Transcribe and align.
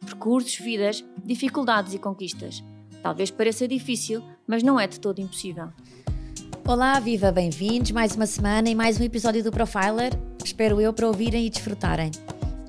Percursos, 0.00 0.56
vidas, 0.56 1.04
dificuldades 1.24 1.94
e 1.94 1.98
conquistas. 1.98 2.62
Talvez 3.02 3.30
pareça 3.30 3.66
difícil, 3.66 4.22
mas 4.46 4.62
não 4.62 4.78
é 4.78 4.86
de 4.86 5.00
todo 5.00 5.20
impossível. 5.20 5.68
Olá, 6.66 6.98
viva, 6.98 7.30
bem-vindos 7.30 7.90
mais 7.92 8.14
uma 8.16 8.26
semana 8.26 8.68
e 8.68 8.74
mais 8.74 9.00
um 9.00 9.04
episódio 9.04 9.42
do 9.42 9.50
Profiler. 9.50 10.12
Espero 10.44 10.80
eu 10.80 10.92
para 10.92 11.06
ouvirem 11.06 11.46
e 11.46 11.50
desfrutarem. 11.50 12.10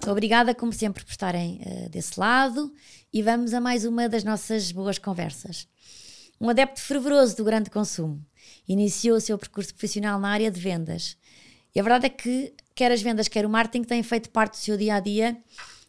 Obrigada, 0.08 0.56
como 0.56 0.72
sempre, 0.72 1.04
por 1.04 1.12
estarem 1.12 1.60
uh, 1.66 1.90
desse 1.90 2.20
lado 2.20 2.72
e 3.12 3.22
vamos 3.22 3.54
a 3.54 3.60
mais 3.60 3.86
uma 3.86 4.08
das 4.08 4.24
nossas 4.24 4.72
boas 4.72 4.98
conversas. 4.98 5.68
Um 6.40 6.50
adepto 6.50 6.80
fervoroso 6.80 7.36
do 7.36 7.44
grande 7.44 7.70
consumo, 7.70 8.24
iniciou 8.68 9.18
o 9.18 9.22
seu 9.22 9.38
percurso 9.38 9.74
profissional 9.74 10.20
na 10.20 10.30
área 10.30 10.52
de 10.52 10.60
vendas. 10.60 11.18
E 11.74 11.80
a 11.80 11.84
verdade 11.84 12.06
é 12.06 12.10
que, 12.10 12.54
quer 12.76 12.92
as 12.92 13.02
vendas, 13.02 13.28
quer 13.28 13.46
o 13.46 13.50
marketing, 13.50 13.84
têm 13.84 14.04
feito 14.04 14.30
parte 14.30 14.54
do 14.54 14.58
seu 14.58 14.78
dia 14.78 14.96
a 14.96 15.00
dia, 15.00 15.38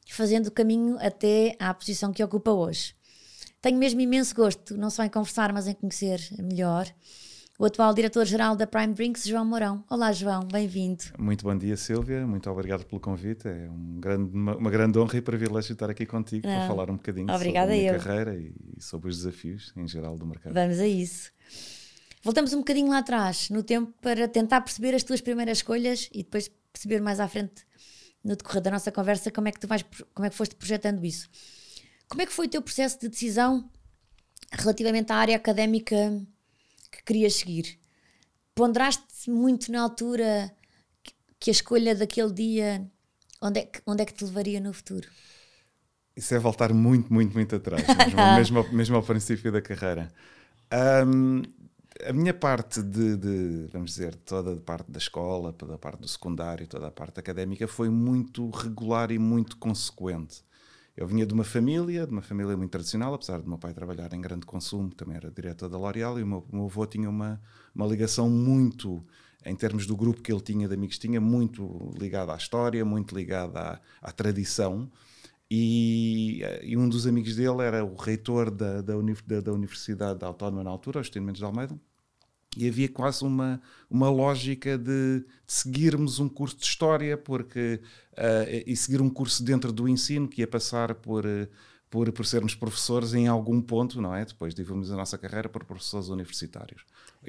fazendo 0.09 0.49
o 0.49 0.51
caminho 0.51 0.97
até 1.01 1.55
à 1.59 1.73
posição 1.73 2.13
que 2.13 2.23
ocupa 2.23 2.51
hoje. 2.51 2.95
Tenho 3.61 3.79
mesmo 3.79 4.01
imenso 4.01 4.35
gosto, 4.35 4.77
não 4.77 4.91
só 4.91 5.05
em 5.05 5.09
conversar, 5.09 5.53
mas 5.53 5.67
em 5.67 5.75
conhecer 5.75 6.21
melhor 6.39 6.87
o 7.59 7.65
atual 7.65 7.93
diretor-geral 7.93 8.55
da 8.55 8.69
Prime 8.69 8.95
Drinks, 8.95 9.27
João 9.27 9.45
Mourão. 9.45 9.85
Olá, 9.91 10.13
João, 10.13 10.47
bem-vindo. 10.47 11.03
Muito 11.19 11.43
bom 11.43 11.59
dia, 11.59 11.77
Silvia. 11.77 12.25
Muito 12.25 12.49
obrigado 12.49 12.85
pelo 12.85 13.01
convite. 13.01 13.49
É 13.49 13.69
um 13.69 13.99
grande, 13.99 14.33
uma, 14.33 14.57
uma, 14.57 14.71
grande 14.71 14.97
honra 14.97 15.17
e 15.17 15.21
privilégio 15.21 15.73
estar 15.73 15.91
aqui 15.91 16.07
contigo 16.07 16.47
ah, 16.47 16.51
para 16.51 16.67
falar 16.69 16.89
um 16.89 16.95
bocadinho 16.95 17.29
Obrigada 17.35 17.73
sobre 17.73 17.89
a 17.89 17.91
minha 17.91 17.93
eu. 17.95 18.01
carreira 18.01 18.37
e, 18.37 18.55
e 18.77 18.81
sobre 18.81 19.11
os 19.11 19.17
desafios 19.17 19.73
em 19.77 19.89
geral 19.89 20.17
do 20.17 20.25
mercado. 20.25 20.55
Vamos 20.55 20.79
a 20.79 20.87
isso. 20.87 21.33
Voltamos 22.23 22.53
um 22.53 22.59
bocadinho 22.59 22.91
lá 22.91 22.99
atrás, 22.99 23.51
no 23.51 23.65
tempo, 23.65 23.93
para 24.01 24.29
tentar 24.29 24.61
perceber 24.61 24.95
as 24.95 25.03
tuas 25.03 25.21
primeiras 25.21 25.59
escolhas 25.59 26.09
e 26.13 26.19
depois 26.23 26.49
perceber 26.73 27.01
mais 27.01 27.19
à 27.19 27.27
frente, 27.27 27.67
no 28.23 28.37
decorrer 28.37 28.63
da 28.63 28.71
nossa 28.71 28.91
conversa, 28.93 29.31
como 29.31 29.49
é 29.49 29.53
que 29.53 29.61
tu 29.61 29.67
vais, 29.67 29.85
como 30.15 30.27
é 30.27 30.31
que 30.31 30.37
foste 30.37 30.55
projetando 30.55 31.05
isso. 31.05 31.29
Como 32.09 32.23
é 32.23 32.27
que 32.27 32.33
foi 32.33 32.47
o 32.47 32.51
teu 32.51 32.63
processo 32.63 32.99
de 33.01 33.09
decisão 33.09 33.71
relativamente 34.51 35.13
à 35.13 35.17
área 35.17 35.37
académica 35.37 35.97
que 36.91 37.03
querias 37.05 37.35
seguir? 37.35 37.79
Ponderaste 38.55 39.31
muito 39.31 39.71
na 39.71 39.83
altura 39.83 40.53
que 41.39 41.51
a 41.51 41.53
escolha 41.53 41.95
daquele 41.95 42.33
dia, 42.33 42.91
onde 43.41 43.61
é 43.61 43.65
que, 43.65 43.81
onde 43.87 44.03
é 44.03 44.05
que 44.07 44.15
te 44.15 44.25
levaria 44.25 44.61
no 44.61 44.73
futuro? 44.73 45.09
Isso 46.17 46.35
é 46.35 46.39
voltar 46.39 46.73
muito, 46.73 47.13
muito, 47.13 47.33
muito 47.35 47.55
atrás, 47.55 47.87
mesmo, 47.87 48.63
mesmo, 48.63 48.73
mesmo 48.73 48.97
ao 48.97 49.03
princípio 49.03 49.53
da 49.53 49.63
carreira. 49.63 50.13
Um, 51.07 51.43
a 52.07 52.13
minha 52.13 52.35
parte 52.35 52.83
de, 52.83 53.17
de, 53.17 53.67
vamos 53.73 53.93
dizer, 53.93 54.15
toda 54.15 54.53
a 54.53 54.57
parte 54.57 54.91
da 54.91 54.99
escola, 54.99 55.53
toda 55.53 55.75
a 55.75 55.79
parte 55.79 56.01
do 56.01 56.09
secundário, 56.09 56.67
toda 56.67 56.87
a 56.87 56.91
parte 56.91 57.19
académica 57.19 57.67
foi 57.67 57.89
muito 57.89 58.49
regular 58.51 59.11
e 59.11 59.19
muito 59.19 59.57
consequente. 59.57 60.43
Eu 60.97 61.07
vinha 61.07 61.25
de 61.25 61.33
uma 61.33 61.45
família, 61.45 62.07
de 62.07 62.13
uma 62.13 62.23
família 62.23 62.57
muito 62.57 62.71
tradicional, 62.71 63.15
apesar 63.15 63.41
de 63.41 63.49
meu 63.49 63.59
pai 63.59 63.73
trabalhar 63.73 64.13
em 64.13 64.21
grande 64.21 64.45
consumo, 64.45 64.91
também 64.91 65.17
era 65.17 65.31
diretor 65.31 65.69
da 65.69 65.79
L'Oréal, 65.79 66.19
e 66.19 66.23
o 66.23 66.27
meu, 66.27 66.47
meu 66.53 66.65
avô 66.65 66.85
tinha 66.87 67.09
uma, 67.09 67.41
uma 67.75 67.87
ligação 67.87 68.29
muito, 68.29 69.05
em 69.45 69.55
termos 69.55 69.87
do 69.87 69.97
grupo 69.97 70.21
que 70.21 70.33
ele 70.33 70.41
tinha 70.41 70.67
de 70.67 70.75
amigos, 70.75 70.99
tinha 70.99 71.21
muito 71.21 71.95
ligada 71.97 72.33
à 72.33 72.37
história, 72.37 72.85
muito 72.85 73.15
ligada 73.15 73.61
à, 73.61 73.81
à 74.03 74.13
tradição. 74.13 74.91
E, 75.51 76.43
e, 76.63 76.77
um 76.77 76.89
dos 76.89 77.07
amigos 77.07 77.37
dele 77.37 77.63
era 77.63 77.85
o 77.85 77.95
reitor 77.95 78.51
da, 78.51 78.83
da, 78.83 78.95
da, 78.95 79.41
da 79.41 79.53
Universidade 79.53 80.23
Autónoma 80.25 80.65
na 80.65 80.71
altura, 80.71 80.99
Agostinho 80.99 81.25
Mendes 81.25 81.39
de 81.39 81.45
Almeida, 81.45 81.79
e 82.57 82.67
havia 82.69 82.89
quase 82.89 83.25
uma, 83.25 83.61
uma 83.91 84.11
lógica 84.11 84.77
de, 84.79 85.21
de 85.21 85.27
seguirmos 85.47 86.19
um 86.19 86.29
curso 86.29 86.57
de 86.57 86.65
História 86.65 87.17
porque, 87.17 87.81
uh, 88.13 88.63
e 88.67 88.77
seguir 88.77 89.01
um 89.01 89.11
curso 89.11 89.43
dentro 89.45 89.73
do 89.73 89.89
ensino 89.89 90.27
que 90.29 90.41
ia 90.41 90.47
passar 90.47 90.95
por, 90.95 91.27
uh, 91.27 91.49
por, 91.91 92.11
por 92.13 92.27
sermos 92.27 92.55
professores 92.55 93.15
em 93.15 93.27
algum 93.27 93.61
ponto, 93.61 94.01
não 94.01 94.15
é? 94.15 94.25
Depois 94.25 94.55
desenvolvemos 94.55 94.91
a 94.91 94.97
nossa 94.97 95.19
carreira 95.19 95.49
por 95.49 95.65
professores 95.65 96.09
universitários, 96.09 96.85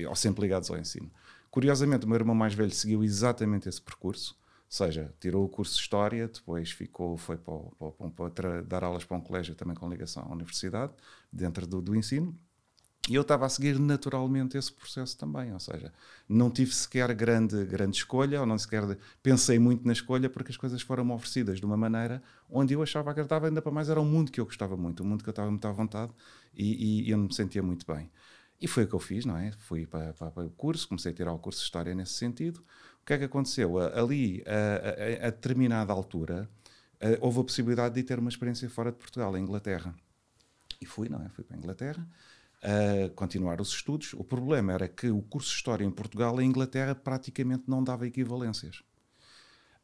ou 0.08 0.16
sempre 0.16 0.42
ligados 0.42 0.70
ao 0.70 0.78
ensino. 0.78 1.12
Curiosamente, 1.52 2.06
o 2.06 2.10
meu 2.10 2.18
irmão 2.18 2.36
mais 2.36 2.54
velho 2.54 2.72
seguiu 2.72 3.04
exatamente 3.04 3.68
esse 3.68 3.82
percurso, 3.82 4.36
ou 4.42 4.72
seja, 4.72 5.14
tirou 5.20 5.44
o 5.44 5.50
curso 5.50 5.76
de 5.76 5.82
História, 5.82 6.28
depois 6.28 6.72
ficou, 6.72 7.18
foi 7.18 7.38
para, 7.38 7.56
para, 7.92 8.30
para 8.30 8.62
dar 8.62 8.84
aulas 8.84 9.04
para 9.04 9.18
um 9.18 9.22
colégio 9.22 9.56
também 9.56 9.76
com 9.76 9.90
ligação 9.90 10.24
à 10.24 10.32
universidade, 10.32 10.94
dentro 11.32 11.66
do, 11.66 11.82
do 11.82 11.96
ensino, 11.96 12.38
e 13.08 13.16
eu 13.16 13.22
estava 13.22 13.46
a 13.46 13.50
seguir 13.50 13.80
naturalmente 13.80 14.58
esse 14.58 14.72
processo 14.72 15.18
também, 15.18 15.54
ou 15.54 15.60
seja, 15.60 15.92
não 16.28 16.52
tive 16.52 16.74
sequer 16.74 17.14
grande, 17.16 17.66
grande 17.66 17.98
escolha, 17.98 18.40
ou 18.40 18.46
não 18.46 18.58
sequer 18.58 18.98
pensei 19.24 19.58
muito 19.58 19.86
na 19.86 19.94
escolha, 19.94 20.30
porque 20.30 20.52
as 20.52 20.58
coisas 20.58 20.82
foram 20.82 21.10
oferecidas 21.12 21.60
de 21.60 21.66
uma 21.66 21.78
maneira 21.78 22.22
onde 22.50 22.74
eu 22.74 22.84
achava 22.84 23.14
que 23.14 23.20
estava 23.22 23.48
ainda 23.48 23.62
para 23.62 23.72
mais, 23.72 23.90
era 23.90 24.00
um 24.00 24.06
mundo 24.06 24.32
que 24.32 24.40
eu 24.40 24.46
gostava 24.46 24.76
muito, 24.76 25.04
um 25.04 25.08
mundo 25.08 25.24
que 25.24 25.30
eu 25.30 25.32
estava 25.32 25.50
muito 25.50 25.68
à 25.68 25.72
vontade 25.72 26.12
e, 26.54 27.08
e 27.08 27.10
eu 27.10 27.18
me 27.18 27.34
sentia 27.34 27.64
muito 27.64 27.86
bem. 27.92 28.12
E 28.62 28.68
foi 28.68 28.84
o 28.84 28.88
que 28.88 28.94
eu 28.94 29.00
fiz, 29.00 29.26
não 29.26 29.38
é? 29.38 29.54
Fui 29.54 29.88
para, 29.88 30.14
para, 30.14 30.30
para, 30.32 30.46
o 30.46 30.50
curso, 30.52 30.88
comecei 30.88 31.12
a 31.12 31.16
tirar 31.16 31.32
o 31.32 31.40
curso 31.40 31.60
de 31.60 31.66
História 31.66 31.96
nesse 31.96 32.14
sentido. 32.14 32.60
O 33.02 33.06
que 33.06 33.14
é 33.14 33.18
que 33.18 33.24
aconteceu? 33.24 33.80
Ali, 33.80 34.44
a, 34.46 35.24
a, 35.24 35.28
a 35.28 35.30
determinada 35.32 35.94
altura, 35.94 36.48
houve 37.22 37.40
a 37.40 37.44
possibilidade 37.44 37.96
de 37.96 38.04
ter 38.04 38.20
uma 38.20 38.30
experiência 38.30 38.70
fora 38.70 38.92
de 38.92 38.98
Portugal, 38.98 39.36
em 39.38 39.42
Inglaterra. 39.42 39.96
E 40.82 40.86
fui, 40.86 41.08
não 41.08 41.24
é? 41.24 41.30
Fui 41.30 41.44
para 41.44 41.56
a 41.56 41.58
Inglaterra 41.58 42.06
a 42.62 43.10
continuar 43.16 43.62
os 43.62 43.70
estudos. 43.70 44.14
O 44.14 44.24
problema 44.24 44.74
era 44.74 44.88
que 44.88 45.10
o 45.10 45.22
curso 45.22 45.50
de 45.50 45.56
História 45.56 45.86
em 45.86 45.92
Portugal 45.92 46.42
e 46.42 46.46
Inglaterra 46.46 46.94
praticamente 46.94 47.64
não 47.68 47.84
dava 47.84 48.08
equivalências. 48.08 48.84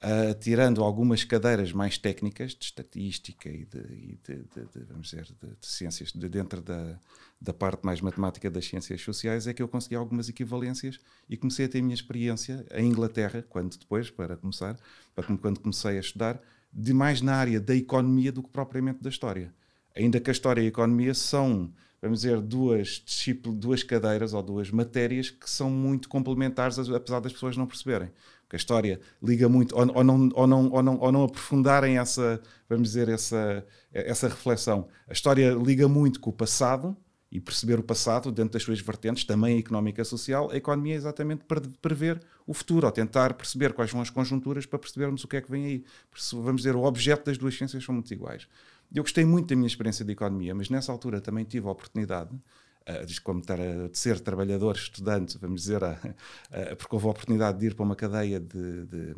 Uh, 0.03 0.37
tirando 0.39 0.83
algumas 0.83 1.23
cadeiras 1.23 1.71
mais 1.71 1.97
técnicas 1.97 2.51
de 2.53 2.65
estatística 2.65 3.49
e 3.49 3.65
de, 3.65 3.79
e 3.79 4.19
de, 4.23 4.35
de, 4.35 4.65
de 4.71 4.83
vamos 4.87 5.09
dizer, 5.09 5.23
de, 5.23 5.65
ciências, 5.65 6.11
de 6.11 6.29
dentro 6.29 6.61
da, 6.61 6.99
da 7.41 7.53
parte 7.53 7.83
mais 7.83 8.01
matemática 8.01 8.51
das 8.51 8.67
ciências 8.67 9.01
sociais, 9.01 9.47
é 9.47 9.53
que 9.53 9.63
eu 9.63 9.67
consegui 9.67 9.95
algumas 9.95 10.29
equivalências 10.29 10.99
e 11.29 11.37
comecei 11.37 11.65
a 11.65 11.69
ter 11.69 11.79
a 11.79 11.81
minha 11.81 11.95
experiência 11.95 12.65
em 12.75 12.87
Inglaterra, 12.87 13.43
quando 13.49 13.77
depois, 13.77 14.11
para 14.11 14.35
começar, 14.35 14.77
para, 15.15 15.25
quando 15.37 15.59
comecei 15.59 15.97
a 15.97 16.01
estudar, 16.01 16.39
de 16.71 16.93
mais 16.93 17.21
na 17.21 17.33
área 17.33 17.59
da 17.59 17.73
economia 17.73 18.31
do 18.33 18.43
que 18.43 18.49
propriamente 18.49 19.01
da 19.01 19.09
história. 19.09 19.51
Ainda 19.95 20.19
que 20.19 20.29
a 20.29 20.33
história 20.33 20.61
e 20.61 20.65
a 20.65 20.67
economia 20.67 21.13
são 21.13 21.73
vamos 22.05 22.21
dizer, 22.21 22.39
duas, 22.39 23.03
duas 23.55 23.81
cadeiras 23.81 24.33
ou 24.33 24.43
duas 24.43 24.69
matérias 24.69 25.31
que 25.31 25.49
são 25.49 25.71
muito 25.71 26.07
complementares, 26.07 26.77
apesar 26.77 27.19
das 27.19 27.33
pessoas 27.33 27.57
não 27.57 27.65
perceberem. 27.65 28.11
Porque 28.43 28.55
a 28.55 28.57
história 28.57 28.99
liga 29.21 29.49
muito, 29.49 29.75
ou, 29.75 29.81
ou, 29.95 30.03
não, 30.03 30.29
ou, 30.35 30.45
não, 30.47 30.71
ou, 30.71 30.83
não, 30.83 30.99
ou 30.99 31.11
não 31.11 31.23
aprofundarem 31.23 31.97
essa, 31.97 32.39
vamos 32.69 32.89
dizer, 32.89 33.09
essa, 33.09 33.65
essa 33.91 34.27
reflexão. 34.27 34.87
A 35.09 35.13
história 35.13 35.51
liga 35.53 35.87
muito 35.87 36.19
com 36.19 36.29
o 36.29 36.33
passado 36.33 36.95
e 37.31 37.41
perceber 37.41 37.79
o 37.79 37.83
passado 37.83 38.31
dentro 38.31 38.53
das 38.53 38.61
suas 38.61 38.79
vertentes, 38.79 39.23
também 39.23 39.57
a 39.57 39.59
económica 39.59 40.03
e 40.03 40.05
social. 40.05 40.51
A 40.51 40.55
economia 40.55 40.93
é 40.93 40.97
exatamente 40.97 41.43
para 41.43 41.59
prever 41.81 42.21
o 42.45 42.53
futuro, 42.53 42.85
ou 42.85 42.91
tentar 42.91 43.33
perceber 43.33 43.73
quais 43.73 43.89
são 43.89 43.99
as 43.99 44.11
conjunturas 44.11 44.67
para 44.67 44.77
percebermos 44.77 45.23
o 45.23 45.27
que 45.27 45.37
é 45.37 45.41
que 45.41 45.49
vem 45.49 45.65
aí. 45.65 45.85
Vamos 46.33 46.61
dizer, 46.61 46.75
o 46.75 46.83
objeto 46.83 47.25
das 47.25 47.37
duas 47.37 47.57
ciências 47.57 47.83
são 47.83 47.95
muito 47.95 48.13
iguais. 48.13 48.47
Eu 48.93 49.03
gostei 49.03 49.25
muito 49.25 49.47
da 49.47 49.55
minha 49.55 49.67
experiência 49.67 50.05
de 50.05 50.11
economia, 50.11 50.53
mas 50.53 50.69
nessa 50.69 50.91
altura 50.91 51.19
também 51.21 51.43
tive 51.43 51.67
a 51.67 51.71
oportunidade, 51.71 52.33
uh, 52.35 53.21
como 53.23 53.41
a, 53.47 53.87
de 53.87 53.97
ser 53.97 54.19
trabalhador, 54.19 54.75
estudante, 54.75 55.37
vamos 55.37 55.61
dizer, 55.61 55.83
a, 55.83 55.91
a, 55.91 56.75
porque 56.75 56.95
houve 56.95 57.07
a 57.07 57.09
oportunidade 57.09 57.59
de 57.59 57.67
ir 57.67 57.75
para 57.75 57.83
uma 57.83 57.95
cadeia 57.95 58.39
de, 58.39 58.85
de 58.85 59.15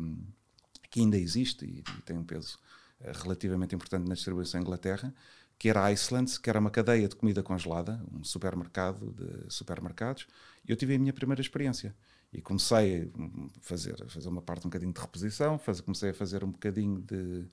que 0.90 1.00
ainda 1.00 1.18
existe 1.18 1.64
e, 1.64 1.78
e 1.80 2.02
tem 2.02 2.16
um 2.16 2.24
peso 2.24 2.58
uh, 3.00 3.12
relativamente 3.22 3.74
importante 3.74 4.08
na 4.08 4.14
distribuição 4.14 4.60
em 4.60 4.62
Inglaterra, 4.62 5.14
que 5.58 5.68
era 5.68 5.82
a 5.82 5.86
Iceland, 5.86 6.40
que 6.40 6.48
era 6.48 6.60
uma 6.60 6.70
cadeia 6.70 7.08
de 7.08 7.16
comida 7.16 7.42
congelada, 7.42 8.00
um 8.12 8.22
supermercado 8.22 9.12
de 9.12 9.52
supermercados, 9.52 10.26
e 10.66 10.70
eu 10.70 10.76
tive 10.76 10.94
a 10.94 10.98
minha 10.98 11.12
primeira 11.12 11.40
experiência. 11.40 11.94
E 12.32 12.40
comecei 12.42 13.10
a 13.14 13.60
fazer, 13.60 14.02
a 14.02 14.08
fazer 14.08 14.28
uma 14.28 14.42
parte 14.42 14.66
um 14.66 14.70
bocadinho 14.70 14.92
de 14.92 15.00
reposição, 15.00 15.58
faz, 15.58 15.80
comecei 15.80 16.10
a 16.10 16.14
fazer 16.14 16.44
um 16.44 16.50
bocadinho 16.50 17.00
de, 17.00 17.46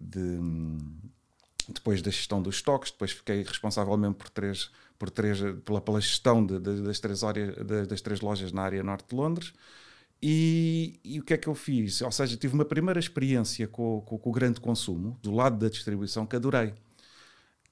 de 0.00 0.38
depois 1.72 2.02
da 2.02 2.10
gestão 2.10 2.42
dos 2.42 2.56
estoques, 2.56 2.90
depois 2.90 3.12
fiquei 3.12 3.42
responsável 3.42 3.96
mesmo 3.96 4.14
por 4.14 4.28
três, 4.28 4.70
por 4.98 5.10
três, 5.10 5.38
pela, 5.64 5.80
pela 5.80 6.00
gestão 6.00 6.44
de, 6.44 6.58
de, 6.58 6.82
das, 6.82 7.00
três 7.00 7.24
áreas, 7.24 7.54
de, 7.56 7.86
das 7.86 8.00
três 8.00 8.20
lojas 8.20 8.52
na 8.52 8.62
área 8.62 8.82
norte 8.82 9.08
de 9.08 9.14
Londres. 9.16 9.52
E, 10.22 11.00
e, 11.02 11.18
o 11.18 11.24
que 11.24 11.32
é 11.32 11.38
que 11.38 11.48
eu 11.48 11.54
fiz? 11.54 12.02
Ou 12.02 12.12
seja, 12.12 12.36
tive 12.36 12.54
uma 12.54 12.64
primeira 12.64 13.00
experiência 13.00 13.66
com, 13.66 14.02
com, 14.04 14.18
com, 14.18 14.30
o 14.30 14.32
grande 14.32 14.60
consumo, 14.60 15.18
do 15.22 15.32
lado 15.32 15.58
da 15.58 15.68
distribuição, 15.68 16.26
que 16.26 16.36
adorei. 16.36 16.74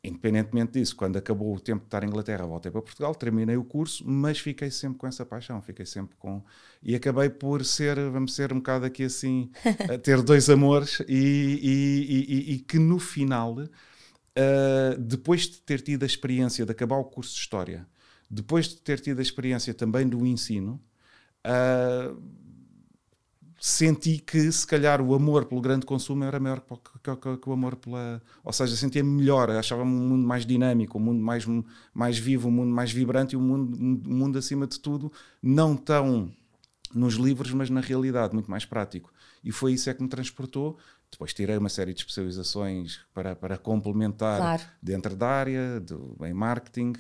independentemente 0.03 0.73
disso, 0.73 0.97
quando 0.97 1.19
acabou 1.19 1.55
o 1.55 1.61
tempo 1.61 1.81
de 1.81 1.89
estar 1.89 2.03
em 2.03 2.07
Inglaterra, 2.07 2.47
voltei 2.47 2.73
para 2.73 2.81
Portugal, 2.81 3.15
terminei 3.15 3.59
o 3.59 3.65
curso, 3.65 4.03
mas 4.09 4.39
fiquei 4.39 4.71
sempre 4.71 4.99
com 4.99 5.07
essa 5.07 5.27
paixão, 5.27 5.61
fiquei 5.61 5.85
sempre 5.85 6.17
com. 6.17 6.43
E 6.83 6.95
acabei 6.95 7.29
por 7.29 7.63
ser, 7.67 7.97
vamos 8.11 8.35
ser 8.35 8.51
um 8.51 8.57
bocado 8.57 8.87
aqui 8.87 9.05
assim, 9.05 9.51
a 9.93 9.99
ter 9.99 10.23
dois 10.23 10.49
amores 10.49 11.01
e, 11.07 11.61
e, 11.63 12.55
e 12.55 12.59
que 12.61 12.79
no 12.79 12.99
final, 12.99 13.57
uh, 14.39 14.99
depois 15.01 15.43
de 15.43 15.61
ter 15.61 15.81
tido 15.81 16.05
a 16.05 16.07
experiência 16.07 16.65
de 16.65 16.71
acabar 16.71 16.97
o 16.97 17.05
curso 17.05 17.35
de 17.35 17.41
História, 17.41 17.87
depois 18.31 18.69
de 18.69 18.77
ter 18.77 19.01
tido 19.01 19.19
a 19.19 19.23
experiência 19.23 19.75
também 19.75 20.09
do 20.09 20.25
ensino, 20.25 20.81
uh, 21.47 22.21
senti 23.61 24.19
que 24.19 24.51
se 24.53 24.67
calhar 24.67 25.01
o 25.01 25.15
amor 25.15 25.47
pelo 25.47 25.61
grande 25.61 25.85
consumo 25.85 26.23
era 26.25 26.39
maior 26.39 26.61
que, 26.61 26.75
que, 27.03 27.17
que, 27.17 27.37
que 27.37 27.49
o 27.49 27.53
amor 27.53 27.77
pela. 27.77 28.23
Ou 28.45 28.53
seja, 28.53 28.77
sentia-me 28.77 29.11
melhor, 29.11 29.51
achava-me 29.51 29.91
um 29.91 30.09
mundo 30.09 30.27
mais 30.27 30.47
dinâmico, 30.47 30.99
um 30.99 31.01
mundo 31.01 31.21
mais, 31.21 31.45
mais 31.93 32.19
vivo, 32.19 32.49
um 32.49 32.53
mundo 32.53 32.71
mais 32.71 32.93
vibrante 32.93 33.35
e 33.35 33.37
um 33.37 33.43
mundo, 33.43 33.77
um 33.77 34.15
mundo 34.15 34.39
acima 34.39 34.67
de 34.67 34.79
tudo, 34.79 35.13
não 35.43 35.77
tão 35.77 36.31
nos 36.95 37.15
livros, 37.15 37.53
mas 37.53 37.69
na 37.69 37.81
realidade, 37.81 38.33
muito 38.33 38.51
mais 38.51 38.65
prático. 38.65 39.13
E 39.43 39.53
foi 39.53 39.73
isso 39.73 39.91
é 39.91 39.95
que 39.95 40.03
me 40.03 40.09
transportou. 40.09 40.79
Depois 41.11 41.33
tirei 41.33 41.57
uma 41.57 41.69
série 41.69 41.95
de 41.95 42.01
especializações 42.01 43.01
para, 43.15 43.35
para 43.35 43.57
complementar 43.59 44.39
claro. 44.39 44.63
dentro 44.83 45.17
da 45.17 45.29
área, 45.29 45.81
do, 45.81 46.17
em 46.25 46.35
marketing, 46.35 46.93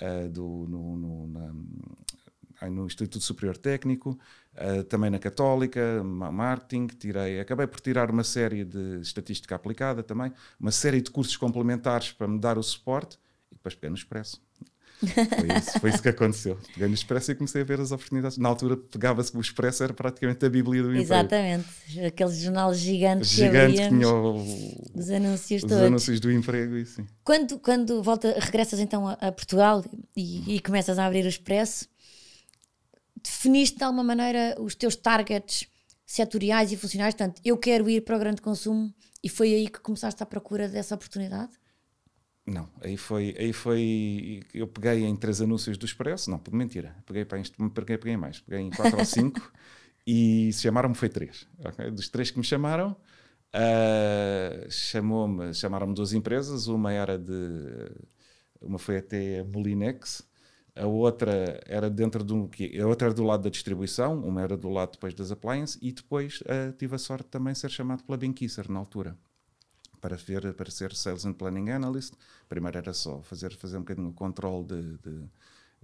uh, 0.00 0.28
do, 0.28 0.66
no, 0.68 0.96
no, 0.96 1.26
na, 1.28 2.70
no 2.70 2.86
Instituto 2.86 3.22
Superior 3.22 3.56
Técnico, 3.56 4.18
uh, 4.54 4.82
também 4.84 5.10
na 5.10 5.18
Católica, 5.18 6.02
marketing, 6.02 6.86
tirei, 6.88 7.40
acabei 7.40 7.66
por 7.66 7.80
tirar 7.80 8.10
uma 8.10 8.24
série 8.24 8.64
de 8.64 9.00
estatística 9.00 9.54
aplicada 9.54 10.02
também, 10.02 10.32
uma 10.58 10.72
série 10.72 11.00
de 11.00 11.10
cursos 11.10 11.36
complementares 11.36 12.12
para 12.12 12.26
me 12.26 12.38
dar 12.38 12.58
o 12.58 12.62
suporte 12.62 13.18
e 13.50 13.54
depois 13.54 13.74
peguei 13.74 13.90
no 13.90 13.96
Expresso. 13.96 14.42
Foi 15.00 15.58
isso, 15.58 15.80
foi 15.80 15.90
isso 15.90 16.02
que 16.02 16.08
aconteceu. 16.10 16.58
Peguei 16.74 16.88
no 16.88 16.94
Expresso 16.94 17.32
e 17.32 17.34
comecei 17.34 17.62
a 17.62 17.64
ver 17.64 17.80
as 17.80 17.90
oportunidades. 17.90 18.36
Na 18.36 18.48
altura 18.48 18.76
pegava-se 18.76 19.34
o 19.36 19.40
Expresso, 19.40 19.82
era 19.82 19.94
praticamente 19.94 20.44
a 20.44 20.50
Bíblia 20.50 20.82
do 20.82 20.94
Exatamente. 20.94 21.24
emprego. 21.24 21.70
Exatamente, 21.88 22.06
aquele 22.06 22.34
jornal 22.34 22.74
gigante, 22.74 23.24
gigante 23.26 23.76
que, 23.76 23.82
que 23.82 23.88
tinha 23.88 24.08
o, 24.08 24.90
os 24.94 25.10
anúncios 25.10 25.62
os 25.62 25.68
todos. 25.68 25.84
anúncios 25.84 26.20
do 26.20 26.30
emprego 26.30 26.76
e 26.76 26.84
sim. 26.84 27.06
Quando, 27.24 27.58
quando 27.58 28.02
volta, 28.02 28.36
regressas 28.38 28.78
então 28.78 29.08
a, 29.08 29.12
a 29.14 29.32
Portugal 29.32 29.84
e, 30.14 30.56
e, 30.56 30.60
começas 30.60 30.98
a 30.98 31.06
abrir 31.06 31.24
o 31.24 31.28
Expresso, 31.28 31.88
definiste 33.22 33.78
de 33.78 33.84
alguma 33.84 34.04
maneira 34.04 34.54
os 34.58 34.74
teus 34.74 34.94
targets 34.96 35.66
setoriais 36.04 36.72
e 36.72 36.76
funcionais? 36.76 37.14
Portanto, 37.14 37.40
eu 37.44 37.56
quero 37.56 37.88
ir 37.88 38.02
para 38.02 38.16
o 38.16 38.18
grande 38.18 38.42
consumo 38.42 38.92
e 39.22 39.28
foi 39.28 39.54
aí 39.54 39.68
que 39.68 39.80
começaste 39.80 40.22
à 40.22 40.26
procura 40.26 40.68
dessa 40.68 40.94
oportunidade? 40.94 41.59
Não, 42.46 42.68
aí 42.80 42.96
foi, 42.96 43.34
aí 43.38 43.52
foi. 43.52 44.42
Eu 44.52 44.66
peguei 44.66 45.04
em 45.04 45.14
três 45.14 45.40
anúncios 45.40 45.76
do 45.78 45.84
Expresso, 45.86 46.30
não, 46.30 46.40
mentira, 46.52 46.96
peguei, 47.06 47.24
para, 47.24 47.40
peguei, 47.74 47.98
peguei 47.98 48.16
mais, 48.16 48.40
peguei 48.40 48.64
em 48.64 48.70
quatro 48.70 48.98
ou 48.98 49.04
cinco 49.04 49.52
e 50.06 50.52
se 50.52 50.62
chamaram-me 50.62 50.94
foi 50.94 51.08
três. 51.08 51.46
Okay? 51.64 51.90
Dos 51.90 52.08
três 52.08 52.30
que 52.30 52.38
me 52.38 52.44
chamaram, 52.44 52.96
uh, 53.54 54.70
chamou-me, 54.70 55.54
chamaram-me 55.54 55.94
duas 55.94 56.12
empresas, 56.12 56.66
uma 56.66 56.92
era 56.92 57.18
de. 57.18 57.32
Uma 58.60 58.78
foi 58.78 58.98
até 58.98 59.40
a 59.40 59.44
Molinex, 59.44 60.22
a 60.76 60.86
outra 60.86 61.60
era 61.66 61.88
dentro 61.88 62.24
do 62.24 62.50
a 62.80 62.86
outra 62.86 63.08
era 63.08 63.14
do 63.14 63.24
lado 63.24 63.44
da 63.44 63.50
distribuição, 63.50 64.20
uma 64.22 64.42
era 64.42 64.56
do 64.56 64.68
lado 64.68 64.92
depois 64.92 65.14
das 65.14 65.30
appliances 65.30 65.78
e 65.80 65.92
depois 65.92 66.40
uh, 66.42 66.72
tive 66.76 66.94
a 66.96 66.98
sorte 66.98 67.28
também 67.28 67.52
de 67.52 67.58
ser 67.58 67.70
chamado 67.70 68.02
pela 68.04 68.18
Benkisser 68.18 68.70
na 68.70 68.78
altura 68.78 69.16
para 70.00 70.16
ver 70.16 70.54
para 70.54 70.70
ser 70.70 70.94
Sales 70.94 71.24
and 71.24 71.34
Planning 71.34 71.70
Analyst. 71.70 72.14
Primeiro 72.48 72.78
era 72.78 72.92
só 72.92 73.22
fazer 73.22 73.54
fazer 73.56 73.76
um 73.76 73.80
bocadinho 73.80 74.08
o 74.08 74.12
controle 74.12 74.64
de, 74.66 74.98
de, 74.98 75.24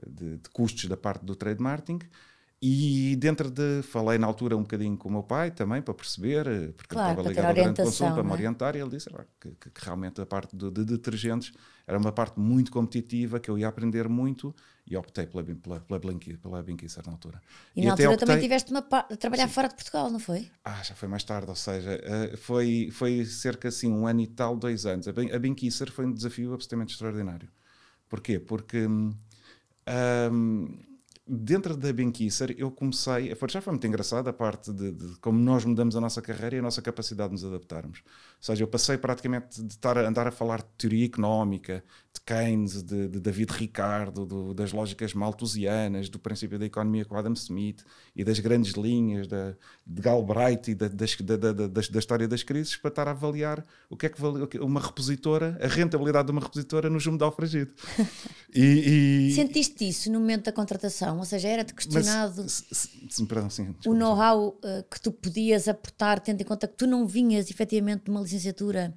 de, 0.06 0.36
de 0.38 0.50
custos 0.50 0.86
da 0.86 0.96
parte 0.96 1.24
do 1.24 1.36
trade 1.36 1.60
marketing 1.60 2.00
e 2.60 3.16
dentro 3.16 3.50
de. 3.50 3.82
Falei 3.82 4.18
na 4.18 4.26
altura 4.26 4.56
um 4.56 4.62
bocadinho 4.62 4.96
com 4.96 5.08
o 5.08 5.12
meu 5.12 5.22
pai 5.22 5.50
também, 5.50 5.82
para 5.82 5.92
perceber, 5.92 6.46
eh, 6.46 6.68
porque 6.68 6.94
claro, 6.94 7.20
ele 7.20 7.20
estava 7.20 7.28
ligado 7.28 7.46
ao 7.46 7.54
grande 7.54 7.82
consumo, 7.82 8.14
para 8.14 8.22
me 8.22 8.30
é? 8.30 8.32
orientar, 8.32 8.76
e 8.76 8.80
ele 8.80 8.90
disse 8.90 9.10
que, 9.38 9.50
que, 9.50 9.70
que, 9.70 9.84
realmente 9.84 10.20
a 10.22 10.26
parte 10.26 10.56
de, 10.56 10.70
de, 10.70 10.84
detergentes 10.84 11.52
era 11.86 11.98
uma 11.98 12.12
parte 12.12 12.40
muito 12.40 12.72
competitiva, 12.72 13.38
que 13.38 13.50
eu 13.50 13.58
ia 13.58 13.68
aprender 13.68 14.08
muito, 14.08 14.54
e 14.86 14.96
optei 14.96 15.26
pela, 15.26 15.44
pela, 15.44 15.80
pela, 15.80 16.00
Blinky, 16.00 16.38
pela 16.38 16.62
Blinkisser 16.62 17.02
na 17.04 17.12
altura. 17.12 17.42
E, 17.74 17.82
e 17.82 17.84
na 17.84 17.92
altura 17.92 18.12
optei... 18.12 18.26
também 18.26 18.42
tiveste 18.42 18.70
uma 18.70 18.80
trabalhar 18.80 19.48
Sim. 19.48 19.54
fora 19.54 19.68
de 19.68 19.74
Portugal, 19.74 20.10
não 20.10 20.18
foi? 20.18 20.50
Ah, 20.64 20.82
já 20.82 20.94
foi 20.94 21.08
mais 21.08 21.24
tarde, 21.24 21.50
ou 21.50 21.56
seja, 21.56 21.90
uh, 21.90 22.36
foi, 22.38 22.88
foi 22.90 23.26
cerca 23.26 23.68
assim, 23.68 23.92
um 23.92 24.06
ano 24.06 24.22
e 24.22 24.26
tal, 24.26 24.56
dois 24.56 24.86
anos. 24.86 25.06
A, 25.06 25.12
Blinkisser 25.12 25.92
foi 25.92 26.06
um 26.06 26.12
desafio 26.12 26.54
absolutamente 26.54 26.94
extraordinário. 26.94 27.50
Porquê? 28.08 28.38
Porque. 28.38 28.86
Um, 28.86 30.86
dentro 31.26 31.76
da 31.76 31.92
Benkisser 31.92 32.54
eu 32.56 32.70
comecei, 32.70 33.34
já 33.48 33.60
foi 33.60 33.72
muito 33.72 33.86
engraçado 33.86 34.28
a 34.28 34.32
parte 34.32 34.72
de, 34.72 34.92
de, 34.92 35.16
como 35.18 35.38
nós 35.38 35.64
mudamos 35.64 35.96
a 35.96 36.00
nossa 36.00 36.22
carreira 36.22 36.56
e 36.56 36.58
a 36.60 36.62
nossa 36.62 36.80
capacidade 36.80 37.30
de 37.30 37.42
nos 37.42 37.44
adaptarmos. 37.44 38.02
Ou 38.46 38.54
seja, 38.54 38.62
eu 38.62 38.68
passei 38.68 38.96
praticamente 38.96 39.60
de 39.60 39.72
estar 39.72 39.98
a 39.98 40.08
andar 40.08 40.28
a 40.28 40.30
falar 40.30 40.58
de 40.58 40.68
teoria 40.78 41.04
económica, 41.04 41.82
de 42.14 42.20
Keynes, 42.20 42.80
de, 42.80 43.08
de 43.08 43.18
David 43.18 43.50
Ricardo, 43.52 44.24
do, 44.24 44.54
das 44.54 44.72
lógicas 44.72 45.12
malthusianas, 45.14 46.08
do 46.08 46.18
princípio 46.18 46.56
da 46.56 46.64
economia 46.64 47.04
com 47.04 47.16
Adam 47.16 47.32
Smith 47.32 47.84
e 48.14 48.22
das 48.22 48.38
grandes 48.38 48.74
linhas 48.74 49.26
da, 49.26 49.54
de 49.84 50.00
Galbraith 50.00 50.68
e 50.68 50.74
da, 50.76 50.86
das, 50.86 51.16
da, 51.16 51.36
da, 51.36 51.52
da, 51.52 51.66
da, 51.66 51.98
história 51.98 52.28
das 52.28 52.44
crises 52.44 52.76
para 52.76 52.88
estar 52.88 53.08
a 53.08 53.10
avaliar 53.10 53.66
o 53.90 53.96
que 53.96 54.06
é 54.06 54.08
que 54.08 54.20
vale 54.20 54.48
uma 54.60 54.80
repositora, 54.80 55.58
a 55.60 55.66
rentabilidade 55.66 56.26
de 56.26 56.32
uma 56.32 56.40
repositora 56.40 56.88
no 56.88 57.00
jume 57.00 57.18
de 57.18 57.24
alfragido. 57.24 57.72
e, 58.54 59.28
e... 59.28 59.34
Sentiste 59.34 59.88
isso 59.88 60.10
no 60.10 60.20
momento 60.20 60.44
da 60.44 60.52
contratação? 60.52 61.18
Ou 61.18 61.24
seja, 61.24 61.48
era-te 61.48 61.74
questionado 61.74 62.42
Mas, 62.42 62.64
sim, 63.10 63.26
perdão, 63.26 63.50
sim, 63.50 63.74
o 63.84 63.92
know-how 63.92 64.58
uh, 64.64 64.84
que 64.88 65.00
tu 65.00 65.10
podias 65.10 65.66
aportar, 65.66 66.20
tendo 66.20 66.40
em 66.40 66.44
conta 66.44 66.68
que 66.68 66.76
tu 66.76 66.86
não 66.86 67.06
vinhas 67.06 67.50
efetivamente 67.50 68.04
de 68.04 68.10
uma 68.10 68.20
licenciatura 68.36 68.94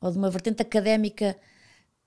ou 0.00 0.10
de 0.10 0.18
uma 0.18 0.30
vertente 0.30 0.62
académica 0.62 1.36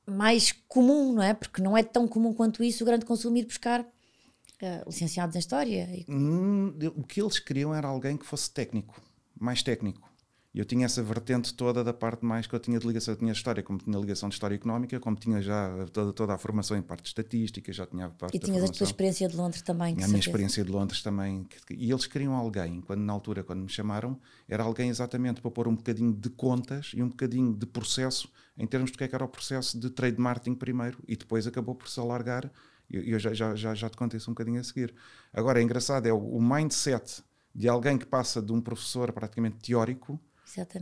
mais 0.05 0.51
comum, 0.67 1.13
não 1.13 1.23
é? 1.23 1.33
Porque 1.33 1.61
não 1.61 1.77
é 1.77 1.83
tão 1.83 2.07
comum 2.07 2.33
quanto 2.33 2.63
isso 2.63 2.83
o 2.83 2.85
grande 2.85 3.05
consumo 3.05 3.37
ir 3.37 3.45
buscar 3.45 3.81
uh, 3.81 4.85
licenciados 4.85 5.35
em 5.35 5.39
História. 5.39 5.87
Hum, 6.09 6.73
o 6.95 7.03
que 7.03 7.21
eles 7.21 7.39
queriam 7.39 7.73
era 7.73 7.87
alguém 7.87 8.17
que 8.17 8.25
fosse 8.25 8.51
técnico, 8.51 9.01
mais 9.39 9.63
técnico. 9.63 10.12
E 10.53 10.59
eu 10.59 10.65
tinha 10.65 10.85
essa 10.85 11.01
vertente 11.01 11.51
toda 11.51 11.83
da 11.83 11.91
parte 11.91 12.23
mais 12.23 12.45
que 12.45 12.53
eu 12.53 12.59
tinha 12.59 12.77
de 12.77 12.85
ligação, 12.85 13.15
eu 13.15 13.17
tinha 13.17 13.31
história, 13.31 13.63
como 13.63 13.79
tinha 13.79 13.97
ligação 13.97 14.29
de 14.29 14.35
história 14.35 14.53
económica, 14.53 14.99
como 14.99 15.15
tinha 15.15 15.41
já 15.41 15.87
toda, 15.91 16.13
toda 16.13 16.33
a 16.35 16.37
formação 16.37 16.77
em 16.77 16.81
parte 16.81 17.07
estatística, 17.07 17.73
já 17.73 17.87
tinha 17.87 18.05
a 18.05 18.09
parte 18.11 18.37
E 18.37 18.39
tinhas 18.39 18.63
a 18.63 18.71
tua 18.71 18.85
experiência 18.85 19.27
de 19.27 19.35
Londres 19.35 19.63
também. 19.63 19.95
Tinha 19.95 20.05
a 20.05 20.09
minha 20.09 20.19
experiência 20.19 20.63
de 20.63 20.69
Londres 20.69 21.01
também. 21.01 21.47
E 21.71 21.89
eles 21.89 22.05
queriam 22.05 22.35
alguém, 22.35 22.81
quando 22.81 23.01
na 23.01 23.11
altura, 23.11 23.43
quando 23.43 23.61
me 23.61 23.69
chamaram, 23.69 24.19
era 24.47 24.61
alguém 24.61 24.89
exatamente 24.89 25.41
para 25.41 25.49
pôr 25.49 25.67
um 25.67 25.75
bocadinho 25.75 26.13
de 26.13 26.29
contas 26.29 26.91
e 26.93 27.01
um 27.01 27.09
bocadinho 27.09 27.51
de 27.51 27.65
processo, 27.65 28.29
em 28.55 28.67
termos 28.67 28.91
do 28.91 28.97
que, 28.99 29.03
é 29.03 29.07
que 29.07 29.15
era 29.15 29.25
o 29.25 29.27
processo 29.27 29.79
de 29.79 29.89
trade 29.89 30.21
marketing 30.21 30.53
primeiro, 30.53 30.99
e 31.07 31.15
depois 31.15 31.47
acabou 31.47 31.73
por 31.73 31.89
se 31.89 31.99
alargar, 31.99 32.51
e 32.91 33.11
eu, 33.11 33.17
já, 33.17 33.33
já, 33.33 33.55
já, 33.55 33.73
já 33.73 33.89
te 33.89 33.97
contei 33.97 34.19
isso 34.19 34.29
um 34.29 34.35
bocadinho 34.35 34.59
a 34.59 34.63
seguir. 34.63 34.93
Agora, 35.33 35.59
é 35.59 35.63
engraçado, 35.63 36.05
é 36.05 36.13
o, 36.13 36.19
o 36.19 36.39
mindset 36.39 37.23
de 37.55 37.67
alguém 37.67 37.97
que 37.97 38.05
passa 38.05 38.39
de 38.39 38.51
um 38.51 38.61
professor 38.61 39.11
praticamente 39.11 39.57
teórico 39.57 40.19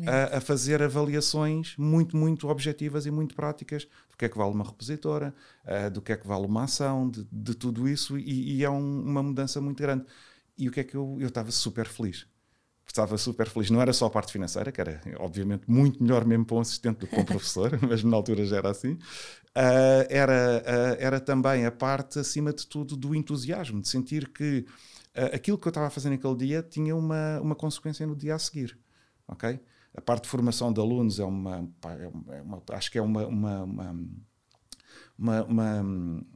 a, 0.08 0.38
a, 0.38 0.42
fazer 0.42 0.82
avaliações 0.82 1.76
muito, 1.78 2.18
muito 2.18 2.48
objetivas 2.48 3.06
e 3.06 3.12
muito 3.12 3.36
práticas 3.36 3.88
do 4.10 4.18
que 4.18 4.26
é 4.26 4.30
que 4.30 4.38
vale 4.38 4.52
uma 4.52 4.66
repositora, 4.66 5.34
uh, 5.66 5.90
do 5.90 6.02
que 6.02 6.12
é 6.12 6.18
que 6.18 6.28
vale 6.28 6.46
uma 6.46 6.64
ação, 6.64 7.10
de, 7.10 7.26
de 7.32 7.56
tudo 7.56 7.88
isso, 7.88 8.18
e, 8.18 8.58
e 8.58 8.64
é 8.64 8.70
um, 8.70 9.02
uma 9.02 9.24
mudança 9.24 9.62
muito 9.62 9.82
grande. 9.82 10.06
E 10.58 10.68
o 10.68 10.72
que 10.72 10.80
é 10.80 10.84
que 10.84 10.96
eu, 10.96 11.18
estava 11.22 11.52
super 11.52 11.88
feliz. 11.88 12.28
Estava 12.86 13.18
super 13.18 13.48
feliz. 13.48 13.70
Não 13.70 13.82
era 13.82 13.94
só 13.94 14.08
a 14.08 14.10
parte 14.10 14.34
financeira, 14.34 14.72
que 14.72 14.82
era 14.82 15.00
obviamente 15.18 15.64
muito 15.66 16.04
melhor 16.04 16.26
mesmo 16.26 16.46
para 16.46 16.58
um 16.58 16.60
assistente 16.60 16.98
do 16.98 17.08
que 17.08 17.14
para 17.14 17.22
um 17.22 17.26
professor, 17.26 17.80
mas 17.88 18.04
na 18.04 18.16
altura 18.18 18.46
já 18.46 18.58
era 18.58 18.70
assim. 18.70 18.94
Uh, 18.94 20.06
era, 20.10 20.64
uh, 20.66 20.98
era 21.00 21.20
também 21.20 21.66
a 21.66 21.72
parte, 21.72 22.20
acima 22.20 22.52
de 22.52 22.68
tudo, 22.68 22.98
do 22.98 23.16
entusiasmo, 23.16 23.82
de 23.82 23.88
sentir 23.88 24.28
que 24.30 24.66
aquilo 25.34 25.58
que 25.58 25.68
eu 25.68 25.72
estava 25.72 25.88
a 25.88 25.90
fazer 25.90 26.10
naquele 26.10 26.38
dia 26.38 26.64
tinha 26.64 26.96
uma, 26.96 27.38
uma 27.42 27.54
consequência 27.54 28.08
no 28.08 28.16
dia 28.16 28.34
a 28.34 28.40
seguir 28.40 28.78
ok? 29.28 29.60
A 29.96 30.02
parte 30.02 30.24
de 30.24 30.30
formação 30.30 30.72
de 30.72 30.80
alunos 30.80 31.20
é 31.20 31.26
uma, 31.26 31.70
é 31.84 32.42
uma 32.42 32.62
acho 32.72 32.92
que 32.92 32.98
é 32.98 33.02
uma, 33.02 33.28
uma, 33.28 33.64
uma, 35.18 35.44
uma, 35.44 35.82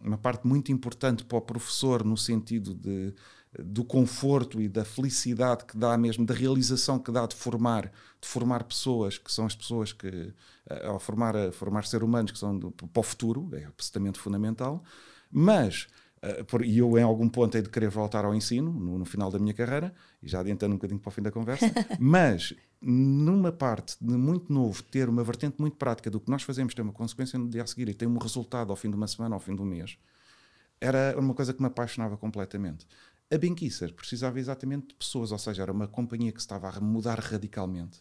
uma 0.01 0.17
parte 0.17 0.45
muito 0.45 0.71
importante 0.71 1.23
para 1.23 1.37
o 1.37 1.41
professor 1.41 2.03
no 2.03 2.17
sentido 2.17 2.73
de, 2.73 3.13
do 3.59 3.83
conforto 3.83 4.61
e 4.61 4.67
da 4.67 4.83
felicidade 4.83 5.65
que 5.65 5.77
dá 5.77 5.97
mesmo, 5.97 6.25
da 6.25 6.33
realização 6.33 6.99
que 6.99 7.11
dá 7.11 7.25
de 7.25 7.35
formar, 7.35 7.91
de 8.19 8.27
formar 8.27 8.63
pessoas, 8.63 9.17
que 9.17 9.31
são 9.31 9.45
as 9.45 9.55
pessoas 9.55 9.93
que, 9.93 10.33
eh, 10.69 10.85
ao 10.85 10.99
formar, 10.99 11.33
formar 11.53 11.85
ser 11.85 12.03
humanos 12.03 12.31
que 12.31 12.39
são 12.39 12.57
do, 12.57 12.71
para 12.71 12.99
o 12.99 13.03
futuro, 13.03 13.49
é 13.53 13.65
absolutamente 13.65 14.19
fundamental, 14.19 14.83
mas 15.31 15.87
e 16.63 16.77
eu, 16.77 16.97
em 16.97 17.03
algum 17.03 17.29
ponto, 17.29 17.55
hei 17.55 17.61
de 17.61 17.69
querer 17.69 17.89
voltar 17.89 18.25
ao 18.25 18.33
ensino, 18.33 18.71
no, 18.71 18.97
no, 18.97 19.05
final 19.05 19.29
da 19.29 19.37
minha 19.37 19.53
carreira, 19.53 19.93
e 20.21 20.27
já 20.27 20.39
adiantando 20.39 20.73
um 20.73 20.77
bocadinho 20.77 20.99
para 20.99 21.09
o 21.09 21.11
fim 21.11 21.21
da 21.21 21.31
conversa, 21.31 21.71
mas 21.99 22.53
numa 22.81 23.51
parte 23.51 23.95
de 23.99 24.15
muito 24.15 24.51
novo, 24.51 24.81
ter 24.83 25.09
uma 25.09 25.23
vertente 25.23 25.55
muito 25.59 25.77
prática 25.77 26.09
do 26.09 26.19
que 26.19 26.29
nós 26.29 26.43
fazemos, 26.43 26.73
ter 26.73 26.81
uma 26.81 26.93
consequência 26.93 27.37
no 27.37 27.49
dia 27.49 27.63
a 27.63 27.67
seguir 27.67 27.89
e 27.89 27.93
ter 27.93 28.07
um 28.07 28.17
resultado 28.17 28.71
ao 28.71 28.75
fim 28.75 28.89
de 28.89 28.95
uma 28.95 29.07
semana, 29.07 29.35
ao 29.35 29.39
fim 29.39 29.55
do 29.55 29.63
mês, 29.63 29.97
era 30.79 31.15
uma 31.17 31.33
coisa 31.33 31.53
que 31.53 31.61
me 31.61 31.67
apaixonava 31.67 32.17
completamente. 32.17 32.85
A 33.31 33.37
Benquisser 33.37 33.93
precisava 33.93 34.39
exatamente 34.39 34.89
de 34.89 34.93
pessoas, 34.93 35.31
ou 35.31 35.37
seja, 35.37 35.63
era 35.63 35.71
uma 35.71 35.87
companhia 35.87 36.31
que 36.31 36.39
estava 36.39 36.69
a 36.69 36.79
mudar 36.79 37.19
radicalmente. 37.19 37.99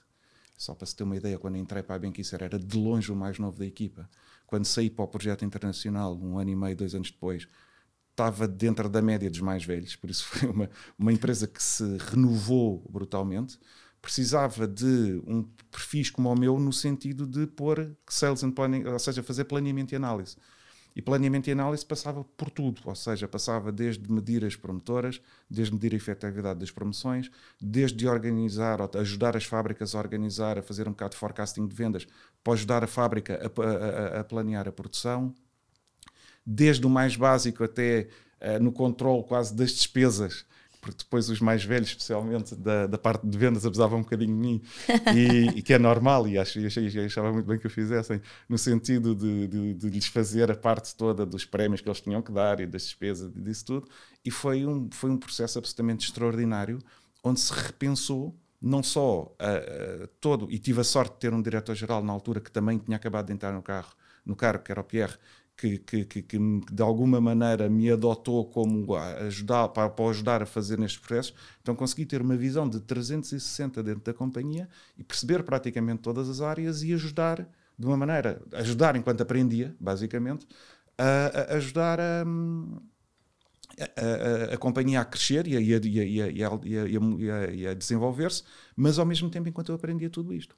Só 0.57 0.75
para 0.75 0.87
se 0.87 0.95
ter 0.95 1.02
uma 1.02 1.16
ideia, 1.16 1.38
quando 1.38 1.57
entrei 1.57 1.83
para 1.83 1.97
a 1.97 1.99
Benquisser 1.99 2.43
era 2.43 2.59
de 2.59 2.76
longe 2.76 3.11
o 3.11 3.16
mais 3.16 3.38
novo 3.38 3.59
da 3.59 3.66
equipa. 3.66 4.09
Quando 4.47 4.66
saí 4.66 4.90
para 4.90 5.04
o 5.04 5.09
projeto 5.09 5.45
internacional, 5.45 6.14
um 6.16 6.38
ano 6.38 6.50
e 6.50 6.57
meio, 6.57 6.76
dois 6.76 6.95
anos 6.95 7.11
depois, 7.11 7.49
estava 8.14 8.47
dentro 8.47 8.88
da 8.88 9.02
média 9.02 9.28
dos 9.28 9.40
mais 9.40 9.64
velhos, 9.64 9.97
por 9.97 10.09
isso 10.09 10.25
foi 10.30 10.49
uma, 10.49 10.71
uma 10.99 11.12
empresa 11.12 11.47
que 11.47 11.62
se 11.62 11.85
renovou 11.99 12.87
brutalmente. 12.88 13.59
Precisava 14.00 14.66
de 14.68 15.21
um 15.26 15.42
perfil 15.71 16.04
como 16.12 16.30
o 16.30 16.38
meu 16.38 16.59
no 16.59 16.73
sentido 16.73 17.26
de 17.26 17.47
pôr 17.47 17.97
sales 18.09 18.44
and 18.44 18.52
planning, 18.52 18.85
ou 18.85 18.99
seja, 18.99 19.23
fazer 19.23 19.44
planeamento 19.44 19.94
e 19.94 19.97
análise. 19.97 20.37
E 20.97 21.02
planeamento 21.02 21.49
e 21.49 21.52
análise 21.52 21.85
passava 21.85 22.23
por 22.37 22.50
tudo, 22.50 22.80
ou 22.85 22.94
seja, 22.94 23.26
passava 23.26 23.73
desde 23.73 24.12
medir 24.12 24.44
as 24.44 24.54
promotoras, 24.54 25.21
desde 25.50 25.75
medir 25.75 25.92
a 25.92 25.97
efetividade 25.97 26.61
das 26.61 26.71
promoções, 26.71 27.30
desde 27.61 28.06
organizar, 28.06 28.78
ajudar 28.97 29.37
as 29.37 29.44
fábricas 29.44 29.94
a 29.94 29.99
organizar, 29.99 30.56
a 30.56 30.62
fazer 30.62 30.87
um 30.87 30.92
bocado 30.92 31.12
de 31.12 31.16
forecasting 31.16 31.66
de 31.66 31.75
vendas, 31.75 32.06
para 32.44 32.52
ajudar 32.52 32.85
a 32.85 32.87
fábrica 32.87 33.40
a, 33.42 34.16
a, 34.16 34.21
a 34.21 34.25
planear 34.25 34.68
a 34.68 34.73
produção, 34.73 35.35
desde 36.44 36.86
o 36.86 36.90
mais 36.90 37.16
básico 37.16 37.64
até 37.64 38.08
uh, 38.40 38.62
no 38.62 38.72
controle 38.72 39.24
quase 39.24 39.54
das 39.54 39.70
despesas, 39.72 40.44
porque 40.84 40.98
depois 40.98 41.30
os 41.30 41.40
mais 41.40 41.64
velhos, 41.64 41.88
especialmente 41.88 42.54
da, 42.54 42.86
da 42.86 42.98
parte 42.98 43.26
de 43.26 43.38
vendas, 43.38 43.64
abusavam 43.64 44.00
um 44.00 44.02
bocadinho 44.02 44.34
de 44.34 44.38
mim, 44.38 44.62
e, 45.16 45.58
e 45.58 45.62
que 45.62 45.72
é 45.72 45.78
normal, 45.78 46.28
e 46.28 46.38
acho, 46.38 46.64
achei, 46.64 47.04
achava 47.06 47.32
muito 47.32 47.46
bem 47.46 47.58
que 47.58 47.66
o 47.66 47.70
fizessem, 47.70 48.20
no 48.46 48.58
sentido 48.58 49.14
de, 49.14 49.48
de, 49.48 49.74
de, 49.74 49.88
lhes 49.88 50.06
fazer 50.06 50.50
a 50.50 50.54
parte 50.54 50.94
toda 50.94 51.24
dos 51.24 51.46
prémios 51.46 51.80
que 51.80 51.88
eles 51.88 52.02
tinham 52.02 52.20
que 52.20 52.30
dar 52.30 52.60
e 52.60 52.66
das 52.66 52.82
despesas 52.82 53.34
e 53.34 53.40
disso 53.40 53.64
tudo. 53.64 53.88
E 54.22 54.30
foi 54.30 54.66
um, 54.66 54.90
foi 54.92 55.10
um 55.10 55.16
processo 55.16 55.58
absolutamente 55.58 56.06
extraordinário, 56.06 56.78
onde 57.22 57.40
se 57.40 57.52
repensou 57.52 58.38
não 58.60 58.82
só 58.82 59.34
uh, 59.40 60.06
todo, 60.20 60.50
e 60.50 60.58
tive 60.58 60.80
a 60.80 60.84
sorte 60.84 61.14
de 61.14 61.20
ter 61.20 61.32
um 61.32 61.40
diretor-geral 61.40 62.02
na 62.02 62.12
altura 62.12 62.40
que 62.40 62.50
também 62.50 62.78
tinha 62.78 62.96
acabado 62.96 63.26
de 63.26 63.32
entrar 63.32 63.52
no 63.52 63.62
carro, 63.62 63.92
no 64.24 64.36
cargo, 64.36 64.64
que 64.64 64.72
era 64.72 64.80
o 64.80 64.84
Pierre, 64.84 65.14
que, 65.56 65.78
que, 65.78 66.04
que, 66.04 66.23
que, 66.23 66.38
de 66.73 66.82
alguma 66.82 67.20
maneira 67.20 67.68
me 67.68 67.90
adotou 67.90 68.44
como 68.46 68.94
ajudar, 68.96 69.68
para, 69.68 69.88
para 69.88 70.11
ajudar 70.11 70.42
a 70.42 70.46
fazer 70.46 70.78
nestes 70.78 71.00
processos, 71.00 71.34
então 71.62 71.75
consegui 71.76 72.04
ter 72.04 72.20
uma 72.20 72.37
visão 72.37 72.68
de 72.68 72.80
360 72.80 73.82
dentro 73.82 74.02
da 74.02 74.12
companhia 74.12 74.68
e 74.99 75.04
perceber 75.04 75.42
praticamente 75.44 76.02
todas 76.02 76.28
as 76.28 76.40
áreas 76.40 76.82
e 76.82 76.92
ajudar 76.92 77.49
de 77.78 77.87
uma 77.87 77.96
maneira, 77.96 78.42
ajudar 78.52 78.96
enquanto 78.96 79.20
aprendia, 79.20 79.75
basicamente, 79.78 80.46
a, 80.99 81.52
a 81.52 81.56
ajudar 81.56 82.00
a, 82.00 82.25
a, 83.80 84.54
a, 84.54 84.58
companhia 84.58 85.00
a 85.00 85.04
crescer 85.04 85.46
e 85.46 85.75
a 87.66 87.75
desenvolver-se, 87.75 88.42
mas 88.76 88.99
ao 88.99 89.06
mesmo 89.06 89.30
tempo 89.30 89.49
enquanto 89.49 89.70
eu 89.70 89.76
aprendia 89.76 90.11
tudo 90.11 90.32
isto 90.34 90.56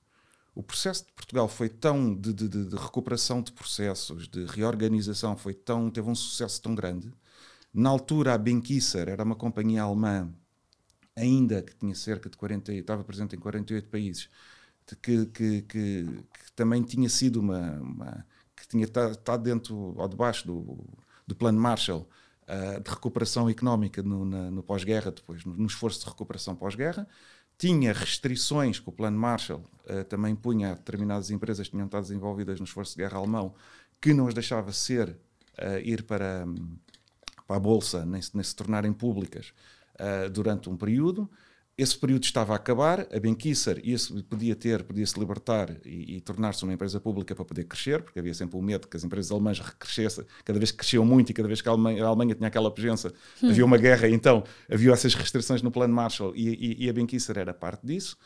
o 0.56 0.62
processo 0.62 1.04
de 1.04 1.12
Portugal 1.12 1.46
foi 1.48 1.68
tão 1.68 2.14
de, 2.14 2.32
de, 2.32 2.48
de, 2.48 2.76
recuperação 2.76 3.42
de 3.42 3.52
processos, 3.52 4.26
de 4.26 4.46
reorganização, 4.46 5.36
foi 5.36 5.52
tão, 5.52 5.90
teve 5.90 6.08
um 6.08 6.14
sucesso 6.14 6.62
tão 6.62 6.74
grande. 6.74 7.12
Na 7.74 7.90
altura, 7.90 8.32
a 8.32 8.38
Benkisser 8.38 9.06
era 9.10 9.22
uma 9.22 9.36
companhia 9.36 9.82
alemã, 9.82 10.32
ainda 11.14 11.60
que 11.60 11.76
tinha 11.76 11.94
cerca 11.94 12.30
de 12.30 12.38
40, 12.38 12.72
estava 12.72 13.04
presente 13.04 13.36
em 13.36 13.38
48 13.38 13.88
países, 13.90 14.30
que, 15.02 15.26
que, 15.26 15.62
que, 15.62 15.62
que 16.04 16.52
também 16.54 16.82
tinha 16.82 17.08
sido 17.10 17.38
uma, 17.38 17.72
uma 17.72 18.26
que 18.56 18.66
tinha 18.66 18.84
estado 18.84 19.42
dentro 19.42 19.76
ou 19.76 20.08
debaixo 20.08 20.46
do, 20.46 20.86
do 21.26 21.36
plano 21.36 21.60
Marshall 21.60 22.08
uh, 22.48 22.80
de 22.80 22.90
recuperação 22.90 23.50
económica 23.50 24.02
no, 24.02 24.24
no 24.24 24.62
pós-guerra, 24.62 25.10
depois 25.10 25.44
no, 25.44 25.54
no 25.54 25.66
esforço 25.66 26.00
de 26.00 26.06
recuperação 26.06 26.56
pós-guerra 26.56 27.06
tinha 27.58 27.92
restrições 27.92 28.78
que 28.78 28.88
o 28.88 28.92
plano 28.92 29.18
Marshall 29.18 29.64
uh, 29.88 30.04
também 30.04 30.34
punha 30.34 30.72
a 30.72 30.74
determinadas 30.74 31.30
empresas 31.30 31.66
que 31.66 31.72
tinham 31.72 31.86
estado 31.86 32.02
desenvolvidas 32.02 32.58
no 32.58 32.64
esforço 32.64 32.96
de 32.96 33.02
guerra 33.02 33.18
alemão, 33.18 33.54
que 34.00 34.12
não 34.12 34.28
as 34.28 34.34
deixava 34.34 34.72
ser, 34.72 35.08
uh, 35.08 35.78
ir 35.82 36.02
para, 36.02 36.46
para 37.46 37.56
a 37.56 37.60
Bolsa, 37.60 38.04
nem 38.04 38.20
se, 38.20 38.34
nem 38.34 38.44
se 38.44 38.54
tornarem 38.54 38.92
públicas 38.92 39.52
uh, 39.94 40.28
durante 40.30 40.68
um 40.68 40.76
período 40.76 41.28
esse 41.78 41.96
período 41.98 42.24
estava 42.24 42.54
a 42.54 42.56
acabar, 42.56 43.06
a 43.14 43.20
Benkisser 43.20 43.82
podia 44.30 44.56
ter, 44.56 44.82
podia 44.82 45.06
se 45.06 45.18
libertar 45.20 45.76
e, 45.84 46.16
e 46.16 46.20
tornar-se 46.22 46.64
uma 46.64 46.72
empresa 46.72 46.98
pública 46.98 47.34
para 47.34 47.44
poder 47.44 47.64
crescer, 47.64 48.02
porque 48.02 48.18
havia 48.18 48.32
sempre 48.32 48.56
o 48.56 48.62
medo 48.62 48.88
que 48.88 48.96
as 48.96 49.04
empresas 49.04 49.30
alemãs 49.30 49.60
recrescessem, 49.60 50.24
cada 50.42 50.58
vez 50.58 50.70
que 50.70 50.78
cresciam 50.78 51.04
muito 51.04 51.30
e 51.30 51.34
cada 51.34 51.46
vez 51.46 51.60
que 51.60 51.68
a 51.68 51.72
Alemanha, 51.72 52.02
a 52.02 52.08
Alemanha 52.08 52.34
tinha 52.34 52.48
aquela 52.48 52.70
presença, 52.70 53.12
hum. 53.42 53.50
havia 53.50 53.64
uma 53.64 53.76
guerra, 53.76 54.08
então 54.08 54.42
havia 54.70 54.90
essas 54.90 55.14
restrições 55.14 55.60
no 55.60 55.70
plano 55.70 55.94
Marshall 55.94 56.34
e, 56.34 56.48
e, 56.48 56.86
e 56.86 56.88
a 56.88 56.92
Benkisser 56.94 57.36
era 57.36 57.52
parte 57.52 57.86
disso. 57.86 58.16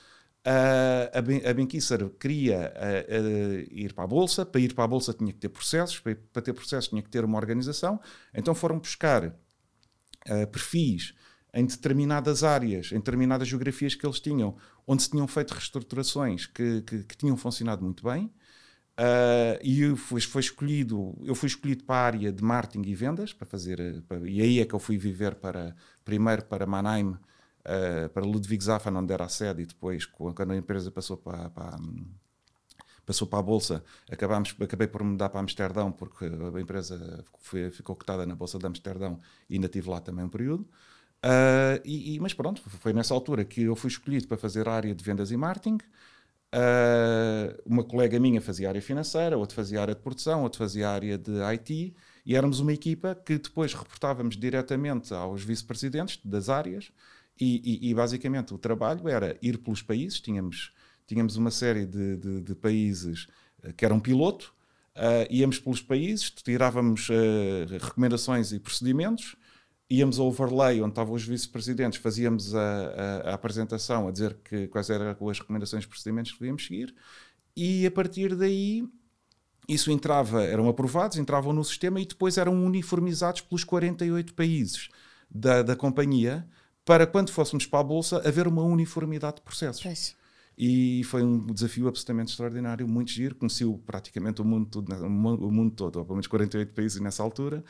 Uh, 0.47 1.19
a, 1.19 1.21
ben, 1.21 1.43
a 1.45 2.09
queria 2.19 2.73
uh, 2.75 3.13
uh, 3.13 3.69
ir 3.73 3.93
para 3.93 4.05
a 4.05 4.07
Bolsa, 4.07 4.47
para 4.47 4.61
ir 4.61 4.73
para 4.75 4.85
a 4.85 4.89
Bolsa 4.89 5.13
tinha 5.13 5.33
que 5.33 5.39
ter 5.41 5.49
processos, 5.49 5.99
para, 5.99 6.17
para 6.33 6.41
ter 6.41 6.53
processos 6.53 6.89
tinha 6.89 7.03
que 7.03 7.11
ter 7.11 7.25
uma 7.25 7.37
organização, 7.37 8.01
então 8.33 8.55
foram 8.55 8.79
buscar 8.79 9.35
perfis 10.53 11.15
em 11.53 11.65
determinadas 11.65 12.45
áreas, 12.45 12.93
em 12.93 12.97
determinadas 12.97 13.49
geografias 13.49 13.95
que 13.95 14.07
eles 14.07 14.21
tinham, 14.21 14.57
onde 14.87 15.03
se 15.03 15.11
tinham 15.11 15.27
feito 15.27 15.53
reestruturações 15.53 16.47
que, 16.47 16.83
que, 16.83 17.05
que 17.05 17.17
tinham 17.17 17.37
funcionado 17.37 17.83
muito 17.83 18.05
bem. 18.05 18.33
Uh, 18.99 19.57
e 19.63 19.97
fui, 19.97 20.21
foi 20.21 20.41
escolhido, 20.41 21.17
eu 21.25 21.35
fui 21.35 21.47
escolhido 21.47 21.85
para 21.85 21.97
a 21.97 22.05
área 22.05 22.33
de 22.33 22.45
marketing 22.45 22.87
e 22.87 22.95
vendas, 22.95 23.33
para 23.33 23.47
fazer, 23.47 24.03
para, 24.03 24.29
e 24.29 24.43
aí 24.43 24.61
é 24.61 24.67
que 24.67 24.75
eu 24.75 24.79
fui 24.79 24.99
viver 24.99 25.37
para, 25.37 25.75
primeiro 26.05 26.45
para 26.45 26.67
Mannheim, 26.67 27.13
uh, 27.13 28.09
para 28.13 28.27
Ludwigshafen, 28.27 28.95
onde 28.95 29.13
era 29.13 29.25
a 29.25 29.29
sede, 29.29 29.63
e 29.63 29.67
depois, 29.67 30.05
quando 30.05 30.51
a 30.53 30.57
empresa 30.57 30.91
passou 30.91 31.17
para, 31.17 31.49
para 31.49 31.79
passou 33.07 33.27
para 33.27 33.41
a 33.41 33.43
Bolsa, 33.43 33.83
acabámos, 34.09 34.55
acabei 34.61 34.87
por 34.87 35.03
mudar 35.03 35.31
para 35.31 35.41
Amsterdão, 35.41 35.91
porque 35.91 36.27
a 36.27 36.61
empresa 36.61 37.25
foi, 37.41 37.71
ficou 37.71 37.97
cotada 37.97 38.25
na 38.25 38.37
Bolsa 38.37 38.59
de 38.59 38.67
Amsterdão 38.67 39.19
e 39.49 39.55
ainda 39.55 39.67
estive 39.67 39.89
lá 39.89 40.01
também 40.01 40.25
um 40.25 40.29
período. 40.29 40.69
Uh, 41.25 41.77
e, 41.85 42.15
e, 42.15 42.21
mas 42.21 42.33
pronto, 42.33 42.63
foi 42.63 42.93
nessa 42.93 43.13
altura 43.13 43.45
que 43.45 43.63
eu 43.63 43.77
fui 43.77 43.89
escolhido 43.89 44.27
para 44.27 44.39
fazer 44.39 44.67
a 44.69 44.73
área 44.73 44.95
de 44.95 45.05
vendas 45.05 45.31
e 45.31 45.37
marketing. 45.37 45.79
Uh, 46.53 47.61
uma 47.65 47.85
colega 47.85 48.19
minha 48.19 48.41
fazia 48.41 48.69
área 48.69 48.83
financeira, 48.83 49.39
outra 49.39 49.55
fazia 49.55 49.81
área 49.81 49.95
de 49.95 50.01
produção, 50.01 50.43
outra 50.43 50.59
fazia 50.59 50.89
área 50.89 51.17
de 51.17 51.41
IT, 51.55 51.95
e 52.25 52.35
éramos 52.35 52.59
uma 52.59 52.73
equipa 52.73 53.15
que 53.15 53.39
depois 53.39 53.75
reportávamos 53.75 54.37
diretamente 54.37 55.15
aos 55.15 55.45
vice-presidentes 55.45 56.19
das 56.25 56.49
áreas, 56.49 56.91
e, 57.39 57.87
e, 57.87 57.91
e, 57.91 57.95
basicamente 57.95 58.53
o 58.53 58.59
trabalho 58.59 59.09
era 59.09 59.37
ir 59.41 59.59
pelos 59.59 59.81
países, 59.81 60.21
tínhamos, 60.21 60.75
tínhamos 61.07 61.37
uma 61.37 61.51
série 61.51 61.87
de, 61.87 62.17
de, 62.17 62.41
de 62.43 62.55
países 62.55 63.29
ah, 63.63 63.73
que 63.73 63.85
eram 63.85 63.99
piloto, 63.99 64.53
uh, 64.97 65.27
íamos 65.31 65.59
pelos 65.59 65.81
países, 65.81 66.31
tirávamos 66.31 67.09
recomendações 67.81 68.53
e 68.53 68.59
procedimentos, 68.59 69.37
íamos 69.91 70.21
ao 70.21 70.29
overlay 70.29 70.81
onde 70.81 70.93
estavam 70.93 71.15
os 71.15 71.25
vice-presidentes, 71.25 71.99
fazíamos 71.99 72.55
a, 72.55 72.61
a, 72.61 73.31
a, 73.31 73.35
apresentação 73.35 74.07
a 74.07 74.13
dizer 74.13 74.39
que, 74.45 74.69
quais 74.69 74.89
eram 74.89 75.11
as 75.29 75.39
recomendações 75.39 75.85
e 75.85 75.89
procedimentos 75.89 76.33
que 76.33 76.39
devíamos 76.39 76.65
seguir, 76.65 76.95
e 77.57 77.85
a 77.85 77.91
partir 77.91 78.37
daí 78.37 78.89
isso 79.69 79.91
entrava, 79.91 80.45
eram 80.45 80.69
aprovados, 80.69 81.19
entravam 81.19 81.53
no 81.53 81.65
sistema 81.65 82.01
e 82.01 82.07
depois 82.07 82.39
eram 82.39 82.65
uniformizados 82.65 83.41
pelos 83.41 83.65
48 83.65 84.35
países 84.35 84.89
da, 85.29 85.63
da 85.63 85.75
companhia 85.77 86.47
para 86.85 87.07
quando 87.07 87.31
fôssemos 87.31 87.67
para 87.67 87.81
a 87.81 87.85
Bolsa 87.85 88.27
haver 88.27 88.47
uma 88.47 88.63
uniformidade 88.63 89.37
de 89.37 89.43
processos. 89.43 89.83
Pois. 89.83 90.17
E 90.63 91.03
foi 91.05 91.23
um 91.23 91.47
desafio 91.47 91.89
absolutamente 91.89 92.33
extraordinário, 92.33 92.87
muito 92.87 93.11
giro. 93.11 93.35
Conheci 93.35 93.65
praticamente 93.87 94.43
o 94.43 94.45
mundo, 94.45 94.69
todo, 94.69 94.93
o 94.93 95.51
mundo 95.51 95.75
todo, 95.75 96.05
pelo 96.05 96.17
menos 96.17 96.27
48 96.27 96.75
países 96.75 97.01
nessa 97.01 97.23
altura, 97.23 97.65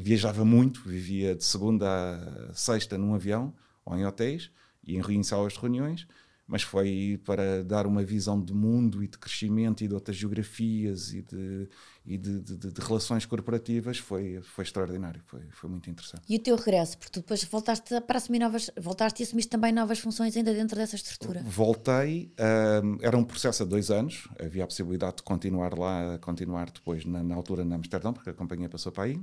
viajava 0.00 0.44
muito, 0.44 0.82
vivia 0.88 1.34
de 1.34 1.44
segunda 1.44 2.48
a 2.50 2.54
sexta 2.54 2.98
num 2.98 3.14
avião 3.14 3.54
ou 3.84 3.96
em 3.96 4.04
hotéis 4.04 4.50
e 4.84 4.96
em, 4.96 5.22
salas 5.22 5.54
de 5.54 5.58
reuniões, 5.58 6.06
mas 6.46 6.62
foi 6.62 7.20
para 7.24 7.64
dar 7.64 7.86
uma 7.86 8.04
visão 8.04 8.40
de 8.40 8.54
mundo 8.54 9.02
e 9.02 9.08
de 9.08 9.18
crescimento 9.18 9.82
e 9.82 9.88
de 9.88 9.94
outras 9.94 10.16
geografias 10.16 11.12
e 11.12 11.22
de, 11.22 11.68
e 12.04 12.16
de, 12.16 12.40
de, 12.40 12.56
de, 12.56 12.72
de 12.72 12.80
relações 12.80 13.26
corporativas 13.26 13.98
foi, 13.98 14.40
foi 14.42 14.64
extraordinário, 14.64 15.20
foi, 15.26 15.40
foi 15.50 15.68
muito 15.68 15.90
interessante. 15.90 16.22
E 16.28 16.36
o 16.36 16.38
teu 16.38 16.54
regresso, 16.54 16.96
porque 16.98 17.10
tu 17.10 17.20
depois 17.20 17.42
voltaste 17.44 18.00
para 18.02 18.18
assumir 18.18 18.38
novas, 18.38 18.70
voltaste 18.78 19.22
e 19.22 19.24
assumiste 19.24 19.50
também 19.50 19.72
novas 19.72 19.98
funções 19.98 20.36
ainda 20.36 20.54
dentro 20.54 20.76
dessa 20.76 20.94
estrutura? 20.94 21.42
Voltei, 21.42 22.32
um, 22.84 22.98
era 23.00 23.16
um 23.16 23.24
processo 23.24 23.64
a 23.64 23.66
dois 23.66 23.90
anos, 23.90 24.28
havia 24.38 24.62
a 24.62 24.66
possibilidade 24.66 25.16
de 25.16 25.22
continuar 25.24 25.76
lá, 25.76 26.16
continuar 26.18 26.70
depois 26.70 27.04
na, 27.04 27.24
na 27.24 27.34
altura 27.34 27.64
na 27.64 27.74
Amsterdão, 27.74 28.12
porque 28.12 28.30
a 28.30 28.34
companhia 28.34 28.68
passou 28.68 28.92
para 28.92 29.04
aí, 29.04 29.20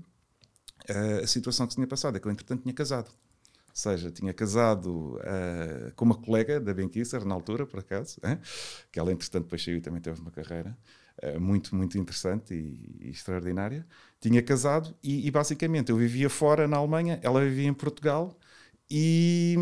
a 1.24 1.28
situação 1.28 1.66
que 1.66 1.74
se 1.74 1.78
tinha 1.78 1.88
passado 1.88 2.18
é 2.18 2.20
que 2.20 2.28
eu, 2.28 2.32
entretanto, 2.32 2.62
tinha 2.64 2.74
casado. 2.74 3.10
Ou 3.74 3.76
seja, 3.76 4.12
tinha 4.12 4.32
casado 4.34 5.18
uh, 5.18 5.92
com 5.96 6.06
uma 6.06 6.16
colega 6.16 6.60
da 6.60 6.74
Benquisser, 6.74 7.26
na 7.26 7.34
altura, 7.34 7.66
por 7.66 7.80
acaso, 7.80 8.20
hein? 8.24 8.38
que 8.92 9.00
ela, 9.00 9.12
entretanto, 9.12 9.46
depois 9.46 9.64
saiu 9.64 9.78
e 9.78 9.82
também 9.82 10.00
teve 10.00 10.22
uma 10.22 10.30
carreira 10.30 10.78
uh, 11.24 11.40
muito, 11.40 11.76
muito 11.76 11.98
interessante 11.98 12.54
e, 12.54 13.08
e 13.08 13.10
extraordinária. 13.10 13.84
Tinha 14.22 14.44
casado 14.44 14.96
e, 15.04 15.26
e, 15.28 15.32
basicamente, 15.32 15.90
eu 15.90 15.98
vivia 15.98 16.30
fora, 16.30 16.68
na 16.68 16.78
Alemanha, 16.78 17.20
ela 17.24 17.42
vivia 17.42 17.68
em 17.68 17.74
Portugal 17.74 18.38
e. 18.90 19.56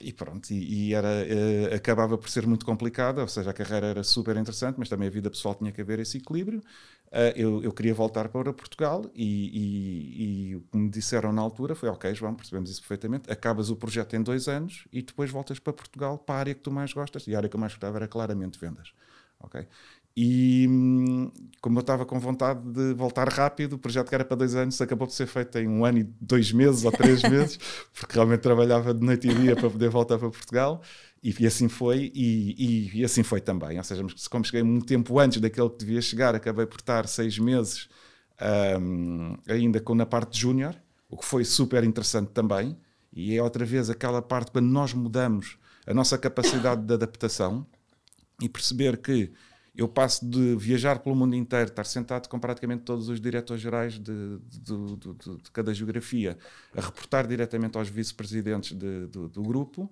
E 0.00 0.12
pronto, 0.12 0.50
e, 0.50 0.88
e 0.88 0.94
era, 0.94 1.08
uh, 1.08 1.74
acabava 1.74 2.18
por 2.18 2.28
ser 2.28 2.46
muito 2.46 2.64
complicada, 2.66 3.22
ou 3.22 3.28
seja, 3.28 3.50
a 3.50 3.52
carreira 3.52 3.86
era 3.86 4.02
super 4.02 4.36
interessante, 4.36 4.76
mas 4.78 4.88
também 4.88 5.08
a 5.08 5.10
vida 5.10 5.30
pessoal 5.30 5.54
tinha 5.54 5.72
que 5.72 5.80
haver 5.80 5.98
esse 6.00 6.18
equilíbrio. 6.18 6.60
Uh, 7.08 7.32
eu, 7.36 7.62
eu, 7.62 7.72
queria 7.72 7.94
voltar 7.94 8.28
para 8.28 8.52
Portugal 8.52 9.08
e, 9.14 9.24
e, 9.24 10.50
e, 10.50 10.56
o 10.56 10.60
que 10.60 10.76
me 10.76 10.90
disseram 10.90 11.32
na 11.32 11.40
altura 11.40 11.74
foi: 11.74 11.88
Ok, 11.88 12.12
João, 12.14 12.34
percebemos 12.34 12.68
isso 12.70 12.80
perfeitamente. 12.80 13.30
Acabas 13.30 13.70
o 13.70 13.76
projeto 13.76 14.16
em 14.16 14.22
dois 14.22 14.48
anos 14.48 14.86
e 14.92 15.02
depois 15.02 15.30
voltas 15.30 15.58
para 15.58 15.72
Portugal 15.72 16.18
para 16.18 16.34
a 16.34 16.38
área 16.38 16.54
que 16.54 16.60
tu 16.60 16.70
mais 16.70 16.92
gostas. 16.92 17.26
E 17.26 17.34
a 17.34 17.38
área 17.38 17.48
que 17.48 17.56
eu 17.56 17.60
mais 17.60 17.72
gostava 17.72 17.98
era 17.98 18.08
claramente 18.08 18.58
vendas. 18.58 18.92
Ok? 19.38 19.66
E 20.16 20.66
como 21.60 21.78
eu 21.78 21.80
estava 21.80 22.06
com 22.06 22.18
vontade 22.18 22.60
de 22.72 22.94
voltar 22.94 23.28
rápido, 23.28 23.74
o 23.74 23.78
projeto 23.78 24.08
que 24.08 24.14
era 24.14 24.24
para 24.24 24.36
dois 24.36 24.54
anos 24.54 24.80
acabou 24.80 25.06
por 25.06 25.12
ser 25.12 25.26
feito 25.26 25.58
em 25.58 25.68
um 25.68 25.84
ano 25.84 25.98
e 25.98 26.04
dois 26.20 26.52
meses 26.52 26.84
ou 26.84 26.92
três 26.92 27.20
meses, 27.28 27.58
porque 27.92 28.14
realmente 28.14 28.40
trabalhava 28.40 28.94
de 28.94 29.04
noite 29.04 29.28
e 29.28 29.34
dia 29.34 29.54
para 29.54 29.68
poder 29.68 29.90
voltar 29.90 30.18
para 30.18 30.30
Portugal. 30.30 30.80
E, 31.22 31.34
e 31.38 31.46
assim 31.46 31.68
foi, 31.68 32.10
e, 32.14 32.54
e, 32.56 33.00
e, 33.00 33.04
assim 33.04 33.22
foi 33.22 33.40
também. 33.40 33.76
Ou 33.76 33.84
seja, 33.84 34.06
como 34.30 34.44
cheguei 34.44 34.62
um 34.62 34.80
tempo 34.80 35.18
antes 35.18 35.40
daquele 35.40 35.68
que 35.68 35.78
devia 35.78 36.00
chegar, 36.00 36.34
acabei 36.34 36.66
por 36.66 36.78
estar 36.78 37.06
seis 37.08 37.38
meses 37.38 37.88
um, 38.80 39.36
ainda 39.48 39.80
com, 39.80 39.94
na 39.94 40.06
parte 40.06 40.32
de 40.32 40.40
júnior, 40.40 40.74
o 41.10 41.16
que 41.16 41.26
foi 41.26 41.44
super 41.44 41.84
interessante 41.84 42.30
também. 42.30 42.76
E 43.12 43.36
é 43.36 43.42
outra 43.42 43.64
vez 43.64 43.90
aquela 43.90 44.22
parte 44.22 44.50
quando 44.50 44.66
nós 44.66 44.94
mudamos 44.94 45.58
a 45.86 45.92
nossa 45.92 46.16
capacidade 46.16 46.82
de 46.82 46.94
adaptação 46.94 47.66
e 48.40 48.48
perceber 48.48 48.98
que 48.98 49.32
eu 49.76 49.86
passo 49.86 50.24
de 50.24 50.56
viajar 50.56 51.00
pelo 51.00 51.14
mundo 51.14 51.36
inteiro, 51.36 51.68
estar 51.68 51.84
sentado 51.84 52.28
com 52.28 52.38
praticamente 52.38 52.82
todos 52.82 53.08
os 53.08 53.20
diretores-gerais 53.20 53.94
de, 53.94 54.38
de, 54.38 54.96
de, 54.96 55.36
de, 55.42 55.50
cada 55.52 55.74
geografia, 55.74 56.38
a 56.74 56.80
reportar 56.80 57.26
diretamente 57.26 57.76
aos 57.76 57.88
vice-presidentes 57.88 58.72
do, 58.72 59.28
do 59.28 59.42
grupo, 59.42 59.90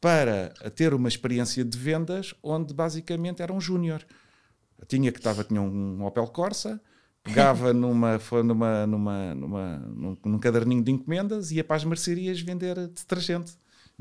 para 0.00 0.48
ter 0.74 0.94
uma 0.94 1.08
experiência 1.08 1.64
de 1.64 1.76
vendas 1.76 2.34
onde 2.42 2.72
basicamente 2.72 3.42
era 3.42 3.52
um 3.52 3.60
júnior. 3.60 4.04
Tinha 4.88 5.12
que 5.12 5.18
estava, 5.18 5.44
tinha 5.44 5.60
um 5.60 6.04
Opel 6.04 6.26
Corsa, 6.26 6.80
pegava 7.22 7.70
numa, 7.74 8.18
numa, 8.42 8.86
numa, 8.86 9.34
numa, 9.34 9.78
num, 9.78 10.16
num 10.24 10.38
caderninho 10.38 10.82
de 10.82 10.90
encomendas 10.90 11.50
e 11.50 11.56
ia 11.56 11.64
para 11.64 11.76
as 11.76 11.84
mercearias 11.84 12.40
vender 12.40 12.74
detergente. 12.88 13.52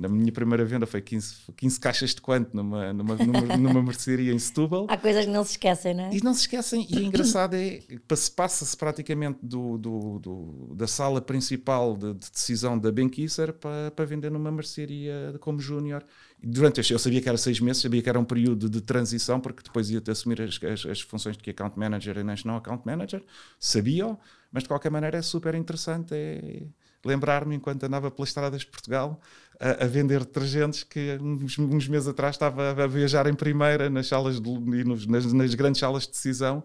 Na 0.01 0.10
minha 0.10 0.31
primeira 0.31 0.65
venda 0.65 0.88
foi 0.88 1.00
15, 1.00 1.53
15 1.55 1.79
caixas 1.79 2.15
de 2.15 2.22
quanto 2.22 2.55
numa, 2.55 2.91
numa, 2.91 3.15
numa, 3.15 3.41
numa 3.55 3.84
mercearia 3.84 4.34
em 4.34 4.39
Setúbal. 4.39 4.88
Há 4.89 4.98
coisas 4.98 5.25
que 5.25 5.31
não 5.31 5.43
se 5.43 5.51
esquecem, 5.51 5.93
não 5.93 6.05
é? 6.05 6.15
E 6.15 6.24
não 6.24 6.34
se 6.34 6.41
esquecem. 6.41 6.88
E 6.89 6.98
o 6.98 7.03
engraçado 7.03 7.53
é 7.53 7.77
que 7.77 8.00
passa-se 8.36 8.75
praticamente 8.75 9.38
do, 9.43 9.77
do, 9.77 10.17
do, 10.17 10.75
da 10.75 10.88
sala 10.88 11.22
principal 11.22 11.96
de, 11.96 12.15
de 12.15 12.31
decisão 12.31 12.79
da 12.79 12.91
Benquisser 12.91 13.53
para, 13.53 13.91
para 13.91 14.03
vender 14.03 14.31
numa 14.31 14.51
mercearia 14.51 15.36
como 15.39 15.60
júnior. 15.60 16.03
Durante 16.41 16.91
eu 16.91 16.98
sabia 16.98 17.22
que 17.22 17.29
era 17.29 17.38
seis 17.38 17.60
meses, 17.60 17.84
sabia 17.84 18.01
que 18.01 18.10
era 18.10 18.20
um 18.20 18.25
período 18.25 18.67
de 18.67 18.81
transição, 18.81 19.39
porque 19.39 19.62
depois 19.62 19.91
ia 19.91 20.01
assumir 20.08 20.41
as, 20.41 20.60
as, 20.63 20.84
as 20.88 21.01
funções 21.01 21.38
de 21.38 21.48
Account 21.48 21.77
Manager 21.77 22.17
e 22.17 22.24
National 22.24 22.58
Account 22.58 22.81
Manager. 22.88 23.24
Sabia, 23.60 24.17
mas 24.51 24.63
de 24.63 24.70
qualquer 24.70 24.89
maneira 24.89 25.20
é 25.20 25.22
super 25.22 25.53
interessante. 25.53 26.15
É 26.15 26.63
lembrar-me, 27.05 27.55
enquanto 27.55 27.84
andava 27.84 28.12
pelas 28.12 28.29
estradas 28.29 28.62
de 28.62 28.67
Portugal, 28.67 29.20
a, 29.60 29.84
a, 29.84 29.88
vender 29.88 30.20
detergentes 30.20 30.84
que 30.84 31.17
uns, 31.22 31.58
uns, 31.58 31.88
meses 31.88 32.08
atrás 32.08 32.36
estava 32.36 32.72
a 32.72 32.88
viajar 32.88 33.27
em 33.27 33.34
primeira 33.34 33.89
nas 33.89 34.08
salas 34.08 34.39
de, 34.39 34.50
nos, 34.50 35.05
nas, 35.05 35.31
nas, 35.31 35.53
grandes 35.53 35.79
salas 35.79 36.03
de 36.03 36.12
decisão, 36.12 36.63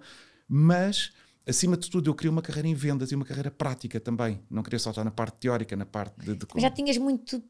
mas 0.48 1.12
acima 1.46 1.76
de 1.76 1.90
tudo 1.90 2.10
eu 2.10 2.14
queria 2.14 2.30
uma 2.30 2.42
carreira 2.42 2.68
em 2.68 2.74
vendas 2.74 3.12
e 3.12 3.14
uma 3.14 3.24
carreira 3.24 3.50
prática 3.50 4.00
também. 4.00 4.40
Não 4.50 4.62
queria 4.62 4.78
só 4.78 4.90
estar 4.90 5.04
na 5.04 5.10
parte 5.10 5.36
teórica, 5.38 5.76
na 5.76 5.86
parte 5.86 6.18
de. 6.20 6.34
de... 6.34 6.46
Já 6.56 6.70
tinhas 6.70 6.96
muito 6.96 7.42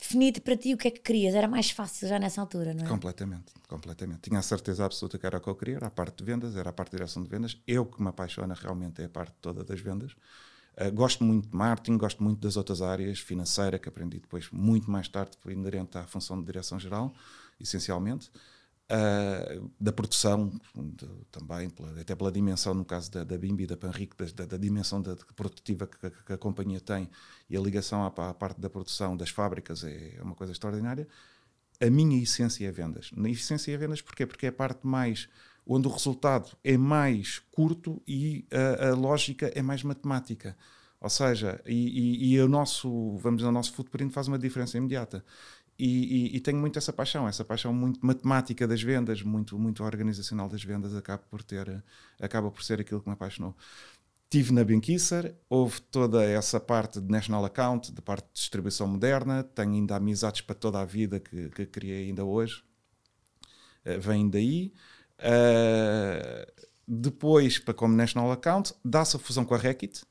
definido 0.00 0.40
para 0.40 0.56
ti 0.56 0.72
o 0.72 0.78
que 0.78 0.88
é 0.88 0.90
que 0.90 1.00
querias, 1.00 1.34
era 1.34 1.46
mais 1.46 1.70
fácil 1.70 2.08
já 2.08 2.18
nessa 2.18 2.40
altura, 2.40 2.72
não 2.72 2.84
é? 2.84 2.88
Completamente, 2.88 3.52
completamente. 3.68 4.22
Tinha 4.22 4.38
a 4.38 4.42
certeza 4.42 4.86
absoluta 4.86 5.18
que 5.18 5.26
era 5.26 5.36
o 5.36 5.40
que 5.40 5.48
eu 5.48 5.54
queria, 5.54 5.76
era 5.76 5.88
a 5.88 5.90
parte 5.90 6.16
de 6.16 6.24
vendas, 6.24 6.56
era 6.56 6.70
a 6.70 6.72
parte 6.72 6.92
de 6.92 6.96
direção 6.96 7.22
de 7.22 7.28
vendas. 7.28 7.58
Eu 7.66 7.84
que 7.84 8.02
me 8.02 8.08
apaixona 8.08 8.54
realmente 8.54 9.02
é 9.02 9.04
a 9.04 9.08
parte 9.10 9.34
toda 9.42 9.62
das 9.62 9.78
vendas. 9.78 10.12
Uh, 10.76 10.92
gosto 10.92 11.24
muito 11.24 11.48
de 11.48 11.56
marketing, 11.56 11.98
gosto 11.98 12.22
muito 12.22 12.40
das 12.40 12.56
outras 12.56 12.80
áreas, 12.80 13.18
financeira, 13.18 13.78
que 13.78 13.88
aprendi 13.88 14.18
depois 14.18 14.50
muito 14.50 14.90
mais 14.90 15.08
tarde, 15.08 15.32
inerente 15.48 15.98
à 15.98 16.06
função 16.06 16.38
de 16.38 16.46
direção 16.46 16.78
geral, 16.78 17.12
essencialmente. 17.60 18.30
Uh, 18.90 19.70
da 19.78 19.92
produção 19.92 20.50
de, 20.74 21.06
também, 21.30 21.70
pela, 21.70 22.00
até 22.00 22.12
pela 22.12 22.32
dimensão, 22.32 22.74
no 22.74 22.84
caso 22.84 23.08
da, 23.08 23.22
da 23.22 23.38
Bimbi 23.38 23.64
da 23.64 23.76
Panrico, 23.76 24.16
da, 24.34 24.44
da, 24.44 24.56
dimensão 24.56 25.00
da, 25.00 25.14
produtiva 25.36 25.86
que, 25.86 26.10
que, 26.10 26.32
a 26.32 26.36
companhia 26.36 26.80
tem 26.80 27.08
e 27.48 27.56
a 27.56 27.60
ligação 27.60 28.02
à, 28.02 28.08
à, 28.08 28.34
parte 28.34 28.60
da 28.60 28.68
produção 28.68 29.16
das 29.16 29.30
fábricas 29.30 29.84
é, 29.84 30.16
é 30.18 30.22
uma 30.22 30.34
coisa 30.34 30.52
extraordinária. 30.52 31.06
A 31.80 31.88
minha 31.88 32.20
essência 32.20 32.66
é 32.66 32.72
vendas. 32.72 33.12
Na 33.12 33.30
essência 33.30 33.72
é 33.72 33.76
vendas 33.76 34.02
porquê? 34.02 34.26
Porque 34.26 34.46
é 34.46 34.48
a 34.48 34.52
parte 34.52 34.84
mais 34.84 35.28
onde 35.66 35.88
o 35.88 35.90
resultado 35.90 36.50
é 36.64 36.76
mais 36.76 37.40
curto 37.50 38.02
e 38.06 38.46
a, 38.52 38.88
a 38.88 38.94
lógica 38.94 39.50
é 39.54 39.62
mais 39.62 39.82
matemática. 39.82 40.56
Ou 41.00 41.08
seja, 41.08 41.60
e, 41.66 41.72
e, 41.72 42.34
e, 42.34 42.40
o 42.40 42.48
nosso, 42.48 43.16
vamos 43.18 43.38
dizer, 43.38 43.48
o 43.48 43.52
nosso 43.52 43.72
footprint 43.72 44.12
faz 44.12 44.28
uma 44.28 44.38
diferença 44.38 44.76
imediata. 44.76 45.24
E, 45.78 46.36
e, 46.36 46.40
tenho 46.40 46.58
muito 46.58 46.78
essa 46.78 46.92
paixão, 46.92 47.26
essa 47.26 47.42
paixão 47.42 47.72
muito 47.72 48.04
matemática 48.04 48.68
das 48.68 48.82
vendas, 48.82 49.22
muito, 49.22 49.58
muito 49.58 49.82
organizacional 49.82 50.46
das 50.46 50.62
vendas, 50.62 50.94
acaba 50.94 51.22
por, 51.30 51.42
ter, 51.42 51.82
acaba 52.20 52.50
por 52.50 52.62
ser 52.62 52.80
aquilo 52.80 53.00
que 53.00 53.08
me 53.08 53.14
apaixonou. 53.14 53.56
Tive 54.28 54.52
na 54.52 54.62
Benquisser, 54.62 55.34
houve 55.48 55.80
toda 55.80 56.22
essa 56.22 56.60
parte 56.60 57.00
de 57.00 57.10
National 57.10 57.44
Account, 57.46 57.92
de 57.92 58.02
parte 58.02 58.26
de 58.26 58.34
distribuição 58.34 58.86
moderna, 58.86 59.42
tenho 59.42 59.72
ainda 59.72 59.96
amizades 59.96 60.42
para 60.42 60.54
toda 60.54 60.80
a 60.80 60.84
vida 60.84 61.18
que, 61.18 61.48
que 61.48 61.64
criei 61.64 62.08
ainda 62.08 62.24
hoje, 62.24 62.62
uh, 63.86 63.98
vêm 63.98 64.28
daí. 64.28 64.72
Uh, 65.20 66.50
depois, 66.86 67.58
para 67.58 67.74
como 67.74 67.94
National 67.94 68.32
Account, 68.32 68.74
dá-se 68.84 69.16
a 69.16 69.18
fusão 69.18 69.44
com 69.44 69.54
a 69.54 69.58
Reckitt, 69.58 70.02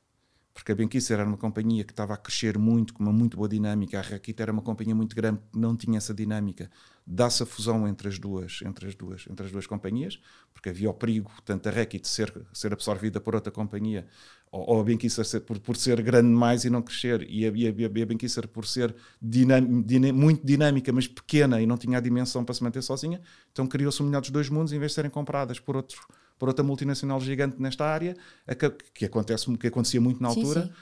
porque 0.54 0.72
a 0.72 0.74
Benquisser 0.74 1.18
era 1.18 1.28
uma 1.28 1.36
companhia 1.36 1.84
que 1.84 1.92
estava 1.92 2.14
a 2.14 2.16
crescer 2.16 2.58
muito, 2.58 2.94
com 2.94 3.02
uma 3.02 3.12
muito 3.12 3.36
boa 3.36 3.48
dinâmica, 3.48 3.98
a 3.98 4.02
Reckitt 4.02 4.40
era 4.40 4.52
uma 4.52 4.62
companhia 4.62 4.94
muito 4.94 5.14
grande 5.14 5.40
que 5.52 5.58
não 5.58 5.76
tinha 5.76 5.98
essa 5.98 6.14
dinâmica. 6.14 6.70
Dá-se 7.06 7.42
a 7.42 7.46
fusão 7.46 7.86
entre 7.86 8.08
as 8.08 8.18
duas, 8.18 8.60
entre 8.64 8.86
as 8.86 8.94
duas, 8.94 9.26
entre 9.28 9.46
as 9.46 9.52
duas 9.52 9.66
companhias, 9.66 10.20
porque 10.52 10.68
havia 10.68 10.90
o 10.90 10.94
perigo 10.94 11.30
tanto 11.44 11.68
a 11.68 11.72
Reckitt 11.72 12.08
ser 12.08 12.32
ser 12.52 12.72
absorvida 12.72 13.20
por 13.20 13.34
outra 13.34 13.52
companhia, 13.52 14.06
ou, 14.50 14.74
ou 14.74 14.80
a 14.80 14.84
Benquisser 14.84 15.24
ser, 15.24 15.40
por, 15.40 15.58
por 15.58 15.76
ser 15.76 16.00
grande 16.02 16.28
mais 16.28 16.64
e 16.64 16.70
não 16.70 16.82
crescer, 16.82 17.26
e 17.28 17.46
a, 17.46 17.48
a, 17.48 17.52
a, 17.52 18.02
a 18.02 18.06
Benquisser 18.06 18.48
por 18.48 18.66
ser 18.66 18.94
dinam, 19.20 19.82
dinam, 19.82 20.12
muito 20.12 20.44
dinâmica, 20.44 20.92
mas 20.92 21.06
pequena 21.06 21.60
e 21.60 21.66
não 21.66 21.76
tinha 21.76 21.98
a 21.98 22.00
dimensão 22.00 22.44
para 22.44 22.54
se 22.54 22.62
manter 22.62 22.82
sozinha, 22.82 23.20
então 23.52 23.66
criou-se 23.66 24.00
o 24.00 24.04
melhor 24.04 24.20
dos 24.20 24.30
dois 24.30 24.48
mundos 24.48 24.72
em 24.72 24.78
vez 24.78 24.92
de 24.92 24.96
serem 24.96 25.10
compradas 25.10 25.58
por 25.60 25.76
outro 25.76 26.00
por 26.40 26.48
outra 26.48 26.64
multinacional 26.64 27.20
gigante 27.20 27.60
nesta 27.60 27.84
área, 27.84 28.16
que, 28.58 28.70
que, 28.94 29.04
acontece, 29.04 29.54
que 29.58 29.66
acontecia 29.66 30.00
muito 30.00 30.22
na 30.22 30.28
altura, 30.28 30.62
sim, 30.62 30.68
sim. 30.68 30.72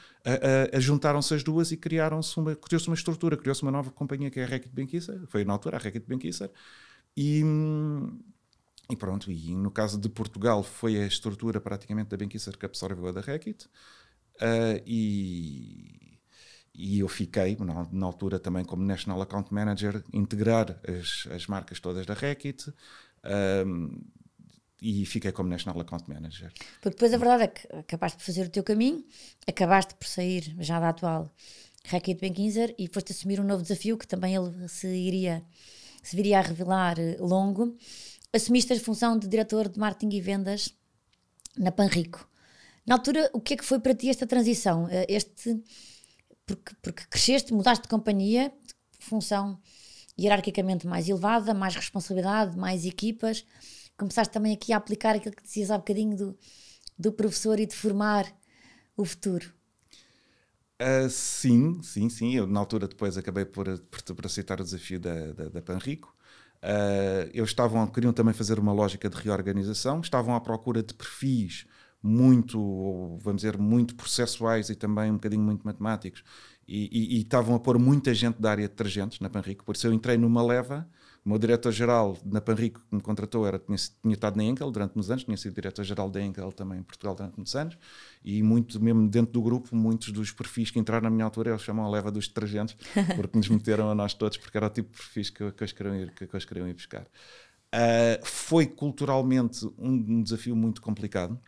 A, 0.73 0.77
a, 0.77 0.79
juntaram-se 0.79 1.35
as 1.35 1.43
duas 1.43 1.73
e 1.73 1.77
criaram-se 1.77 2.39
uma, 2.39 2.55
criou-se 2.55 2.87
uma 2.87 2.95
estrutura, 2.95 3.37
criou-se 3.37 3.61
uma 3.65 3.73
nova 3.73 3.91
companhia 3.91 4.31
que 4.31 4.39
é 4.39 4.45
a 4.45 4.47
Reckitt 4.47 4.73
Benckiser, 4.73 5.21
foi 5.27 5.45
na 5.45 5.53
altura 5.53 5.77
a 5.77 5.81
Reckitt 5.81 6.07
Benckiser, 6.07 6.49
e, 7.17 7.43
e 8.91 8.97
pronto, 8.97 9.31
e 9.31 9.55
no 9.55 9.71
caso 9.71 9.99
de 9.99 10.09
Portugal 10.09 10.63
foi 10.63 10.99
a 11.01 11.07
estrutura 11.07 11.61
praticamente 11.61 12.09
da 12.09 12.17
Benckiser 12.17 12.57
que 12.57 12.65
absorveu 12.65 13.09
a 13.09 13.13
da 13.13 13.21
Reckitt, 13.21 13.67
uh, 13.67 14.83
e, 14.87 16.19
e 16.75 16.99
eu 17.01 17.09
fiquei, 17.09 17.57
na, 17.57 17.87
na, 17.93 18.07
altura 18.07 18.39
também 18.39 18.65
como 18.65 18.83
National 18.83 19.21
Account 19.21 19.53
Manager, 19.53 20.03
integrar 20.13 20.81
as, 20.89 21.31
as 21.33 21.47
marcas 21.47 21.81
todas 21.81 22.07
da 22.07 22.15
Reckitt, 22.15 22.73
um, 23.67 24.01
e 24.81 25.05
fiquei 25.05 25.33
como 25.33 25.49
National 25.49 25.81
Account 25.81 26.09
Manager. 26.09 26.53
Porque 26.81 26.97
depois 26.97 27.13
a 27.13 27.19
verdade 27.19 27.43
é 27.43 27.47
que 27.49 27.77
acabaste 27.77 28.17
por 28.19 28.25
fazer 28.25 28.47
o 28.47 28.51
teu 28.51 28.63
caminho, 28.63 29.05
acabaste 29.47 29.95
por 29.97 30.07
sair 30.07 30.55
já 30.61 30.79
da 30.79 30.91
atual 30.91 31.31
Racket 31.85 32.21
Benkinser 32.21 32.75
e 32.79 32.89
foste 32.89 33.13
assumir 33.13 33.41
um 33.41 33.45
novo 33.45 33.63
desafio 33.63 33.99
que 33.99 34.07
também 34.07 34.35
ele 34.35 34.69
se 34.69 34.87
iria 34.87 35.43
se 36.03 36.17
viria 36.17 36.39
a 36.39 36.43
revelar 36.43 36.99
eh, 36.99 37.17
longo. 37.19 37.77
Assumiste 38.33 38.73
a 38.73 38.81
função 38.81 39.19
de 39.19 39.27
diretor 39.27 39.69
de 39.69 39.79
marketing 39.79 40.17
e 40.17 40.21
vendas 40.21 40.75
na 41.57 41.73
Panrico. 41.73 42.29
Na 42.87 42.95
altura, 42.97 43.31
o 43.33 43.41
que 43.41 43.55
é 43.55 43.57
que 43.57 43.65
foi 43.65 43.81
para 43.81 43.95
ti 43.95 44.09
esta 44.09 44.27
transição? 44.27 44.89
Eh, 44.89 45.07
este 45.09 45.63
porque, 46.47 46.75
porque 46.81 47.05
cresceste, 47.11 47.53
mudaste 47.53 47.83
de 47.83 47.89
companhia, 47.89 48.53
função 48.99 49.61
hierarquicamente 50.19 50.87
mais 50.87 51.09
elevada, 51.09 51.53
mais 51.53 51.75
responsabilidade, 51.75 52.57
mais 52.57 52.85
equipas 52.87 53.45
começaste 53.99 54.33
também 54.33 54.55
aqui 54.55 54.73
a 54.73 54.77
aplicar 54.77 55.17
aquilo 55.17 55.35
que 55.35 55.43
dizias 55.43 55.71
há 55.71 55.77
bocadinho 55.77 56.17
do, 56.17 56.39
do 56.97 57.13
professor 57.13 57.59
e 57.59 57.67
de 57.67 57.75
formar 57.75 58.25
o 58.97 59.05
futuro? 59.05 59.53
Uh, 60.81 61.11
sim, 61.11 61.83
sim, 61.83 62.09
sim. 62.09 62.35
Eu, 62.37 62.47
na 62.47 62.61
altura, 62.61 62.87
depois 62.87 63.19
acabei 63.19 63.45
por, 63.45 63.67
por, 63.67 64.03
por 64.15 64.27
aceitar 64.27 64.61
o 64.61 64.65
desafio 64.65 65.01
da, 65.01 65.33
da, 65.33 65.49
da 65.49 65.61
Panrico. 65.61 66.15
Uh, 66.63 67.31
eles 67.33 67.51
estavam, 67.51 67.87
queriam 67.87 68.13
também 68.13 68.35
fazer 68.35 68.59
uma 68.59 68.73
lógica 68.73 69.09
de 69.09 69.17
reorganização, 69.17 70.01
estavam 70.01 70.35
à 70.35 70.41
procura 70.41 70.83
de 70.83 70.93
perfis 70.93 71.67
muito, 72.03 73.19
vamos 73.21 73.43
dizer, 73.43 73.59
muito 73.59 73.95
processuais 73.95 74.71
e 74.71 74.75
também 74.75 75.11
um 75.11 75.15
bocadinho 75.15 75.43
muito 75.43 75.65
matemáticos. 75.65 76.23
E, 76.67 76.89
e, 76.93 77.17
e 77.17 77.21
estavam 77.23 77.55
a 77.55 77.61
pôr 77.61 77.79
muita 77.79 78.13
gente 78.15 78.41
da 78.41 78.51
área 78.51 78.63
de 78.63 78.69
detergentes 78.69 79.21
na 79.21 79.31
Panrico. 79.31 79.65
Por 79.65 79.75
isso 79.75 79.87
eu 79.87 79.93
entrei 79.93 80.17
numa 80.17 80.43
leva 80.43 80.89
o 81.25 81.29
meu 81.29 81.39
diretor-geral 81.39 82.17
na 82.25 82.41
Panrico 82.41 82.81
que 82.81 82.95
me 82.95 83.01
contratou 83.01 83.47
era, 83.47 83.59
tinha, 83.59 83.77
tinha 83.77 84.15
estado 84.15 84.37
na 84.37 84.45
Enkel 84.45 84.71
durante 84.71 84.95
muitos 84.95 85.11
anos, 85.11 85.25
tinha 85.25 85.37
sido 85.37 85.55
diretor-geral 85.55 86.11
da 86.11 86.23
Enkel 86.23 86.53
também 86.53 86.79
em 86.79 86.83
Portugal 86.83 87.15
durante 87.15 87.37
muitos 87.37 87.55
anos, 87.55 87.77
e 88.25 88.43
muito, 88.43 88.81
mesmo 88.81 89.09
dentro 89.09 89.33
do 89.33 89.43
grupo, 89.43 89.75
muitos 89.75 90.11
dos 90.13 90.31
perfis 90.31 90.71
que 90.71 90.79
entraram 90.79 91.05
na 91.05 91.11
minha 91.11 91.25
altura, 91.25 91.51
eles 91.51 91.63
chamam 91.63 91.85
a 91.85 91.91
leva 91.91 92.11
dos 92.11 92.29
detergentes, 92.29 92.77
porque 93.17 93.37
nos 93.37 93.49
meteram 93.49 93.91
a 93.91 93.95
nós 93.95 94.15
todos, 94.15 94.39
porque 94.39 94.57
era 94.57 94.67
o 94.67 94.71
tipo 94.71 94.91
de 94.91 94.97
perfis 94.97 95.31
que, 95.31 95.53
que, 95.53 95.63
eles, 95.63 95.73
queriam 95.73 95.95
ir, 95.97 96.11
que, 96.15 96.27
que 96.27 96.35
eles 96.35 96.45
queriam 96.45 96.69
ir 96.69 96.75
buscar. 96.75 97.03
Uh, 97.75 98.25
foi 98.25 98.67
culturalmente 98.67 99.67
um, 99.79 99.93
um 99.93 100.23
desafio 100.23 100.57
muito 100.57 100.81
complicado, 100.81 101.39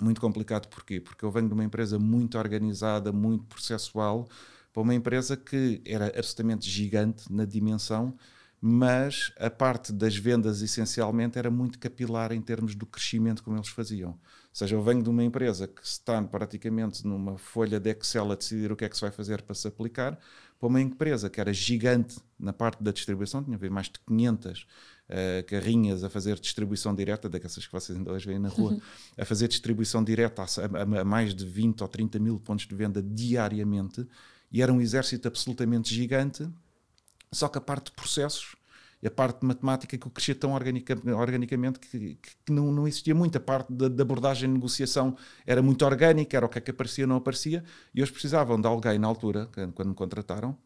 muito 0.00 0.20
complicado 0.20 0.68
porquê? 0.68 1.00
Porque 1.00 1.24
eu 1.24 1.30
venho 1.30 1.48
de 1.48 1.54
uma 1.54 1.64
empresa 1.64 1.98
muito 1.98 2.36
organizada, 2.36 3.12
muito 3.12 3.44
processual, 3.44 4.28
para 4.72 4.82
uma 4.82 4.94
empresa 4.94 5.36
que 5.36 5.80
era 5.86 6.06
absolutamente 6.06 6.68
gigante 6.68 7.32
na 7.32 7.44
dimensão, 7.44 8.14
mas 8.60 9.32
a 9.38 9.50
parte 9.50 9.92
das 9.92 10.16
vendas 10.16 10.62
essencialmente 10.62 11.38
era 11.38 11.50
muito 11.50 11.78
capilar 11.78 12.32
em 12.32 12.40
termos 12.40 12.74
do 12.74 12.86
crescimento 12.86 13.42
como 13.42 13.56
eles 13.56 13.68
faziam. 13.68 14.10
Ou 14.10 14.18
seja, 14.52 14.74
eu 14.74 14.82
venho 14.82 15.02
de 15.02 15.10
uma 15.10 15.22
empresa 15.22 15.68
que 15.68 15.84
está 15.84 16.22
praticamente 16.22 17.06
numa 17.06 17.36
folha 17.36 17.78
de 17.78 17.90
Excel 17.90 18.32
a 18.32 18.34
decidir 18.34 18.72
o 18.72 18.76
que 18.76 18.86
é 18.86 18.88
que 18.88 18.96
se 18.96 19.02
vai 19.02 19.10
fazer 19.10 19.42
para 19.42 19.54
se 19.54 19.68
aplicar, 19.68 20.18
para 20.58 20.66
uma 20.66 20.80
empresa 20.80 21.28
que 21.28 21.38
era 21.38 21.52
gigante 21.52 22.18
na 22.38 22.52
parte 22.52 22.82
da 22.82 22.90
distribuição, 22.90 23.44
tinha 23.44 23.58
mais 23.70 23.86
de 23.88 24.00
500 24.06 24.62
uh, 24.62 24.66
eh, 25.08 25.42
carrinhas 25.42 26.02
a 26.02 26.08
fazer 26.08 26.40
distribuição 26.40 26.94
direta, 26.94 27.28
daquelas 27.28 27.54
que 27.54 27.70
vocês 27.70 27.96
ainda 27.96 28.10
hoje 28.10 28.26
veem 28.26 28.38
na 28.38 28.48
rua, 28.48 28.78
a 29.18 29.24
fazer 29.26 29.48
distribuição 29.48 30.02
direta 30.02 30.42
a, 30.42 30.98
a, 30.98 31.00
a 31.02 31.04
mais 31.04 31.34
de 31.34 31.44
20 31.44 31.82
ou 31.82 31.88
30 31.88 32.18
mil 32.18 32.40
pontos 32.40 32.66
de 32.66 32.74
venda 32.74 33.02
diariamente, 33.02 34.06
e 34.50 34.62
era 34.62 34.72
um 34.72 34.80
exército 34.80 35.28
absolutamente 35.28 35.94
gigante 35.94 36.48
só 37.32 37.48
que 37.48 37.58
a 37.58 37.60
parte 37.60 37.86
de 37.86 37.92
processos 37.92 38.56
a 39.06 39.10
parte 39.10 39.40
de 39.40 39.46
matemática 39.46 39.96
que 39.96 40.10
crescia 40.10 40.34
tão 40.34 40.52
organica, 40.52 40.96
organicamente 41.14 41.78
que, 41.78 42.16
que, 42.16 42.52
não, 42.52 42.72
não 42.72 42.88
existia 42.88 43.14
muito. 43.14 43.36
A 43.36 43.40
parte 43.40 43.72
da, 43.72 44.02
abordagem 44.02 44.48
de 44.48 44.54
negociação 44.54 45.16
era 45.46 45.62
muito 45.62 45.84
orgânica, 45.84 46.36
era 46.36 46.46
o 46.46 46.48
que 46.48 46.58
é 46.58 46.60
que 46.60 46.70
aparecia 46.70 47.06
não 47.06 47.16
aparecia, 47.16 47.62
e 47.94 48.00
eles 48.00 48.10
precisavam 48.10 48.60
de 48.60 48.66
alguém 48.66 48.98
na 48.98 49.06
altura, 49.06 49.48
quando 49.74 49.88
me 49.88 49.94
contrataram, 49.94 50.56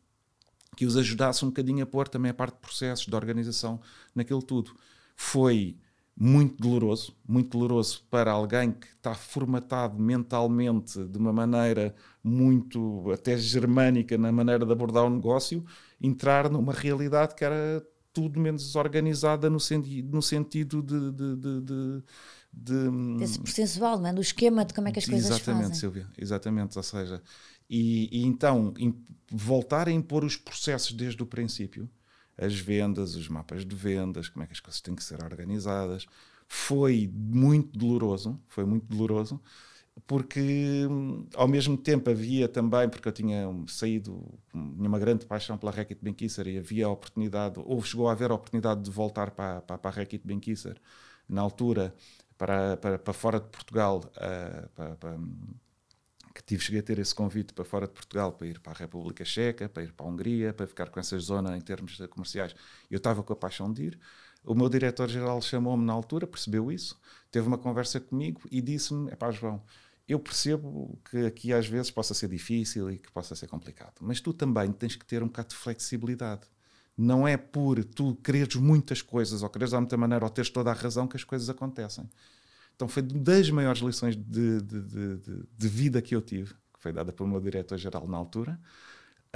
que 0.76 0.86
os 0.86 0.96
ajudasse 0.96 1.44
um 1.44 1.48
bocadinho 1.48 1.82
a 1.82 1.86
pôr 1.86 2.08
também 2.08 2.30
a 2.30 2.34
parte 2.34 2.54
de 2.54 2.60
processos, 2.60 3.06
de 3.06 3.14
organização 3.14 3.80
naquilo 4.14 4.42
tudo. 4.42 4.74
Foi 5.16 5.76
muito 6.22 6.62
doloroso, 6.62 7.16
muito 7.26 7.56
doloroso 7.56 8.04
para 8.10 8.30
alguém 8.30 8.72
que 8.72 8.86
está 8.88 9.14
formatado 9.14 9.98
mentalmente 9.98 11.02
de 11.02 11.16
uma 11.16 11.32
maneira 11.32 11.94
muito 12.22 13.10
até 13.10 13.38
germânica 13.38 14.18
na 14.18 14.30
maneira 14.30 14.66
de 14.66 14.70
abordar 14.70 15.06
o 15.06 15.08
negócio, 15.08 15.64
entrar 15.98 16.50
numa 16.50 16.74
realidade 16.74 17.34
que 17.34 17.42
era 17.42 17.82
tudo 18.12 18.38
menos 18.38 18.76
organizada 18.76 19.48
no, 19.48 19.58
senti 19.58 20.02
no 20.02 20.20
sentido 20.20 20.82
de, 20.82 21.10
de, 21.10 21.36
de, 21.36 21.60
de 21.62 22.02
de... 22.52 23.22
Esse 23.22 23.38
processual, 23.38 24.00
não 24.00 24.08
é? 24.08 24.12
do 24.12 24.20
esquema 24.20 24.64
de 24.64 24.74
como 24.74 24.88
é 24.88 24.92
que 24.92 24.98
as 24.98 25.06
coisas 25.06 25.30
exatamente, 25.30 25.62
fazem. 25.62 25.74
Silvia, 25.76 26.08
exatamente, 26.18 26.76
ou 26.76 26.82
seja, 26.82 27.22
e, 27.68 28.08
e 28.10 28.26
então 28.26 28.74
voltar 29.30 29.86
a 29.86 29.92
impor 29.92 30.24
os 30.24 30.36
processos 30.36 30.92
desde 30.92 31.22
o 31.22 31.26
princípio, 31.26 31.88
as 32.40 32.58
vendas, 32.58 33.14
os 33.14 33.28
mapas 33.28 33.64
de 33.66 33.76
vendas, 33.76 34.28
como 34.28 34.42
é 34.42 34.46
que 34.46 34.52
as 34.52 34.60
coisas 34.60 34.80
têm 34.80 34.94
que 34.94 35.04
ser 35.04 35.22
organizadas. 35.22 36.06
Foi 36.48 37.08
muito 37.12 37.78
doloroso, 37.78 38.40
foi 38.48 38.64
muito 38.64 38.86
doloroso, 38.86 39.40
porque 40.06 40.86
ao 41.34 41.46
mesmo 41.46 41.76
tempo 41.76 42.10
havia 42.10 42.48
também, 42.48 42.88
porque 42.88 43.06
eu 43.08 43.12
tinha 43.12 43.46
saído, 43.68 44.26
tinha 44.50 44.88
uma 44.88 44.98
grande 44.98 45.26
paixão 45.26 45.58
pela 45.58 45.70
Racket 45.70 45.98
Benkisser 46.00 46.48
e 46.48 46.58
havia 46.58 46.86
a 46.86 46.90
oportunidade, 46.90 47.60
ou 47.64 47.82
chegou 47.82 48.08
a 48.08 48.12
haver 48.12 48.30
a 48.30 48.34
oportunidade 48.34 48.82
de 48.82 48.90
voltar 48.90 49.30
para, 49.30 49.60
para, 49.60 49.78
para 49.78 49.90
a 49.90 49.94
Racket 49.94 50.22
Benkisser, 50.24 50.80
na 51.28 51.42
altura, 51.42 51.94
para, 52.38 52.76
para, 52.78 52.98
para 52.98 53.12
fora 53.12 53.38
de 53.38 53.48
Portugal, 53.48 54.02
uh, 54.16 54.68
para, 54.70 54.96
para 54.96 55.18
que 56.34 56.42
tive, 56.42 56.62
cheguei 56.62 56.80
a 56.80 56.82
ter 56.82 56.98
esse 56.98 57.14
convite 57.14 57.52
para 57.52 57.64
fora 57.64 57.86
de 57.86 57.92
Portugal, 57.92 58.32
para 58.32 58.46
ir 58.46 58.60
para 58.60 58.72
a 58.72 58.76
República 58.76 59.24
Checa, 59.24 59.68
para 59.68 59.82
ir 59.82 59.92
para 59.92 60.06
a 60.06 60.08
Hungria, 60.08 60.52
para 60.52 60.66
ficar 60.66 60.88
com 60.90 61.00
essa 61.00 61.18
zona 61.18 61.56
em 61.56 61.60
termos 61.60 61.96
comerciais. 62.10 62.54
Eu 62.90 62.98
estava 62.98 63.22
com 63.22 63.32
a 63.32 63.36
paixão 63.36 63.72
de 63.72 63.84
ir. 63.84 64.00
O 64.44 64.54
meu 64.54 64.68
diretor-geral 64.68 65.42
chamou-me 65.42 65.84
na 65.84 65.92
altura, 65.92 66.26
percebeu 66.26 66.72
isso, 66.72 66.98
teve 67.30 67.46
uma 67.46 67.58
conversa 67.58 68.00
comigo 68.00 68.40
e 68.50 68.62
disse-me: 68.62 69.14
pá, 69.16 69.30
João, 69.30 69.62
eu 70.08 70.18
percebo 70.18 70.98
que 71.10 71.26
aqui 71.26 71.52
às 71.52 71.66
vezes 71.66 71.90
possa 71.90 72.14
ser 72.14 72.28
difícil 72.28 72.90
e 72.90 72.98
que 72.98 73.12
possa 73.12 73.36
ser 73.36 73.46
complicado, 73.46 73.94
mas 74.00 74.20
tu 74.20 74.32
também 74.32 74.72
tens 74.72 74.96
que 74.96 75.04
ter 75.04 75.22
um 75.22 75.26
bocado 75.26 75.50
de 75.50 75.56
flexibilidade. 75.56 76.42
Não 76.96 77.26
é 77.26 77.36
por 77.36 77.82
tu 77.84 78.14
quereres 78.16 78.56
muitas 78.56 79.00
coisas 79.02 79.42
ou 79.42 79.48
quereres 79.48 79.70
de 79.70 79.78
muita 79.78 79.96
maneira 79.96 80.24
ou 80.24 80.30
teres 80.30 80.50
toda 80.50 80.70
a 80.70 80.74
razão 80.74 81.06
que 81.06 81.16
as 81.16 81.24
coisas 81.24 81.48
acontecem. 81.48 82.08
Então 82.80 82.88
foi 82.88 83.02
das 83.02 83.50
maiores 83.50 83.82
lições 83.82 84.16
de, 84.16 84.62
de, 84.62 84.82
de, 84.82 85.44
de 85.54 85.68
vida 85.68 86.00
que 86.00 86.16
eu 86.16 86.22
tive, 86.22 86.54
que 86.54 86.80
foi 86.80 86.94
dada 86.94 87.12
pelo 87.12 87.28
meu 87.28 87.38
diretor-geral 87.38 88.08
na 88.08 88.16
altura. 88.16 88.58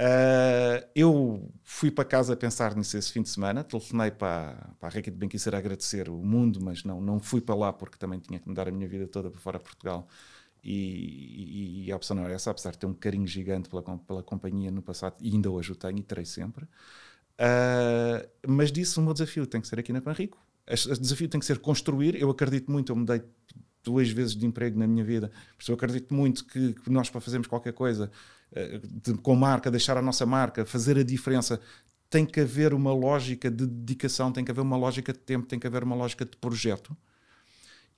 Uh, 0.01 0.81
eu 0.95 1.53
fui 1.61 1.91
para 1.91 2.03
casa 2.05 2.33
a 2.33 2.35
pensar 2.35 2.75
nisso 2.75 2.97
esse 2.97 3.11
fim 3.11 3.21
de 3.21 3.29
semana, 3.29 3.63
telefonei 3.63 4.09
para, 4.09 4.73
para 4.79 4.89
a 4.89 4.91
Reiki 4.91 5.11
de 5.11 5.17
Benquicer 5.17 5.53
a 5.53 5.59
agradecer 5.59 6.09
o 6.09 6.17
mundo, 6.17 6.59
mas 6.59 6.83
não, 6.83 6.99
não 6.99 7.19
fui 7.19 7.39
para 7.39 7.53
lá 7.53 7.71
porque 7.71 7.99
também 7.99 8.19
tinha 8.19 8.39
que 8.39 8.47
mudar 8.47 8.67
a 8.67 8.71
minha 8.71 8.87
vida 8.87 9.05
toda 9.05 9.29
para 9.29 9.39
fora 9.39 9.59
de 9.59 9.63
Portugal. 9.63 10.07
E, 10.63 10.71
e, 10.73 11.85
e, 11.85 11.91
a 11.91 11.95
opção 11.95 12.15
não 12.15 12.23
era 12.25 12.33
essa, 12.33 12.49
apesar 12.49 12.71
de 12.71 12.79
ter 12.79 12.87
um 12.87 12.95
carinho 12.95 13.27
gigante 13.27 13.69
pela, 13.69 13.83
pela 13.83 14.23
companhia 14.23 14.71
no 14.71 14.81
passado, 14.81 15.17
e 15.21 15.31
ainda 15.31 15.51
hoje 15.51 15.71
o 15.71 15.75
tenho 15.75 15.99
e 15.99 16.03
terei 16.03 16.25
sempre. 16.25 16.65
Uh, 17.35 18.27
mas 18.47 18.71
disse: 18.71 18.97
o 18.99 19.03
meu 19.03 19.13
desafio 19.13 19.45
tem 19.45 19.61
que 19.61 19.67
ser 19.67 19.77
aqui 19.77 19.93
na 19.93 20.01
Panrico 20.01 20.44
o 20.67 20.99
desafio 20.99 21.29
tem 21.29 21.39
que 21.39 21.45
ser 21.45 21.59
construir. 21.59 22.15
Eu 22.15 22.29
acredito 22.29 22.71
muito, 22.71 22.91
eu 22.91 22.95
mudei 22.95 23.21
duas 23.83 24.09
vezes 24.09 24.35
de 24.35 24.45
emprego 24.45 24.79
na 24.79 24.87
minha 24.87 25.03
vida, 25.03 25.31
por 25.57 25.69
eu 25.71 25.75
acredito 25.75 26.13
muito 26.13 26.43
que, 26.45 26.73
que 26.73 26.89
nós, 26.89 27.09
para 27.09 27.21
fazermos 27.21 27.47
qualquer 27.47 27.71
coisa 27.71 28.11
uh, 28.51 28.87
de, 28.87 29.13
com 29.19 29.35
marca, 29.35 29.69
deixar 29.69 29.95
a 29.95 30.01
nossa 30.01 30.25
marca, 30.25 30.65
fazer 30.65 30.97
a 30.97 31.03
diferença, 31.03 31.61
tem 32.09 32.25
que 32.25 32.39
haver 32.39 32.73
uma 32.73 32.93
lógica 32.93 33.49
de 33.51 33.67
dedicação, 33.67 34.31
tem 34.31 34.43
que 34.43 34.51
haver 34.51 34.61
uma 34.61 34.75
lógica 34.75 35.13
de 35.13 35.19
tempo, 35.19 35.45
tem 35.45 35.59
que 35.59 35.67
haver 35.67 35.83
uma 35.83 35.95
lógica 35.95 36.25
de 36.25 36.35
projeto. 36.37 36.97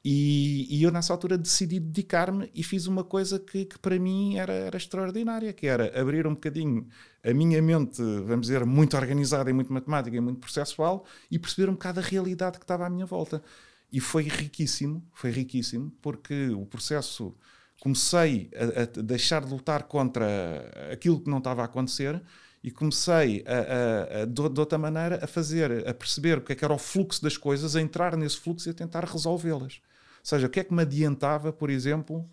E, 0.09 0.65
e 0.69 0.83
eu, 0.83 0.89
nessa 0.89 1.11
altura, 1.11 1.37
decidi 1.37 1.81
dedicar-me 1.81 2.49
e 2.55 2.63
fiz 2.63 2.87
uma 2.87 3.03
coisa 3.03 3.37
que, 3.37 3.65
que 3.65 3.77
para 3.77 3.99
mim 3.99 4.37
era, 4.37 4.53
era, 4.53 4.77
extraordinária, 4.77 5.51
que 5.51 5.67
era 5.67 5.99
abrir 5.99 6.25
um 6.25 6.33
bocadinho 6.33 6.87
a 7.21 7.33
minha 7.33 7.61
mente, 7.61 8.01
vamos 8.25 8.47
dizer, 8.47 8.65
muito 8.65 8.95
organizada 8.95 9.49
e 9.49 9.53
muito 9.53 9.73
matemática 9.73 10.15
e 10.15 10.21
muito 10.21 10.39
processual 10.39 11.05
e 11.29 11.37
perceber 11.37 11.69
um 11.69 11.73
bocado 11.73 11.99
a 11.99 12.03
realidade 12.03 12.57
que 12.57 12.63
estava 12.63 12.85
à 12.85 12.89
minha 12.89 13.05
volta. 13.05 13.43
E 13.91 13.99
foi 13.99 14.23
riquíssimo, 14.23 15.05
foi 15.11 15.29
riquíssimo, 15.29 15.91
porque 16.01 16.51
o 16.51 16.65
processo 16.65 17.35
comecei 17.81 18.49
a, 18.55 18.83
a 18.83 19.01
deixar 19.03 19.43
de 19.43 19.51
lutar 19.51 19.83
contra 19.83 20.71
aquilo 20.89 21.19
que 21.19 21.29
não 21.29 21.39
estava 21.39 21.63
a 21.63 21.65
acontecer 21.65 22.23
e 22.63 22.71
comecei 22.71 23.43
a, 23.45 24.19
a, 24.19 24.21
a, 24.21 24.25
de, 24.25 24.49
de, 24.53 24.59
outra 24.61 24.77
maneira 24.77 25.19
a 25.21 25.27
fazer, 25.27 25.85
a 25.85 25.93
perceber 25.93 26.37
o 26.37 26.41
que, 26.41 26.53
é 26.53 26.55
que 26.55 26.63
era 26.63 26.73
o 26.73 26.77
fluxo 26.77 27.21
das 27.21 27.35
coisas, 27.35 27.75
a 27.75 27.81
entrar 27.81 28.15
nesse 28.15 28.37
fluxo 28.37 28.69
e 28.69 28.71
a 28.71 28.73
tentar 28.73 29.03
resolvê-las 29.03 29.81
seja, 30.27 30.47
o 30.47 30.49
que 30.49 30.59
é 30.59 30.63
que 30.63 30.73
me 30.73 30.81
adiantava, 30.81 31.53
por 31.53 31.69
exemplo, 31.69 32.29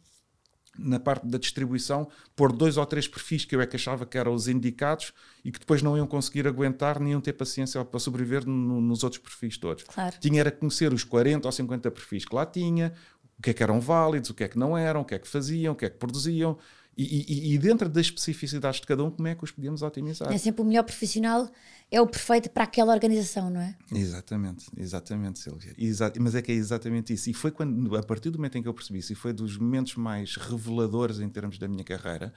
na 0.79 0.99
parte 0.99 1.27
da 1.27 1.39
distribuição, 1.39 2.09
pôr 2.35 2.53
dois 2.53 2.77
ou 2.77 2.85
três 2.85 3.07
perfis 3.07 3.45
que 3.45 3.55
eu 3.55 3.61
é 3.61 3.67
que 3.67 3.77
achava 3.77 4.05
que 4.05 4.19
eram 4.19 4.35
os 4.35 4.49
indicados 4.49 5.13
e 5.45 5.53
que 5.53 5.59
depois 5.59 5.83
não 5.83 5.97
iam 5.97 6.07
conseguir 6.07 6.47
aguentar, 6.47 6.99
nem 6.99 7.13
iam 7.13 7.21
ter 7.21 7.33
paciência 7.33 7.85
para 7.85 8.01
sobreviver 8.01 8.47
no, 8.47 8.81
nos 8.81 9.05
outros 9.05 9.23
perfis 9.23 9.57
todos. 9.57 9.85
Claro. 9.85 10.17
Tinha 10.19 10.41
era 10.41 10.51
conhecer 10.51 10.93
os 10.93 11.05
40 11.05 11.47
ou 11.47 11.53
50 11.53 11.91
perfis 11.91 12.25
que 12.25 12.35
lá 12.35 12.45
tinha, 12.45 12.93
o 13.39 13.43
que 13.43 13.51
é 13.51 13.53
que 13.55 13.63
eram 13.63 13.81
válidos, 13.81 14.31
o 14.31 14.35
que 14.35 14.45
é 14.45 14.49
que 14.49 14.59
não 14.59 14.77
eram, 14.77 15.03
o 15.03 15.05
que 15.05 15.15
é 15.15 15.19
que 15.19 15.29
faziam, 15.29 15.73
o 15.73 15.77
que 15.77 15.85
é 15.85 15.91
que 15.91 15.97
produziam, 15.97 16.59
e, 16.97 17.51
e, 17.51 17.55
e, 17.55 17.59
dentro 17.59 17.89
das 17.89 18.07
especificidades 18.07 18.81
de 18.81 18.87
cada 18.87 19.03
um, 19.03 19.11
como 19.11 19.27
é 19.27 19.35
que 19.35 19.43
os 19.43 19.51
podíamos 19.51 19.83
otimizar? 19.83 20.33
É 20.33 20.39
sempre 20.39 20.63
o 20.63 20.65
melhor 20.65 20.85
profissional, 20.85 21.51
é 21.95 22.01
o 22.01 22.07
perfeito 22.09 22.51
para 22.51 22.65
aquela 22.65 22.93
organização, 22.93 23.49
não 23.49 23.61
é? 23.61 23.77
Exatamente, 23.93 24.67
exatamente, 24.77 25.39
Silvia. 25.39 25.73
Exa 25.79 26.13
mas 26.19 26.35
é 26.35 26.43
que 26.43 26.51
é 26.51 26.55
exatamente 26.55 27.15
isso. 27.15 27.31
E 27.31 27.35
foi 27.35 27.53
quando, 27.53 27.97
a 27.97 28.03
partir 28.03 28.31
do 28.31 28.39
momento 28.39 28.59
em 28.59 28.63
que 28.63 28.69
eu 28.69 28.75
percebi 28.75 28.99
isso, 28.99 29.13
e 29.13 29.15
foi 29.15 29.33
dos 29.33 29.57
momentos 29.57 29.95
mais 29.95 30.35
reveladores 30.35 31.21
em 31.21 31.29
termos 31.29 31.57
da 31.57 31.69
minha 31.69 31.85
carreira, 31.85 32.35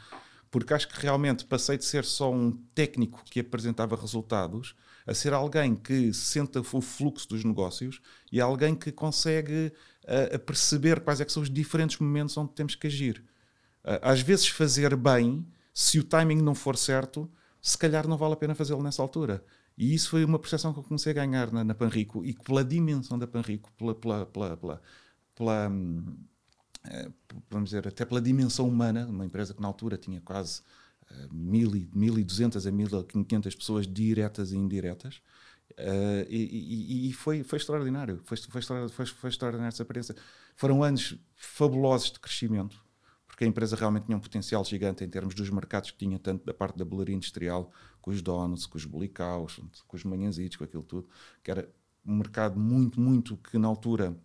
porque 0.52 0.76
acho 0.76 0.88
que 0.88 1.02
realmente 1.02 1.43
passei 1.43 1.76
de 1.76 1.86
ser 1.86 2.06
só 2.06 2.32
um 2.32 2.52
técnico 2.76 3.24
que 3.26 3.39
apresentava 3.39 3.96
resultados 3.96 4.76
a 5.08 5.13
ser 5.15 5.34
alguém 5.34 5.76
que 5.76 6.13
senta 6.13 6.62
o 6.62 6.82
fluxo 6.82 7.28
dos 7.28 7.43
negócios 7.43 8.00
e 8.32 8.39
alguém 8.39 8.76
que 8.76 8.91
consegue 8.91 9.74
uh, 10.04 10.39
perceber 10.39 11.00
quais 11.00 11.20
é 11.20 11.26
que 11.26 11.32
são 11.32 11.41
os 11.41 11.50
diferentes 11.50 11.98
momentos 11.98 12.38
onde 12.38 12.52
temos 12.54 12.76
que 12.76 12.86
agir. 12.86 13.24
às 14.02 14.22
vezes 14.22 14.48
fazer 14.48 14.96
bem, 14.96 15.48
se 15.74 15.98
o 15.98 16.04
timing 16.04 16.41
não 16.41 16.54
for 16.54 16.78
certo, 16.78 17.30
se 17.67 17.77
calhar 17.77 18.08
não 18.08 18.17
vale 18.17 18.34
a 18.34 18.38
pena 18.38 18.56
fazê-lo 18.56 18.82
nessa 18.82 19.01
altura. 19.01 19.43
E 19.77 19.93
isso 19.93 20.10
foi 20.10 20.23
uma 20.23 20.39
percepção 20.39 20.73
que 20.73 20.80
eu 20.80 20.84
comecei 20.84 21.12
a 21.12 21.15
ganhar 21.15 21.51
na, 21.51 21.63
na 21.63 21.75
Panrico 21.75 22.23
e 22.23 22.34
pela 22.34 22.63
dimensão 22.63 23.19
da 23.19 23.27
Panrico, 23.27 23.71
pela, 23.77 23.93
pela, 23.93 24.25
pela, 24.25 24.58
pela, 24.58 24.82
pela 25.36 25.69
hum, 25.69 26.17
eh, 26.86 27.10
vamos 27.49 27.69
dizer, 27.69 27.88
até 27.88 28.06
pela 28.06 28.21
dimensão 28.21 28.67
humana, 28.67 29.06
uma 29.06 29.25
empresa 29.25 29.53
que 29.53 29.62
na 29.62 29.67
altura 29.67 29.97
tinha 29.97 30.21
quase 30.21 30.62
uh, 31.12 31.27
1.200 31.34 32.67
a 32.67 32.71
1.500 32.71 33.58
pessoas 33.58 33.88
diretas 33.88 34.51
e 34.51 34.58
indiretas, 34.58 35.21
Uh, 35.77 36.25
e, 36.27 37.06
e, 37.06 37.10
e, 37.10 37.13
foi, 37.13 37.43
foi 37.43 37.60
extraordinário, 37.60 38.21
foi, 38.23 38.38
foi, 38.38 38.62
foi, 38.89 39.06
foi 39.06 39.30
essa 39.30 39.84
experiência. 39.84 40.15
Foram 40.56 40.82
anos 40.82 41.15
fabulosos 41.36 42.12
de 42.13 42.19
crescimento, 42.19 42.84
porque 43.38 43.45
a 43.45 43.47
empresa 43.47 43.76
realmente 43.76 44.06
tinha 44.06 44.17
um 44.17 44.19
potencial 44.19 44.65
gigante 44.65 45.04
em 45.04 45.08
termos 45.08 45.36
dos 45.36 45.47
mercados 45.52 45.91
que 45.91 45.97
tinha, 46.00 46.17
tanto 46.17 46.43
da 46.43 46.56
parte 46.56 46.76
da 46.76 46.84
bolaria 46.84 47.15
industrial, 47.15 47.71
com 48.02 48.10
os 48.10 48.19
donuts, 48.19 48.65
com 48.65 48.80
os 48.80 48.86
bolicaus, 48.86 49.60
com 49.88 49.95
os 49.95 50.04
manhãzitos, 50.04 50.58
com 50.58 50.63
aquilo 50.63 50.82
tudo, 50.82 51.08
que 51.43 51.52
era 51.52 51.69
um 52.04 52.15
mercado 52.15 52.60
muito, 52.60 53.00
muito 53.00 53.38
que 53.38 53.60
na 53.60 53.67
altura 53.67 54.17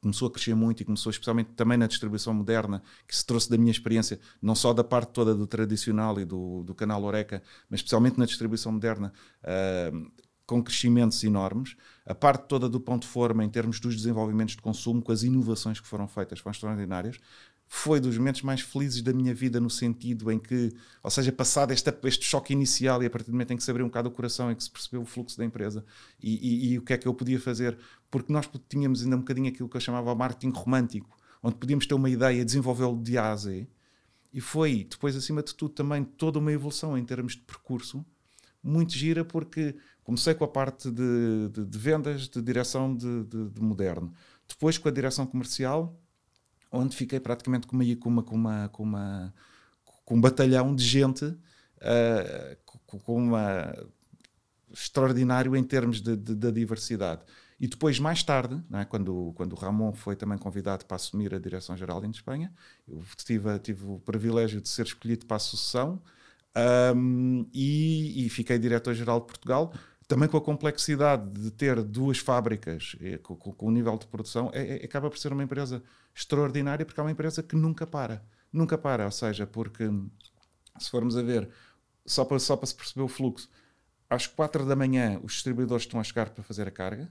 começou 0.00 0.28
a 0.28 0.30
crescer 0.30 0.54
muito 0.54 0.80
e 0.80 0.84
começou 0.84 1.10
especialmente 1.10 1.50
também 1.56 1.76
na 1.76 1.88
distribuição 1.88 2.32
moderna, 2.32 2.80
que 3.04 3.16
se 3.16 3.26
trouxe 3.26 3.50
da 3.50 3.58
minha 3.58 3.72
experiência, 3.72 4.20
não 4.40 4.54
só 4.54 4.72
da 4.72 4.84
parte 4.84 5.10
toda 5.10 5.34
do 5.34 5.44
tradicional 5.44 6.20
e 6.20 6.24
do, 6.24 6.62
do 6.62 6.72
canal 6.72 7.02
Oreca, 7.02 7.42
mas 7.68 7.80
especialmente 7.80 8.16
na 8.16 8.26
distribuição 8.26 8.70
moderna, 8.70 9.12
uh, 9.42 10.08
com 10.50 10.60
crescimentos 10.60 11.22
enormes. 11.22 11.76
A 12.04 12.12
parte 12.12 12.48
toda 12.48 12.68
do 12.68 12.80
ponto 12.80 13.02
de 13.02 13.08
forma, 13.08 13.44
em 13.44 13.48
termos 13.48 13.78
dos 13.78 13.94
desenvolvimentos 13.94 14.56
de 14.56 14.60
consumo, 14.60 15.00
com 15.00 15.12
as 15.12 15.22
inovações 15.22 15.78
que 15.78 15.86
foram 15.86 16.08
feitas, 16.08 16.40
foram 16.40 16.50
extraordinárias. 16.50 17.20
Foi 17.72 18.00
dos 18.00 18.18
momentos 18.18 18.42
mais 18.42 18.62
felizes 18.62 19.00
da 19.00 19.12
minha 19.12 19.32
vida, 19.32 19.60
no 19.60 19.70
sentido 19.70 20.28
em 20.32 20.40
que, 20.40 20.72
ou 21.04 21.10
seja, 21.10 21.30
passado 21.30 21.72
este, 21.72 22.24
choque 22.24 22.52
inicial 22.52 23.00
e 23.00 23.06
a 23.06 23.10
partir 23.10 23.26
do 23.26 23.32
momento 23.32 23.52
em 23.52 23.56
que 23.56 23.62
se 23.62 23.70
abriu 23.70 23.86
um 23.86 23.88
bocado 23.88 24.08
o 24.08 24.12
coração 24.12 24.50
e 24.50 24.56
que 24.56 24.64
se 24.64 24.70
percebeu 24.70 25.02
o 25.02 25.04
fluxo 25.04 25.38
da 25.38 25.44
empresa 25.44 25.84
e, 26.20 26.34
e, 26.34 26.72
e 26.72 26.78
o 26.78 26.82
que 26.82 26.92
é 26.92 26.98
que 26.98 27.06
eu 27.06 27.14
podia 27.14 27.38
fazer, 27.38 27.78
porque 28.10 28.32
nós 28.32 28.50
tínhamos 28.68 29.04
ainda 29.04 29.14
um 29.14 29.20
bocadinho 29.20 29.48
aquilo 29.48 29.68
que 29.68 29.76
eu 29.76 29.80
chamava 29.80 30.12
marketing 30.16 30.50
romântico, 30.50 31.16
onde 31.40 31.54
podíamos 31.54 31.86
ter 31.86 31.94
uma 31.94 32.10
ideia, 32.10 32.44
desenvolvê-lo 32.44 33.00
de 33.00 33.16
A 33.16 33.30
a 33.30 33.36
Z, 33.36 33.68
e 34.32 34.40
foi 34.40 34.84
depois, 34.90 35.14
acima 35.14 35.40
de 35.40 35.54
tudo, 35.54 35.72
também 35.72 36.02
toda 36.02 36.40
uma 36.40 36.52
evolução 36.52 36.98
em 36.98 37.04
termos 37.04 37.34
de 37.34 37.42
percurso, 37.42 38.04
muito 38.62 38.92
gira, 38.92 39.24
porque 39.24 39.76
Comecei 40.10 40.34
com 40.34 40.42
a 40.42 40.48
parte 40.48 40.90
de, 40.90 41.48
de, 41.52 41.64
de 41.64 41.78
vendas, 41.78 42.28
de 42.28 42.42
direção 42.42 42.96
de, 42.96 43.22
de, 43.24 43.60
moderno. 43.62 44.12
Depois 44.48 44.76
com 44.76 44.88
a 44.88 44.90
direção 44.90 45.24
comercial, 45.24 45.99
onde 46.70 46.96
fiquei 46.96 47.20
praticamente 47.20 47.66
com 47.66 47.76
uma, 47.76 47.96
com 47.96 48.08
uma, 48.08 48.22
com 48.22 48.34
uma, 48.34 48.68
com 48.68 48.82
uma 48.82 49.34
com 50.04 50.16
um 50.16 50.20
batalhão 50.20 50.74
de 50.74 50.84
gente 50.84 51.24
uh, 51.24 52.56
com 52.84 53.16
uma 53.16 53.72
extraordinário 54.72 55.56
em 55.56 55.62
termos 55.62 56.00
de, 56.00 56.16
de, 56.16 56.34
da 56.34 56.50
diversidade. 56.50 57.22
E 57.60 57.68
depois, 57.68 57.98
mais 57.98 58.22
tarde, 58.22 58.60
é, 58.72 58.84
quando, 58.86 59.32
quando 59.34 59.52
o 59.52 59.56
Ramon 59.56 59.92
foi 59.92 60.16
também 60.16 60.38
convidado 60.38 60.86
para 60.86 60.96
assumir 60.96 61.34
a 61.34 61.38
direção-geral 61.38 62.02
em 62.04 62.10
Espanha, 62.10 62.52
eu 62.88 63.02
tive, 63.18 63.58
tive 63.58 63.84
o 63.84 63.98
privilégio 63.98 64.60
de 64.60 64.68
ser 64.68 64.86
escolhido 64.86 65.26
para 65.26 65.36
a 65.36 65.40
sucessão 65.40 66.00
um, 66.96 67.46
e, 67.52 68.24
e, 68.24 68.28
fiquei 68.30 68.58
diretor-geral 68.58 69.20
de 69.20 69.26
Portugal, 69.26 69.72
também 70.10 70.28
com 70.28 70.36
a 70.36 70.40
complexidade 70.40 71.30
de 71.30 71.52
ter 71.52 71.80
duas 71.84 72.18
fábricas 72.18 72.96
com, 73.22 73.36
com, 73.36 73.66
o 73.66 73.70
nível 73.70 73.96
de 73.96 74.08
produção, 74.08 74.50
é, 74.52 74.78
é, 74.82 74.84
acaba 74.84 75.08
por 75.08 75.16
ser 75.16 75.32
uma 75.32 75.44
empresa 75.44 75.80
extraordinária 76.12 76.84
porque 76.84 76.98
é 76.98 77.02
uma 77.04 77.12
empresa 77.12 77.44
que 77.44 77.54
nunca 77.54 77.86
para. 77.86 78.20
Nunca 78.52 78.76
para, 78.76 79.04
ou 79.04 79.12
seja, 79.12 79.46
porque 79.46 79.88
se 80.80 80.90
formos 80.90 81.16
a 81.16 81.22
ver, 81.22 81.48
só 82.04 82.24
para, 82.24 82.40
só 82.40 82.56
para 82.56 82.66
se 82.66 82.74
perceber 82.74 83.04
o 83.04 83.08
fluxo, 83.08 83.48
às 84.08 84.26
quatro 84.26 84.66
da 84.66 84.74
manhã 84.74 85.20
os 85.22 85.34
distribuidores 85.34 85.84
estão 85.84 86.00
a 86.00 86.02
chegar 86.02 86.30
para 86.30 86.42
fazer 86.42 86.66
a 86.66 86.72
carga, 86.72 87.08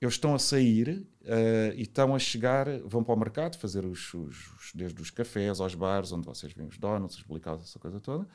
eles 0.00 0.14
estão 0.14 0.34
a 0.34 0.38
sair 0.38 1.06
uh, 1.24 1.74
e 1.76 1.82
estão 1.82 2.14
a 2.14 2.18
chegar, 2.18 2.66
vão 2.86 3.04
para 3.04 3.14
o 3.14 3.18
mercado 3.18 3.58
fazer 3.58 3.84
os, 3.84 4.14
os, 4.14 4.50
os, 4.56 4.72
desde 4.74 5.02
os 5.02 5.10
cafés 5.10 5.60
aos 5.60 5.74
bares, 5.74 6.10
onde 6.10 6.24
vocês 6.24 6.54
veem 6.54 6.70
os 6.70 6.78
donuts, 6.78 7.18
os 7.18 7.22
blicaus, 7.22 7.60
essa 7.60 7.78
coisa 7.78 8.00
toda, 8.00 8.26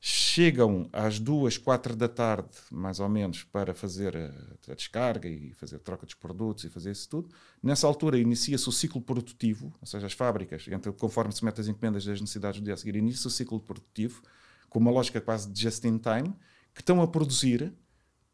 chegam 0.00 0.88
às 0.94 1.18
duas, 1.18 1.58
quatro 1.58 1.94
da 1.94 2.08
tarde, 2.08 2.48
mais 2.70 3.00
ou 3.00 3.08
menos, 3.08 3.42
para 3.44 3.74
fazer 3.74 4.16
a, 4.16 4.72
a, 4.72 4.74
descarga 4.74 5.28
e 5.28 5.52
fazer 5.52 5.76
a 5.76 5.78
troca 5.78 6.06
dos 6.06 6.14
produtos 6.14 6.64
e 6.64 6.70
fazer 6.70 6.90
isso 6.90 7.06
tudo. 7.06 7.28
Nessa 7.62 7.86
altura 7.86 8.18
inicia-se 8.18 8.66
o 8.66 8.72
ciclo 8.72 9.02
produtivo, 9.02 9.74
ou 9.78 9.86
seja, 9.86 10.06
as 10.06 10.14
fábricas, 10.14 10.64
conforme 10.98 11.32
se 11.32 11.44
metem 11.44 11.60
as 11.60 11.68
encomendas 11.68 12.04
das 12.06 12.18
necessidades 12.18 12.60
do 12.60 12.64
dia 12.64 12.72
a 12.72 12.76
seguir, 12.78 12.96
inicia 12.96 13.28
o 13.28 13.30
ciclo 13.30 13.60
produtivo, 13.60 14.22
com 14.70 14.78
uma 14.78 14.90
lógica 14.90 15.20
quase 15.20 15.50
de 15.50 15.60
just 15.60 15.84
in 15.84 15.98
time, 15.98 16.34
que 16.72 16.80
estão 16.80 17.02
a 17.02 17.06
produzir 17.06 17.70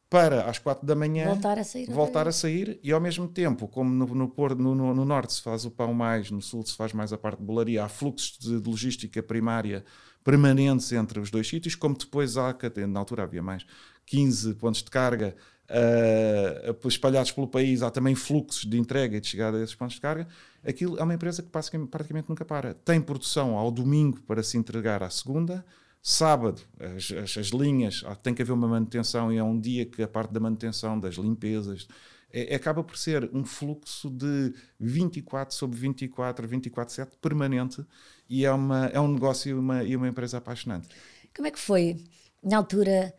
para 0.09 0.49
às 0.49 0.59
quatro 0.59 0.87
da 0.87 0.95
manhã 0.95 1.27
voltar 1.27 1.59
a 1.59 1.65
sair, 1.65 1.91
voltar 1.91 2.29
a 2.29 2.33
sair 2.33 2.79
e 2.81 2.93
ao 2.93 3.01
mesmo 3.01 3.27
tempo, 3.27 3.67
como 3.67 3.91
no, 3.91 4.07
no, 4.07 4.75
no, 4.75 4.95
no, 4.95 5.05
norte 5.05 5.33
se 5.33 5.43
faz 5.43 5.65
o 5.65 5.71
pão 5.71 5.93
mais, 5.93 6.31
no 6.31 6.41
sul 6.41 6.65
se 6.65 6.77
faz 6.77 6.93
mais 6.93 7.13
a 7.13 7.19
parte 7.19 7.39
de 7.39 7.45
bolaria, 7.45 7.83
há 7.83 7.89
fluxos 7.89 8.39
de, 8.39 8.61
de 8.61 8.71
logística 8.71 9.21
primária 9.21 9.85
permanentes 10.27 10.91
entre 10.91 11.21
os 11.21 11.31
dois 11.31 11.47
sítios, 11.47 11.77
como 11.77 11.97
depois 11.97 12.37
há, 12.37 12.53
na 12.89 12.99
altura 12.99 13.23
havia 13.23 13.41
mais, 13.41 13.65
15 14.07 14.55
pontos 14.55 14.83
de 14.83 14.91
carga 14.91 15.37
uh, 15.71 16.89
espalhados 16.89 17.31
pelo 17.31 17.47
país, 17.47 17.81
há 17.81 17.93
também 17.93 18.17
fluxos 18.17 18.69
de 18.69 18.77
entrega 18.77 19.17
e 19.17 19.21
de 19.21 19.29
chegada 19.29 19.57
a 19.57 19.63
esses 19.63 19.77
pontos 19.77 19.95
de 19.95 20.01
carga. 20.01 20.27
Aquilo 20.67 20.99
é 20.99 21.03
uma 21.05 21.15
empresa 21.15 21.45
que 21.45 21.49
praticamente 21.49 22.29
nunca 22.29 22.45
para. 22.45 22.75
Tem 22.75 23.01
produção 23.01 23.57
ao 23.57 23.71
domingo 23.71 24.21
para 24.23 24.43
se 24.43 24.59
entregar 24.59 25.01
à 25.01 25.09
segunda, 25.11 25.65
sábado 26.03 26.61
as, 26.81 27.13
as, 27.13 27.39
as 27.39 27.47
linhas, 27.49 28.03
tem 28.21 28.35
que 28.35 28.43
haver 28.43 28.53
uma 28.53 28.67
manutenção 28.67 29.33
e 29.33 29.37
é 29.37 29.45
um 29.45 29.57
dia 29.57 29.87
que 29.87 30.03
a 30.03 30.09
parte 30.09 30.33
da 30.33 30.41
manutenção, 30.41 30.99
das 30.99 31.15
limpezas, 31.15 31.87
é, 32.33 32.53
acaba 32.57 32.83
por 32.83 32.99
ser 32.99 33.31
um 33.33 33.45
fluxo 33.45 34.11
de 34.11 34.53
24 34.81 35.55
sobre 35.55 35.79
24, 35.79 36.49
24-7 36.49 37.11
permanente 37.23 37.87
e 38.29 38.45
é, 38.45 38.53
uma, 38.53 38.87
é 38.87 39.01
um 39.01 39.09
negócio 39.09 39.51
e 39.51 39.55
uma, 39.55 39.85
e 39.85 39.97
uma 39.97 40.09
empresa 40.09 40.39
apaixonante. 40.39 40.89
Como 41.35 41.47
é 41.47 41.51
que 41.51 41.59
foi, 41.59 41.97
na 42.43 42.57
altura, 42.57 43.15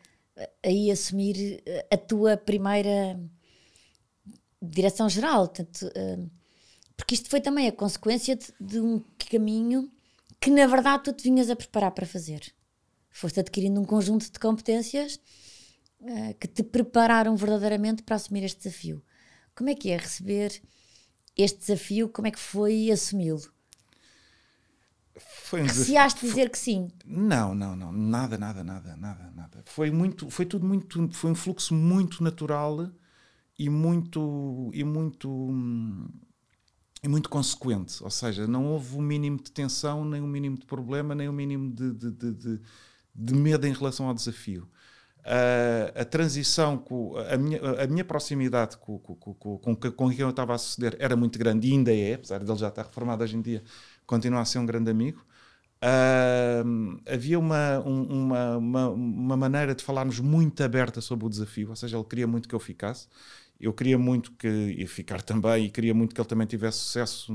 aí 0.63 0.91
assumir 0.91 1.61
eh, 1.65 1.87
a 1.91 1.97
tua 1.97 2.35
primeira 2.35 3.19
direção-geral? 4.61 5.51
Eh, 5.95 6.19
porque 6.95 7.15
isto 7.15 7.29
foi 7.29 7.39
também 7.39 7.67
a 7.67 7.71
consequência 7.71 8.35
de, 8.35 8.53
de, 8.59 8.79
um 8.79 9.03
caminho 9.29 9.91
que, 10.39 10.49
na 10.49 10.65
verdade, 10.67 11.03
tu 11.03 11.13
te 11.13 11.23
vinhas 11.23 11.49
a 11.49 11.55
preparar 11.55 11.91
para 11.91 12.05
fazer. 12.05 12.53
Foste 13.09 13.39
adquirindo 13.39 13.79
um 13.79 13.85
conjunto 13.85 14.31
de 14.31 14.39
competências 14.39 15.19
que 16.39 16.47
te 16.47 16.61
prepararam 16.61 17.35
verdadeiramente 17.35 18.03
para 18.03 18.15
assumir 18.15 18.43
este 18.43 18.59
desafio. 18.59 19.03
Como 19.55 19.69
é 19.71 19.75
que 19.75 19.89
é 19.89 19.97
receber 19.97 20.61
este 21.35 21.59
desafio? 21.59 22.09
Como 22.09 22.27
é 22.27 22.31
que 22.31 22.39
foi 22.39 22.91
assumi-lo? 22.91 23.51
Foi 25.19 25.61
um 25.61 25.63
Receaste 25.63 26.25
dizer 26.25 26.49
que 26.49 26.57
sim? 26.57 26.89
Não, 27.05 27.55
não, 27.55 27.75
não, 27.75 27.91
nada, 27.91 28.37
nada, 28.37 28.63
nada, 28.63 28.95
nada, 28.95 29.31
nada. 29.35 29.63
Foi 29.65 29.91
muito, 29.91 30.29
foi 30.29 30.45
tudo 30.45 30.65
muito, 30.65 31.09
foi 31.13 31.31
um 31.31 31.35
fluxo 31.35 31.73
muito 31.73 32.23
natural 32.23 32.89
e 33.57 33.69
muito 33.69 34.69
e 34.73 34.83
muito 34.83 35.53
e 37.03 37.07
muito 37.07 37.29
consequente. 37.29 38.03
Ou 38.03 38.09
seja, 38.09 38.47
não 38.47 38.65
houve 38.67 38.97
um 38.97 39.01
mínimo 39.01 39.37
de 39.37 39.51
tensão, 39.51 40.03
nem 40.03 40.21
um 40.21 40.27
mínimo 40.27 40.57
de 40.57 40.65
problema, 40.65 41.15
nem 41.15 41.29
um 41.29 41.33
mínimo 41.33 41.71
de, 41.73 41.93
de, 41.93 42.11
de, 42.11 42.33
de, 42.33 42.61
de 43.15 43.33
medo 43.33 43.65
em 43.67 43.73
relação 43.73 44.07
ao 44.07 44.13
desafio. 44.13 44.67
Uh, 45.19 45.91
a 45.93 46.05
transição, 46.05 46.77
com, 46.77 47.17
a, 47.17 47.35
minha, 47.35 47.59
a 47.59 47.85
minha 47.85 48.05
proximidade 48.05 48.77
com, 48.77 48.97
com, 48.97 49.15
com, 49.15 49.57
com, 49.57 49.75
com 49.75 50.09
quem 50.09 50.19
eu 50.19 50.29
estava 50.29 50.55
a 50.55 50.57
suceder 50.57 50.95
era 50.99 51.17
muito 51.17 51.37
grande 51.37 51.67
e 51.67 51.73
ainda 51.73 51.93
é, 51.93 52.13
apesar 52.13 52.41
de 52.41 52.49
ele 52.49 52.57
já 52.57 52.69
estar 52.69 52.83
reformado 52.83 53.25
hoje 53.25 53.35
em 53.35 53.41
dia, 53.41 53.61
continua 54.07 54.41
a 54.41 54.45
ser 54.45 54.57
um 54.59 54.65
grande 54.65 54.89
amigo. 54.89 55.23
Uh, 55.77 56.99
havia 57.07 57.37
uma, 57.37 57.79
um, 57.85 58.03
uma, 58.03 58.57
uma, 58.57 58.89
uma, 58.89 59.37
maneira 59.37 59.75
de 59.75 59.83
falarmos 59.83 60.19
muito 60.19 60.63
aberta 60.63 61.01
sobre 61.01 61.27
o 61.27 61.29
desafio, 61.29 61.69
ou 61.69 61.75
seja, 61.75 61.95
ele 61.97 62.05
queria 62.05 62.25
muito 62.25 62.49
que 62.49 62.55
eu 62.55 62.59
ficasse, 62.59 63.07
eu 63.59 63.71
queria 63.71 63.97
muito 63.97 64.31
que 64.31 64.47
ia 64.47 64.87
ficar 64.87 65.21
também 65.21 65.65
e 65.65 65.69
queria 65.69 65.93
muito 65.93 66.15
que 66.15 66.21
ele 66.21 66.27
também 66.27 66.47
tivesse 66.47 66.79
sucesso, 66.79 67.31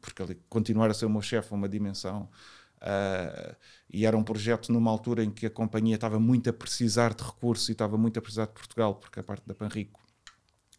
porque 0.00 0.22
ele 0.22 0.40
continuar 0.48 0.90
a 0.90 0.94
ser 0.94 1.04
o 1.04 1.10
meu 1.10 1.20
chefe 1.20 1.52
a 1.52 1.56
uma 1.56 1.68
dimensão. 1.68 2.28
Uh, 2.80 3.56
e 3.90 4.04
era 4.04 4.16
um 4.16 4.22
projeto 4.22 4.72
numa 4.72 4.90
altura 4.90 5.24
em 5.24 5.30
que 5.30 5.46
a 5.46 5.50
companhia 5.50 5.94
estava 5.94 6.18
muito 6.18 6.50
a 6.50 6.52
precisar 6.52 7.14
de 7.14 7.24
recursos 7.24 7.68
e 7.68 7.72
estava 7.72 7.96
muito 7.96 8.18
a 8.18 8.22
precisar 8.22 8.46
de 8.46 8.52
Portugal, 8.52 8.94
porque 8.94 9.20
a 9.20 9.22
parte 9.22 9.46
da 9.46 9.54
Panrico 9.54 10.00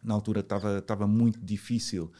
na 0.02 0.14
altura 0.14 0.40
estava, 0.40 0.78
estava 0.78 1.06
muito 1.06 1.40
difícil, 1.40 2.12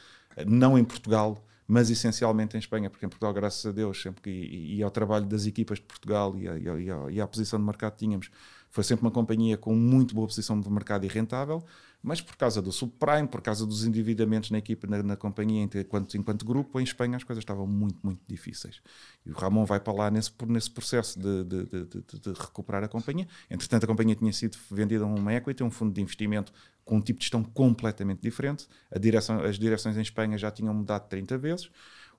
não 0.46 0.76
em 0.76 0.84
Portugal, 0.84 1.44
mas 1.66 1.90
essencialmente 1.90 2.56
em 2.56 2.60
Espanha, 2.60 2.88
porque 2.88 3.04
em 3.04 3.08
Portugal, 3.08 3.32
graças 3.32 3.64
a 3.66 3.72
Deus, 3.72 4.00
sempre 4.00 4.22
que 4.22 4.30
e, 4.30 4.76
e 4.76 4.82
ao 4.82 4.90
trabalho 4.90 5.26
das 5.26 5.46
equipas 5.46 5.78
de 5.78 5.84
Portugal 5.84 6.36
e, 6.36 6.48
a, 6.48 6.56
e, 6.56 6.90
a, 6.90 7.10
e 7.10 7.20
à 7.20 7.26
posição 7.26 7.58
de 7.58 7.64
mercado 7.64 7.92
que 7.92 7.98
tínhamos, 7.98 8.30
Foi 8.70 8.84
sempre 8.84 9.04
uma 9.04 9.10
companhia 9.10 9.56
com 9.56 9.74
muito 9.74 10.14
boa 10.14 10.26
posição 10.26 10.60
de 10.60 10.70
mercado 10.70 11.04
e 11.04 11.08
rentável, 11.08 11.64
mas 12.02 12.20
por 12.20 12.36
causa 12.36 12.62
do 12.62 12.70
subprime, 12.70 13.26
por 13.26 13.40
causa 13.40 13.66
dos 13.66 13.84
endividamentos 13.84 14.50
na 14.50 14.58
equipe, 14.58 14.86
na, 14.86 15.02
na 15.02 15.16
companhia, 15.16 15.62
enquanto, 15.62 16.16
enquanto 16.16 16.44
grupo, 16.44 16.78
em 16.78 16.84
Espanha 16.84 17.16
as 17.16 17.24
coisas 17.24 17.42
estavam 17.42 17.66
muito, 17.66 17.98
muito 18.02 18.20
difíceis. 18.28 18.80
E 19.24 19.30
o 19.30 19.34
Ramon 19.34 19.64
vai 19.64 19.80
para 19.80 19.92
lá 19.92 20.10
nesse, 20.10 20.30
nesse 20.46 20.70
processo 20.70 21.18
de, 21.18 21.44
de, 21.44 21.64
de, 21.64 21.84
de, 21.84 22.32
recuperar 22.38 22.84
a 22.84 22.88
companhia. 22.88 23.26
Entretanto, 23.50 23.84
a 23.84 23.86
companhia 23.88 24.14
tinha 24.14 24.32
sido 24.32 24.56
vendida 24.70 25.04
a 25.04 25.06
uma 25.06 25.34
equity, 25.34 25.64
um 25.64 25.70
fundo 25.70 25.92
de 25.92 26.00
investimento 26.00 26.52
com 26.86 26.96
um 26.96 27.00
tipo 27.00 27.18
de 27.18 27.24
gestão 27.24 27.42
completamente 27.42 28.22
diferente. 28.22 28.66
Direção, 28.98 29.40
as 29.40 29.58
direções 29.58 29.98
em 29.98 30.00
Espanha 30.00 30.38
já 30.38 30.50
tinham 30.50 30.72
mudado 30.72 31.06
30 31.08 31.36
vezes. 31.36 31.68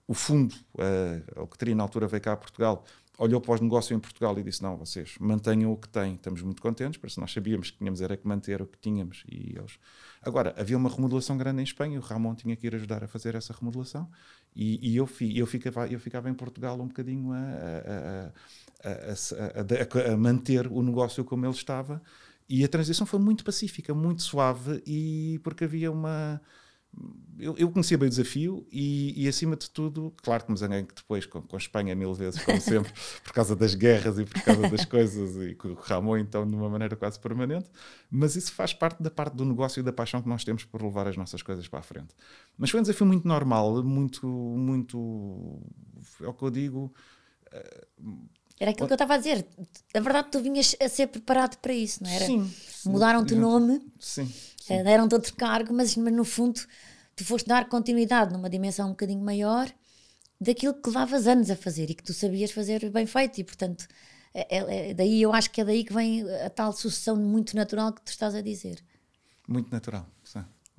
O 0.05 0.13
fundo, 0.13 0.53
uh, 0.75 1.41
o 1.41 1.47
que 1.47 1.57
teria 1.57 1.73
na 1.73 1.83
altura 1.83 2.07
veio 2.07 2.21
cá 2.21 2.33
a 2.33 2.37
Portugal, 2.37 2.85
olhou 3.17 3.41
para 3.41 3.55
os 3.55 3.61
negócios 3.61 3.97
em 3.97 3.99
Portugal 3.99 4.37
e 4.37 4.43
disse: 4.43 4.61
Não, 4.61 4.77
vocês 4.77 5.15
mantenham 5.19 5.71
o 5.71 5.77
que 5.77 5.89
têm, 5.89 6.15
estamos 6.15 6.41
muito 6.41 6.61
contentes, 6.61 6.99
porque 6.99 7.19
nós 7.19 7.31
sabíamos 7.31 7.71
que 7.71 7.77
tínhamos 7.77 8.01
era 8.01 8.15
que 8.15 8.27
manter 8.27 8.61
o 8.61 8.67
que 8.67 8.77
tínhamos. 8.77 9.23
E 9.27 9.55
eles... 9.57 9.79
Agora, 10.21 10.53
havia 10.57 10.77
uma 10.77 10.89
remodelação 10.89 11.37
grande 11.37 11.61
em 11.61 11.63
Espanha, 11.63 11.97
o 11.97 12.01
Ramon 12.01 12.35
tinha 12.35 12.55
que 12.55 12.67
ir 12.67 12.75
ajudar 12.75 13.03
a 13.03 13.07
fazer 13.07 13.35
essa 13.35 13.53
remodelação, 13.53 14.09
e, 14.55 14.91
e 14.91 14.95
eu, 14.95 15.07
fi, 15.07 15.37
eu, 15.37 15.45
ficava, 15.45 15.87
eu 15.87 15.99
ficava 15.99 16.29
em 16.29 16.33
Portugal 16.33 16.79
um 16.79 16.87
bocadinho 16.87 17.31
a, 17.31 17.37
a, 18.83 18.89
a, 18.89 20.13
a, 20.13 20.17
manter 20.17 20.67
o 20.67 20.81
negócio 20.81 21.23
como 21.23 21.45
ele 21.45 21.53
estava. 21.53 22.01
E 22.49 22.63
a 22.63 22.67
transição 22.67 23.05
foi 23.05 23.19
muito 23.19 23.43
pacífica, 23.43 23.93
muito 23.93 24.23
suave, 24.23 24.81
e 24.85 25.39
porque 25.43 25.65
havia 25.65 25.91
uma 25.91 26.41
eu, 27.37 27.55
eu 27.55 27.69
conhecia 27.69 27.97
bem 27.97 28.07
o 28.07 28.09
desafio 28.09 28.65
e, 28.71 29.13
e, 29.23 29.27
acima 29.27 29.55
de 29.55 29.69
tudo, 29.69 30.11
claro 30.23 30.43
que 30.43 30.51
me 30.51 30.57
zanguei 30.57 30.83
que 30.83 30.95
depois 30.95 31.23
com, 31.27 31.39
com 31.41 31.55
Espanha 31.55 31.93
mil 31.93 32.11
vezes, 32.13 32.43
como 32.43 32.59
sempre, 32.59 32.91
por 33.23 33.31
causa 33.31 33.55
das 33.55 33.75
guerras 33.75 34.17
e 34.17 34.25
por 34.25 34.41
causa 34.41 34.67
das 34.67 34.85
coisas 34.85 35.35
e 35.35 35.55
o 35.67 35.73
Ramon 35.75 36.17
então 36.17 36.47
de 36.47 36.55
uma 36.55 36.67
maneira 36.67 36.95
quase 36.95 37.19
permanente, 37.19 37.69
mas 38.09 38.35
isso 38.35 38.51
faz 38.51 38.73
parte 38.73 39.03
da 39.03 39.11
parte 39.11 39.35
do 39.35 39.45
negócio 39.45 39.79
e 39.81 39.83
da 39.83 39.93
paixão 39.93 40.21
que 40.21 40.27
nós 40.27 40.43
temos 40.43 40.63
por 40.63 40.81
levar 40.81 41.07
as 41.07 41.15
nossas 41.15 41.43
coisas 41.43 41.67
para 41.67 41.79
a 41.79 41.83
frente. 41.83 42.15
Mas 42.57 42.71
foi 42.71 42.79
um 42.79 42.83
desafio 42.83 43.05
muito 43.05 43.27
normal, 43.27 43.83
muito, 43.83 44.25
muito, 44.25 45.61
é 46.21 46.27
o 46.27 46.33
que 46.33 46.43
eu 46.43 46.49
digo... 46.49 46.93
Era 48.59 48.71
aquilo 48.71 48.87
que 48.87 48.93
eu 48.93 48.95
estava 48.95 49.13
a 49.13 49.17
dizer. 49.17 49.45
Na 49.93 50.01
verdade, 50.01 50.29
tu 50.31 50.39
vinhas 50.39 50.75
a 50.79 50.89
ser 50.89 51.07
preparado 51.07 51.57
para 51.57 51.73
isso, 51.73 52.03
não 52.03 52.09
era? 52.09 52.25
Sim. 52.25 52.51
Mudaram-te 52.85 53.33
o 53.33 53.37
nome. 53.37 53.81
Sim. 53.99 54.31
sim. 54.59 54.83
Deram-te 54.83 55.13
outro 55.13 55.35
cargo, 55.35 55.73
mas, 55.73 55.95
mas 55.95 56.13
no 56.13 56.25
fundo 56.25 56.59
tu 57.15 57.25
foste 57.25 57.47
dar 57.47 57.67
continuidade 57.67 58.31
numa 58.31 58.49
dimensão 58.49 58.87
um 58.87 58.91
bocadinho 58.91 59.23
maior 59.23 59.69
daquilo 60.39 60.75
que 60.75 60.87
levavas 60.87 61.27
anos 61.27 61.49
a 61.49 61.55
fazer 61.55 61.89
e 61.89 61.95
que 61.95 62.03
tu 62.03 62.13
sabias 62.13 62.51
fazer 62.51 62.89
bem 62.91 63.07
feito 63.07 63.39
e 63.39 63.43
portanto 63.43 63.87
é, 64.31 64.57
é, 64.57 64.89
é, 64.89 64.93
daí 64.93 65.19
eu 65.23 65.33
acho 65.33 65.49
que 65.49 65.59
é 65.59 65.65
daí 65.65 65.83
que 65.83 65.91
vem 65.91 66.23
a 66.45 66.49
tal 66.51 66.71
sucessão 66.71 67.15
muito 67.15 67.55
natural 67.55 67.91
que 67.91 68.03
tu 68.03 68.09
estás 68.09 68.35
a 68.35 68.41
dizer 68.41 68.83
muito 69.47 69.71
natural. 69.71 70.05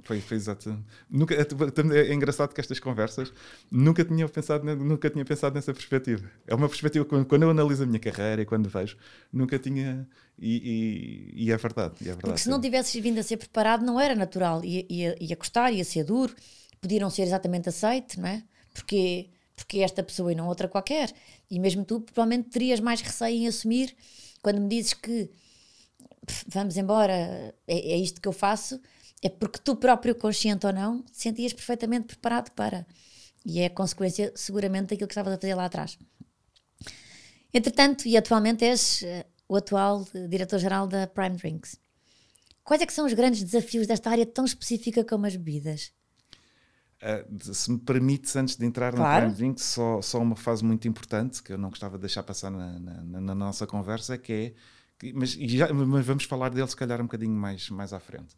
Foi, 0.04 0.20
foi 0.20 0.36
exato. 0.36 0.78
Nunca, 1.10 1.34
é, 1.34 1.40
é, 1.40 2.14
engraçado 2.14 2.54
que 2.54 2.60
estas 2.60 2.78
conversas 2.78 3.32
nunca 3.70 4.04
tinha 4.04 4.28
pensado, 4.28 4.64
nunca 4.76 5.10
tinha 5.10 5.24
pensado 5.24 5.54
nessa 5.54 5.72
perspectiva. 5.72 6.30
É 6.46 6.54
uma 6.54 6.68
perspectiva 6.68 7.04
quando, 7.04 7.26
quando 7.26 7.42
eu 7.42 7.50
analiso 7.50 7.82
a 7.82 7.86
minha 7.86 7.98
carreira 7.98 8.42
e 8.42 8.46
quando 8.46 8.68
vejo, 8.68 8.96
nunca 9.32 9.58
tinha. 9.58 10.08
E, 10.38 11.32
e, 11.34 11.44
e 11.44 11.52
é 11.52 11.56
verdade. 11.56 11.94
E 12.00 12.04
é 12.04 12.06
verdade 12.06 12.20
Porque 12.20 12.40
se 12.40 12.48
não 12.48 12.60
tivesses 12.60 12.94
vindo 13.02 13.18
a 13.18 13.22
ser 13.22 13.36
preparado, 13.38 13.84
não 13.84 13.98
era 13.98 14.14
natural. 14.14 14.64
Ia, 14.64 14.86
ia, 14.88 15.16
ia 15.20 15.36
custar, 15.36 15.72
ia 15.72 15.84
ser 15.84 16.04
duro, 16.04 16.34
podia 16.80 17.00
não 17.00 17.10
ser 17.10 17.22
exatamente 17.22 17.68
aceito, 17.68 18.20
não 18.20 18.28
é? 18.28 18.42
Porque, 18.72 19.28
porque 19.56 19.80
esta 19.80 20.02
pessoa 20.02 20.30
e 20.30 20.34
não 20.36 20.46
outra 20.46 20.68
qualquer. 20.68 21.12
E 21.50 21.58
mesmo 21.58 21.84
tu, 21.84 22.00
provavelmente, 22.00 22.50
terias 22.50 22.78
mais 22.78 23.00
receio 23.00 23.36
em 23.36 23.48
assumir 23.48 23.94
quando 24.40 24.60
me 24.60 24.68
dizes 24.68 24.94
que 24.94 25.28
vamos 26.46 26.76
embora, 26.76 27.12
é, 27.12 27.54
é 27.66 27.96
isto 27.96 28.20
que 28.20 28.28
eu 28.28 28.32
faço 28.32 28.80
é 29.22 29.28
porque 29.28 29.58
tu 29.58 29.76
próprio, 29.76 30.14
consciente 30.14 30.66
ou 30.66 30.72
não, 30.72 31.02
te 31.02 31.20
sentias 31.20 31.52
perfeitamente 31.52 32.06
preparado 32.06 32.50
para. 32.52 32.86
E 33.44 33.60
é 33.60 33.66
a 33.66 33.70
consequência, 33.70 34.32
seguramente, 34.34 34.90
daquilo 34.90 35.08
que 35.08 35.12
estavas 35.12 35.32
a 35.32 35.38
fazer 35.38 35.54
lá 35.54 35.64
atrás. 35.64 35.98
Entretanto, 37.52 38.06
e 38.06 38.16
atualmente 38.16 38.64
és 38.64 39.02
uh, 39.02 39.24
o 39.48 39.56
atual 39.56 40.02
uh, 40.02 40.28
diretor-geral 40.28 40.86
da 40.86 41.06
Prime 41.06 41.36
Drinks. 41.36 41.76
Quais 42.62 42.82
é 42.82 42.86
que 42.86 42.92
são 42.92 43.06
os 43.06 43.14
grandes 43.14 43.42
desafios 43.42 43.86
desta 43.86 44.10
área 44.10 44.26
tão 44.26 44.44
específica 44.44 45.02
como 45.02 45.26
as 45.26 45.34
bebidas? 45.34 45.92
Uh, 47.02 47.54
se 47.54 47.70
me 47.70 47.78
permites, 47.78 48.36
antes 48.36 48.56
de 48.56 48.66
entrar 48.66 48.92
claro. 48.92 49.08
na 49.08 49.20
Prime 49.20 49.34
Drinks, 49.34 49.64
só, 49.64 50.02
só 50.02 50.20
uma 50.20 50.36
fase 50.36 50.62
muito 50.62 50.86
importante 50.86 51.42
que 51.42 51.52
eu 51.52 51.58
não 51.58 51.70
gostava 51.70 51.96
de 51.96 52.02
deixar 52.02 52.22
passar 52.22 52.50
na, 52.50 52.78
na, 52.78 53.20
na 53.20 53.34
nossa 53.34 53.66
conversa, 53.66 54.18
que 54.18 54.32
é, 54.32 54.54
que, 54.98 55.12
mas, 55.12 55.30
já, 55.30 55.72
mas 55.72 56.04
vamos 56.04 56.24
falar 56.24 56.50
dele 56.50 56.68
se 56.68 56.76
calhar 56.76 57.00
um 57.00 57.04
bocadinho 57.04 57.32
mais, 57.32 57.70
mais 57.70 57.92
à 57.92 58.00
frente. 58.00 58.36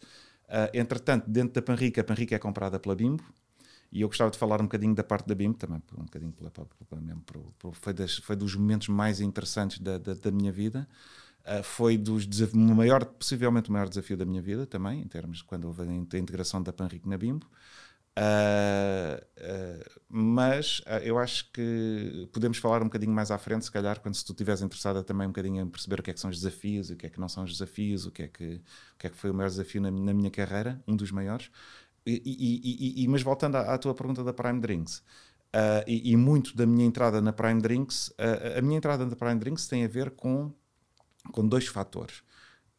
Uh, 0.51 0.67
entretanto, 0.75 1.31
dentro 1.31 1.55
da 1.55 1.63
Panrica, 1.63 2.01
a 2.01 2.05
Panrica 2.05 2.35
é 2.35 2.39
comprada 2.39 2.79
pela 2.81 2.97
Bimbo, 2.97 3.23
e 3.93 4.01
eu 4.01 4.09
gostava 4.09 4.33
de 4.33 4.37
falar 4.39 4.61
um 4.61 4.65
bocadinho 4.65 4.95
da 4.95 5.05
parte 5.05 5.29
da 5.29 5.35
Bimbo, 5.35 5.57
também 5.57 5.81
um 5.97 6.05
bocadinho 6.05 6.33
pela, 6.33 6.51
pela, 6.51 6.67
pela 6.89 7.01
mesmo, 7.01 7.23
foi, 7.73 7.93
das, 7.93 8.17
foi 8.17 8.35
dos 8.35 8.57
momentos 8.57 8.89
mais 8.89 9.21
interessantes 9.21 9.79
da, 9.79 9.97
da, 9.97 10.15
da 10.15 10.31
minha 10.31 10.51
vida. 10.51 10.89
Uh, 11.43 11.63
foi 11.63 11.97
dos 11.97 12.27
maior, 12.53 13.05
possivelmente 13.05 13.71
o 13.71 13.73
maior 13.73 13.89
desafio 13.89 14.17
da 14.17 14.25
minha 14.25 14.43
vida 14.43 14.67
também, 14.67 15.01
em 15.01 15.09
termos 15.09 15.39
de 15.39 15.45
quando 15.45 15.67
houve 15.67 15.83
a 15.83 16.19
integração 16.19 16.61
da 16.63 16.73
Panrico 16.73 17.09
na 17.09 17.17
Bimbo. 17.17 17.47
Uh, 18.19 19.23
uh, 19.39 19.91
mas 20.09 20.81
uh, 20.81 20.99
eu 21.03 21.17
acho 21.19 21.51
que 21.53 22.29
podemos 22.33 22.59
falar 22.59 22.83
um 22.83 22.87
bocadinho 22.87 23.13
mais 23.13 23.31
à 23.31 23.39
frente, 23.39 23.65
se 23.65 23.71
calhar, 23.71 24.01
quando 24.01 24.15
se 24.15 24.25
tu 24.25 24.33
estiveres 24.33 24.61
interessada 24.61 25.03
também 25.03 25.27
um 25.27 25.31
bocadinho 25.31 25.63
em 25.63 25.69
perceber 25.69 26.01
o 26.01 26.03
que 26.03 26.11
é 26.11 26.15
que 26.15 26.21
são 26.21 26.29
os 26.29 26.37
desafios, 26.37 26.91
o 26.91 26.97
que 26.97 27.07
é 27.07 27.09
que 27.09 27.21
não 27.21 27.29
são 27.29 27.45
os 27.45 27.53
desafios, 27.53 28.07
o 28.07 28.11
que 28.11 28.25
é 28.25 28.29
que, 28.29 28.61
o 28.95 28.99
que, 28.99 29.07
é 29.07 29.11
que 29.11 29.17
foi 29.17 29.31
o 29.31 29.35
maior 29.35 29.49
desafio 29.49 29.81
na, 29.81 29.91
na 29.91 30.13
minha 30.13 30.31
carreira, 30.31 30.83
um 30.87 30.97
dos 30.97 31.11
maiores. 31.13 31.51
E, 32.05 32.21
e, 32.25 33.05
e, 33.05 33.09
mas 33.09 33.23
voltando 33.23 33.57
à, 33.57 33.75
à, 33.75 33.79
tua 33.79 33.95
pergunta 33.95 34.25
da 34.25 34.33
Prime 34.33 34.61
Drinks, 34.61 35.03
e, 35.87 36.17
muito 36.17 36.57
da 36.57 36.67
minha 36.67 36.87
entrada 36.87 37.21
na 37.21 37.33
Prime 37.33 37.61
Drinks, 37.61 38.13
a 38.57 38.61
minha 38.63 38.79
entrada 38.79 39.05
na 39.05 39.15
Prime 39.15 39.39
Drinks 39.39 39.69
tem 39.69 39.85
a 39.85 39.89
ver 39.89 40.11
com, 40.11 40.53
com 41.33 41.47
dois 41.47 41.67
fatores 41.67 42.23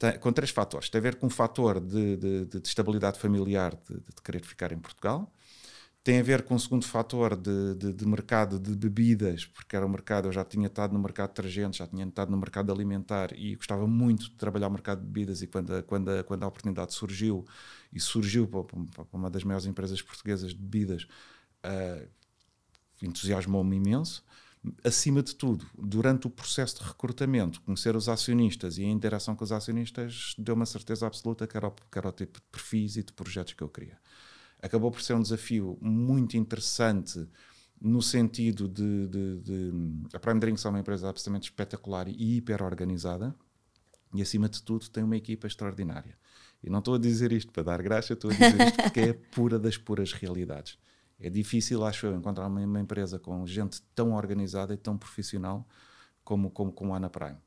tem, 0.01 0.17
com 0.17 0.33
três 0.33 0.49
fatores. 0.49 0.89
Tem 0.89 0.97
a 0.97 1.01
ver 1.01 1.15
com 1.17 1.27
o 1.27 1.29
fator 1.29 1.79
de, 1.79 2.17
de, 2.17 2.45
de 2.45 2.67
estabilidade 2.67 3.19
familiar, 3.19 3.75
de, 3.87 3.93
de, 3.93 4.21
querer 4.23 4.43
ficar 4.43 4.71
em 4.71 4.79
Portugal. 4.79 5.31
Tem 6.03 6.19
a 6.19 6.23
ver 6.23 6.41
com 6.41 6.55
o 6.55 6.59
segundo 6.59 6.83
fator 6.87 7.35
de, 7.37 8.03
mercado 8.07 8.59
de 8.59 8.75
bebidas, 8.75 9.45
porque 9.45 9.75
era 9.75 9.85
o 9.85 9.89
mercado, 9.89 10.27
eu 10.27 10.31
já 10.31 10.43
tinha 10.43 10.65
estado 10.65 10.93
no 10.93 10.99
mercado 10.99 11.29
de 11.29 11.35
detergentes, 11.35 11.77
já 11.77 11.85
tinha 11.85 12.03
estado 12.03 12.31
no 12.31 12.37
mercado 12.37 12.71
alimentar 12.71 13.31
e 13.37 13.55
gostava 13.55 13.85
muito 13.85 14.23
de 14.23 14.31
trabalhar 14.31 14.69
o 14.69 14.71
mercado 14.71 15.01
de 15.01 15.05
bebidas. 15.05 15.43
E 15.43 15.47
quando 15.47 15.75
a, 15.75 15.83
quando 15.83 16.09
a, 16.09 16.23
quando 16.23 16.41
a 16.41 16.47
oportunidade 16.47 16.95
surgiu, 16.95 17.45
e 17.93 17.99
surgiu 17.99 18.47
para, 18.47 18.63
para 18.63 19.05
uma 19.13 19.29
das 19.29 19.43
maiores 19.43 19.67
empresas 19.67 20.01
portuguesas 20.01 20.49
de 20.49 20.57
bebidas, 20.57 21.03
uh, 21.63 22.07
entusiasmou-me 23.03 23.75
imenso 23.75 24.23
acima 24.83 25.23
de 25.23 25.35
tudo, 25.35 25.65
durante 25.77 26.27
o 26.27 26.29
processo 26.29 26.81
de 26.81 26.87
recrutamento, 26.87 27.61
conhecer 27.61 27.95
os 27.95 28.07
acionistas 28.07 28.77
e 28.77 28.83
a 28.83 28.89
interação 28.89 29.35
com 29.35 29.43
os 29.43 29.51
acionistas 29.51 30.35
deu-me 30.37 30.63
a 30.63 30.65
certeza 30.65 31.07
absoluta 31.07 31.47
que 31.47 31.57
era, 31.57 31.67
o, 31.67 31.71
que 31.71 31.97
era 31.97 32.09
o 32.09 32.11
tipo 32.11 32.39
de 32.39 32.45
perfis 32.51 32.95
e 32.97 33.03
de 33.03 33.11
projetos 33.13 33.53
que 33.53 33.63
eu 33.63 33.69
queria. 33.69 33.97
Acabou 34.61 34.91
por 34.91 35.01
ser 35.01 35.15
um 35.15 35.21
desafio 35.21 35.77
muito 35.81 36.37
interessante 36.37 37.27
no 37.81 38.01
sentido 38.01 38.67
de, 38.67 39.07
de, 39.07 39.37
de 39.39 39.73
a 40.13 40.19
Prime 40.19 40.39
Drinks 40.39 40.63
é 40.63 40.69
uma 40.69 40.79
empresa 40.79 41.09
absolutamente 41.09 41.49
espetacular 41.49 42.07
e 42.07 42.37
hiper 42.37 42.61
organizada 42.61 43.35
e 44.13 44.21
acima 44.21 44.47
de 44.47 44.61
tudo 44.61 44.87
tem 44.89 45.03
uma 45.03 45.17
equipa 45.17 45.47
extraordinária. 45.47 46.15
E 46.63 46.69
não 46.69 46.77
estou 46.77 46.93
a 46.93 46.99
dizer 46.99 47.31
isto 47.31 47.51
para 47.51 47.63
dar 47.63 47.81
graça, 47.81 48.13
estou 48.13 48.29
a 48.29 48.33
dizer 48.33 48.67
isto 48.67 48.83
porque 48.83 48.99
é 48.99 49.13
pura 49.13 49.57
das 49.57 49.77
puras 49.77 50.13
realidades. 50.13 50.77
É 51.21 51.29
difícil, 51.29 51.85
acho 51.85 52.07
eu, 52.07 52.15
encontrar 52.15 52.47
uma, 52.47 52.61
uma, 52.61 52.79
empresa 52.79 53.19
com 53.19 53.45
gente 53.45 53.81
tão 53.93 54.13
organizada 54.13 54.73
e 54.73 54.77
tão 54.77 54.97
profissional 54.97 55.67
como, 56.23 56.49
como, 56.49 56.71
como 56.71 56.93
a 56.93 56.97
Ana 56.97 57.09
Prime. 57.09 57.37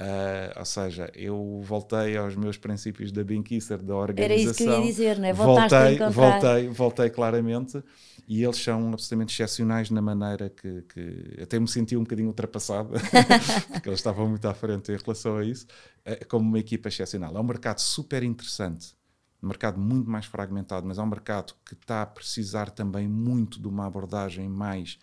Uh, 0.00 0.58
ou 0.58 0.64
seja, 0.64 1.10
eu 1.14 1.60
voltei 1.62 2.16
aos 2.16 2.34
meus 2.34 2.56
princípios 2.58 3.12
da 3.12 3.22
Binkisser, 3.22 3.80
da 3.80 3.94
organização. 3.94 4.24
Era 4.24 4.50
isso 4.50 4.54
que 4.54 4.64
eu 4.64 4.72
ia 4.72 4.82
dizer, 4.82 5.18
não 5.18 5.28
é? 5.28 5.32
Voltaste 5.32 5.98
voltei, 5.98 6.10
voltei, 6.10 6.68
voltei 6.68 7.10
claramente 7.10 7.84
e 8.26 8.42
eles 8.42 8.56
são 8.56 8.92
absolutamente 8.92 9.32
excepcionais 9.32 9.90
na 9.90 10.02
maneira 10.02 10.50
que, 10.50 10.82
que 10.82 11.40
até 11.40 11.60
me 11.60 11.68
senti 11.68 11.96
um 11.96 12.00
bocadinho 12.00 12.28
ultrapassado, 12.28 12.90
porque 13.70 13.88
eles 13.88 14.00
estavam 14.00 14.28
muito 14.28 14.46
à 14.48 14.54
frente 14.54 14.90
em 14.90 14.96
relação 14.96 15.36
a 15.36 15.44
isso, 15.44 15.66
uh, 16.06 16.26
como 16.26 16.48
uma 16.48 16.58
equipa 16.58 16.88
excepcional. 16.88 17.36
É 17.36 17.40
um 17.40 17.44
mercado 17.44 17.78
super 17.78 18.24
interessante 18.24 18.96
um 19.42 19.48
mercado 19.48 19.80
muito 19.80 20.08
mais 20.08 20.26
fragmentado, 20.26 20.86
mas 20.86 20.98
é 20.98 21.02
um 21.02 21.06
mercado 21.06 21.54
que 21.66 21.74
está 21.74 22.02
a 22.02 22.06
precisar 22.06 22.70
também 22.70 23.08
muito 23.08 23.60
de 23.60 23.66
uma 23.66 23.86
abordagem 23.86 24.48
mais 24.48 24.98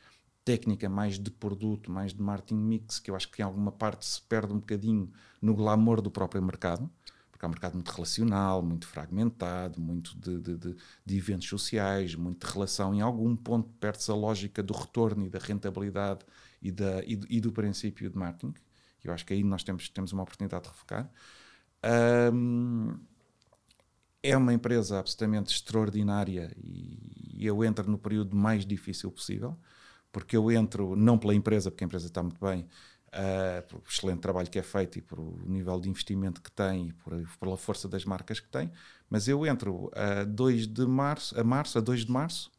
técnica, 0.45 0.89
mais 0.89 1.19
de 1.19 1.29
produto, 1.29 1.91
mais 1.91 2.13
de 2.13 2.21
marketing 2.21 2.55
mix, 2.55 2.99
que 2.99 3.11
eu 3.11 3.15
acho 3.15 3.29
que 3.29 3.41
em 3.41 3.45
alguma 3.45 3.71
parte 3.71 4.05
se 4.05 4.21
perde 4.21 4.53
um 4.53 4.59
bocadinho 4.59 5.11
no 5.41 5.53
glamour 5.53 6.01
do 6.01 6.09
próprio 6.09 6.41
mercado, 6.41 6.89
porque 7.31 7.45
é 7.45 7.47
um 7.47 7.51
mercado 7.51 7.73
muito 7.73 7.89
relacional, 7.89 8.61
muito 8.61 8.87
fragmentado, 8.87 9.79
muito 9.79 10.17
de, 10.17 10.39
de, 10.39 10.57
de, 10.57 10.75
de 11.05 11.17
eventos 11.17 11.47
sociais, 11.47 12.15
muito 12.15 12.47
de 12.47 12.53
relação. 12.53 12.95
Em 12.95 13.01
algum 13.01 13.35
ponto 13.35 13.69
perde-se 13.79 14.09
a 14.09 14.15
lógica 14.15 14.63
do 14.63 14.73
retorno 14.73 15.25
e 15.25 15.29
da 15.29 15.39
rentabilidade 15.39 16.25
e, 16.61 16.71
da, 16.71 17.03
e, 17.05 17.15
do, 17.15 17.27
e 17.29 17.39
do 17.39 17.51
princípio 17.51 18.09
de 18.09 18.17
marketing. 18.17 18.53
Eu 19.03 19.13
acho 19.13 19.25
que 19.25 19.33
aí 19.33 19.43
nós 19.43 19.63
temos, 19.63 19.87
temos 19.89 20.11
uma 20.11 20.23
oportunidade 20.23 20.63
de 20.63 20.69
refocar. 20.69 21.09
Um, 22.33 22.99
é 24.21 24.35
uma 24.35 24.53
empresa 24.53 24.99
absolutamente 24.99 25.53
extraordinária 25.53 26.51
e 26.61 27.45
eu 27.45 27.63
entro 27.63 27.89
no 27.89 27.97
período 27.97 28.35
mais 28.35 28.65
difícil 28.65 29.09
possível, 29.11 29.57
porque 30.11 30.35
eu 30.35 30.51
entro 30.51 30.95
não 30.95 31.17
pela 31.17 31.33
empresa, 31.33 31.71
porque 31.71 31.83
a 31.83 31.87
empresa 31.87 32.07
está 32.07 32.21
muito 32.21 32.39
bem, 32.43 32.67
uh, 33.07 33.67
pelo 33.67 33.83
excelente 33.87 34.19
trabalho 34.19 34.49
que 34.49 34.59
é 34.59 34.63
feito 34.63 34.97
e 34.97 35.01
por 35.01 35.19
nível 35.47 35.79
de 35.79 35.89
investimento 35.89 36.41
que 36.41 36.51
tem 36.51 36.89
e 36.89 36.93
por, 36.93 37.13
pela 37.39 37.57
força 37.57 37.87
das 37.87 38.03
marcas 38.03 38.39
que 38.39 38.49
tem, 38.49 38.71
mas 39.09 39.27
eu 39.27 39.45
entro 39.45 39.89
a 39.95 40.23
2 40.25 40.67
de 40.67 40.85
março, 40.85 41.39
a 41.39 41.43
março, 41.43 41.77
a 41.77 41.81
2 41.81 42.05
de 42.05 42.11
março, 42.11 42.51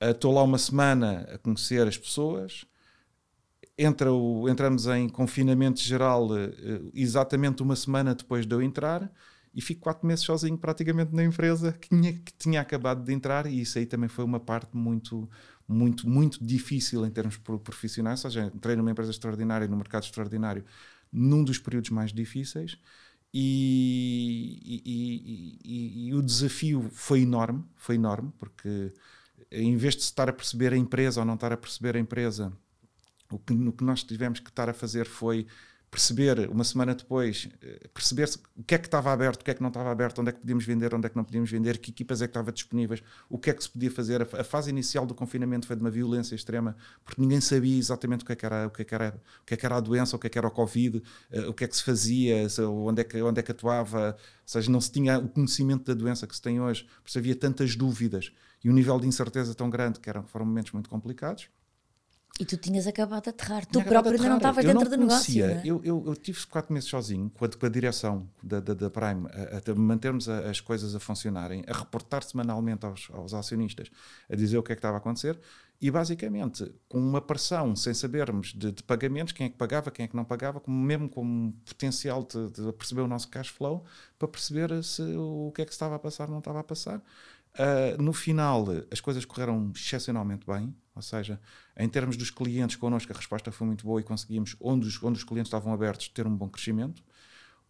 estou 0.00 0.32
uh, 0.32 0.36
lá 0.36 0.42
uma 0.42 0.58
semana 0.58 1.28
a 1.32 1.38
conhecer 1.38 1.86
as 1.86 1.98
pessoas, 1.98 2.64
entra 3.76 4.10
o, 4.10 4.48
entramos 4.48 4.86
em 4.86 5.08
confinamento 5.08 5.80
geral 5.80 6.28
uh, 6.28 6.90
exatamente 6.94 7.62
uma 7.62 7.76
semana 7.76 8.14
depois 8.14 8.46
de 8.46 8.54
eu 8.54 8.62
entrar 8.62 9.12
e 9.56 9.62
fico 9.62 9.80
quatro 9.80 10.06
meses 10.06 10.22
sozinho 10.22 10.58
praticamente 10.58 11.14
na 11.14 11.24
empresa 11.24 11.72
que 11.72 11.88
tinha, 11.88 12.12
que 12.12 12.32
tinha 12.38 12.60
acabado 12.60 13.02
de 13.02 13.12
entrar 13.12 13.46
e 13.46 13.62
isso 13.62 13.78
aí 13.78 13.86
também 13.86 14.08
foi 14.08 14.22
uma 14.22 14.38
parte 14.38 14.76
muito 14.76 15.28
muito 15.66 16.08
muito 16.08 16.44
difícil 16.44 17.04
em 17.06 17.10
termos 17.10 17.38
profissionais, 17.38 18.22
ou 18.24 18.30
seja, 18.30 18.52
entrei 18.54 18.76
numa 18.76 18.90
empresa 18.90 19.10
extraordinária, 19.10 19.66
num 19.66 19.78
mercado 19.78 20.04
extraordinário, 20.04 20.62
num 21.10 21.42
dos 21.42 21.58
períodos 21.58 21.90
mais 21.90 22.12
difíceis 22.12 22.78
e, 23.32 24.60
e, 24.84 25.58
e, 25.64 26.08
e 26.08 26.14
o 26.14 26.22
desafio 26.22 26.88
foi 26.92 27.22
enorme, 27.22 27.64
foi 27.76 27.94
enorme, 27.96 28.32
porque 28.38 28.92
em 29.50 29.76
vez 29.76 29.96
de 29.96 30.02
estar 30.02 30.28
a 30.28 30.32
perceber 30.32 30.72
a 30.72 30.76
empresa 30.76 31.20
ou 31.20 31.26
não 31.26 31.34
estar 31.34 31.52
a 31.52 31.56
perceber 31.56 31.96
a 31.96 31.98
empresa, 31.98 32.52
o 33.30 33.38
que, 33.38 33.54
o 33.54 33.72
que 33.72 33.84
nós 33.84 34.02
tivemos 34.04 34.38
que 34.38 34.50
estar 34.50 34.68
a 34.68 34.74
fazer 34.74 35.06
foi 35.06 35.46
perceber, 35.96 36.50
uma 36.50 36.62
semana 36.62 36.94
depois, 36.94 37.48
eh, 37.62 37.88
perceber 37.94 38.28
o 38.54 38.62
que 38.62 38.74
é 38.74 38.78
que 38.78 38.86
estava 38.86 39.10
aberto, 39.10 39.40
o 39.40 39.44
que 39.44 39.50
é 39.50 39.54
que 39.54 39.62
não 39.62 39.68
estava 39.68 39.90
aberto, 39.90 40.20
onde 40.20 40.28
é 40.28 40.32
que 40.32 40.40
podíamos 40.40 40.66
vender, 40.66 40.94
onde 40.94 41.06
é 41.06 41.08
que 41.08 41.16
não 41.16 41.24
podíamos 41.24 41.50
vender, 41.50 41.78
que 41.78 41.90
equipas 41.90 42.20
é 42.20 42.26
que 42.26 42.32
estavam 42.32 42.52
disponíveis, 42.52 43.02
o 43.30 43.38
que 43.38 43.48
é 43.48 43.54
que 43.54 43.62
se 43.62 43.70
podia 43.70 43.90
fazer. 43.90 44.20
A 44.20 44.44
fase 44.44 44.68
inicial 44.68 45.06
do 45.06 45.14
confinamento 45.14 45.66
foi 45.66 45.74
de 45.74 45.80
uma 45.80 45.90
violência 45.90 46.34
extrema, 46.34 46.76
porque 47.02 47.18
ninguém 47.18 47.40
sabia 47.40 47.78
exatamente 47.78 48.24
o 48.24 48.26
que 48.26 48.32
é 48.32 48.36
que 48.36 48.44
era, 48.44 48.66
o 48.66 48.70
que 48.70 48.82
é 48.82 48.84
que 48.84 48.94
era, 48.94 49.22
o 49.40 49.44
que 49.46 49.54
é 49.54 49.56
que 49.56 49.64
era 49.64 49.76
a 49.76 49.80
doença, 49.80 50.16
o 50.16 50.18
que 50.18 50.26
é 50.26 50.30
que 50.30 50.36
era 50.36 50.46
o 50.46 50.50
Covid, 50.50 51.02
eh, 51.30 51.46
o 51.46 51.54
que 51.54 51.64
é 51.64 51.68
que 51.68 51.76
se 51.76 51.82
fazia, 51.82 52.46
onde 52.68 53.00
é 53.00 53.04
que, 53.04 53.22
onde 53.22 53.40
é 53.40 53.42
que 53.42 53.52
atuava, 53.52 54.10
ou 54.10 54.16
seja, 54.44 54.70
não 54.70 54.82
se 54.82 54.92
tinha 54.92 55.18
o 55.18 55.28
conhecimento 55.30 55.86
da 55.86 55.94
doença 55.94 56.26
que 56.26 56.36
se 56.36 56.42
tem 56.42 56.60
hoje, 56.60 56.84
por 57.02 57.08
isso 57.08 57.18
havia 57.18 57.34
tantas 57.34 57.74
dúvidas 57.74 58.32
e 58.62 58.68
um 58.68 58.74
nível 58.74 59.00
de 59.00 59.06
incerteza 59.06 59.54
tão 59.54 59.70
grande 59.70 59.98
que 59.98 60.10
eram, 60.10 60.26
foram 60.26 60.44
momentos 60.44 60.72
muito 60.72 60.90
complicados. 60.90 61.48
E 62.38 62.44
tu 62.44 62.56
tinhas 62.58 62.86
acabado 62.86 63.24
de 63.24 63.30
aterrar, 63.30 63.64
tu 63.64 63.82
próprio 63.82 64.14
ainda 64.14 64.28
não 64.28 64.36
estavas 64.36 64.64
dentro 64.64 64.90
do 64.90 64.96
negócio. 64.96 65.46
Né? 65.46 65.62
Eu, 65.64 65.80
eu, 65.82 66.04
eu, 66.06 66.16
tive 66.16 66.46
quatro 66.46 66.72
meses 66.72 66.88
sozinho, 66.88 67.30
com 67.30 67.44
a, 67.46 67.48
com 67.48 67.64
a 67.64 67.68
direção 67.68 68.28
da, 68.42 68.60
da, 68.60 68.74
da 68.74 68.90
Prime, 68.90 69.26
a, 69.28 69.70
a 69.70 69.74
mantermos 69.74 70.28
a, 70.28 70.50
as 70.50 70.60
coisas 70.60 70.94
a 70.94 71.00
funcionarem, 71.00 71.64
a 71.66 71.72
reportar 71.72 72.22
semanalmente 72.22 72.84
aos, 72.84 73.08
aos 73.10 73.32
acionistas, 73.32 73.88
a 74.28 74.36
dizer 74.36 74.58
o 74.58 74.62
que 74.62 74.72
é 74.72 74.74
que 74.74 74.80
estava 74.80 74.96
a 74.96 74.98
acontecer, 74.98 75.38
e 75.80 75.90
basicamente 75.90 76.70
com 76.88 76.98
uma 76.98 77.22
pressão, 77.22 77.74
sem 77.74 77.94
sabermos 77.94 78.52
de, 78.52 78.70
de, 78.70 78.82
pagamentos, 78.82 79.32
quem 79.32 79.46
é 79.46 79.48
que 79.48 79.56
pagava, 79.56 79.90
quem 79.90 80.04
é 80.04 80.08
que 80.08 80.16
não 80.16 80.24
pagava, 80.24 80.60
como, 80.60 80.76
mesmo 80.76 81.08
com 81.08 81.24
um 81.24 81.52
potencial 81.64 82.22
de, 82.22 82.50
de 82.50 82.72
perceber 82.72 83.00
o 83.00 83.08
nosso 83.08 83.28
cash 83.28 83.48
flow, 83.48 83.84
para 84.18 84.28
perceber 84.28 84.82
se 84.84 85.02
o 85.02 85.52
que 85.54 85.62
é 85.62 85.64
que 85.64 85.72
estava 85.72 85.96
a 85.96 85.98
passar 85.98 86.28
não 86.28 86.38
estava 86.38 86.60
a 86.60 86.64
passar. 86.64 86.98
Uh, 86.98 88.02
no 88.02 88.12
final, 88.12 88.66
as 88.90 89.00
coisas 89.00 89.24
correram 89.24 89.72
excepcionalmente 89.74 90.46
bem, 90.46 90.74
ou 90.96 91.02
seja, 91.02 91.38
em 91.76 91.88
termos 91.88 92.16
dos 92.16 92.30
clientes 92.30 92.74
connosco, 92.76 93.12
a 93.12 93.16
resposta 93.16 93.52
foi 93.52 93.66
muito 93.66 93.84
boa 93.84 94.00
e 94.00 94.02
conseguimos, 94.02 94.56
onde 94.58 94.88
os, 94.88 95.02
onde 95.02 95.18
os 95.18 95.24
clientes 95.24 95.48
estavam 95.48 95.72
abertos, 95.72 96.08
ter 96.08 96.26
um 96.26 96.34
bom 96.34 96.48
crescimento. 96.48 97.04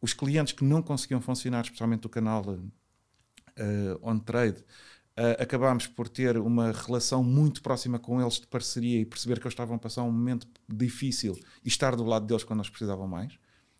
Os 0.00 0.12
clientes 0.12 0.52
que 0.52 0.64
não 0.64 0.80
conseguiam 0.80 1.20
funcionar, 1.20 1.64
especialmente 1.64 2.06
o 2.06 2.08
canal 2.08 2.44
uh, 2.48 4.00
on-trade, 4.00 4.60
uh, 4.60 5.42
acabámos 5.42 5.88
por 5.88 6.08
ter 6.08 6.38
uma 6.38 6.70
relação 6.70 7.24
muito 7.24 7.60
próxima 7.60 7.98
com 7.98 8.20
eles 8.20 8.34
de 8.34 8.46
parceria 8.46 9.00
e 9.00 9.04
perceber 9.04 9.40
que 9.40 9.46
eles 9.46 9.54
estavam 9.54 9.74
a 9.74 9.78
passar 9.78 10.04
um 10.04 10.12
momento 10.12 10.46
difícil 10.68 11.36
e 11.64 11.68
estar 11.68 11.96
do 11.96 12.04
lado 12.04 12.26
deles 12.26 12.44
quando 12.44 12.60
eles 12.60 12.70
precisavam 12.70 13.08
mais. 13.08 13.36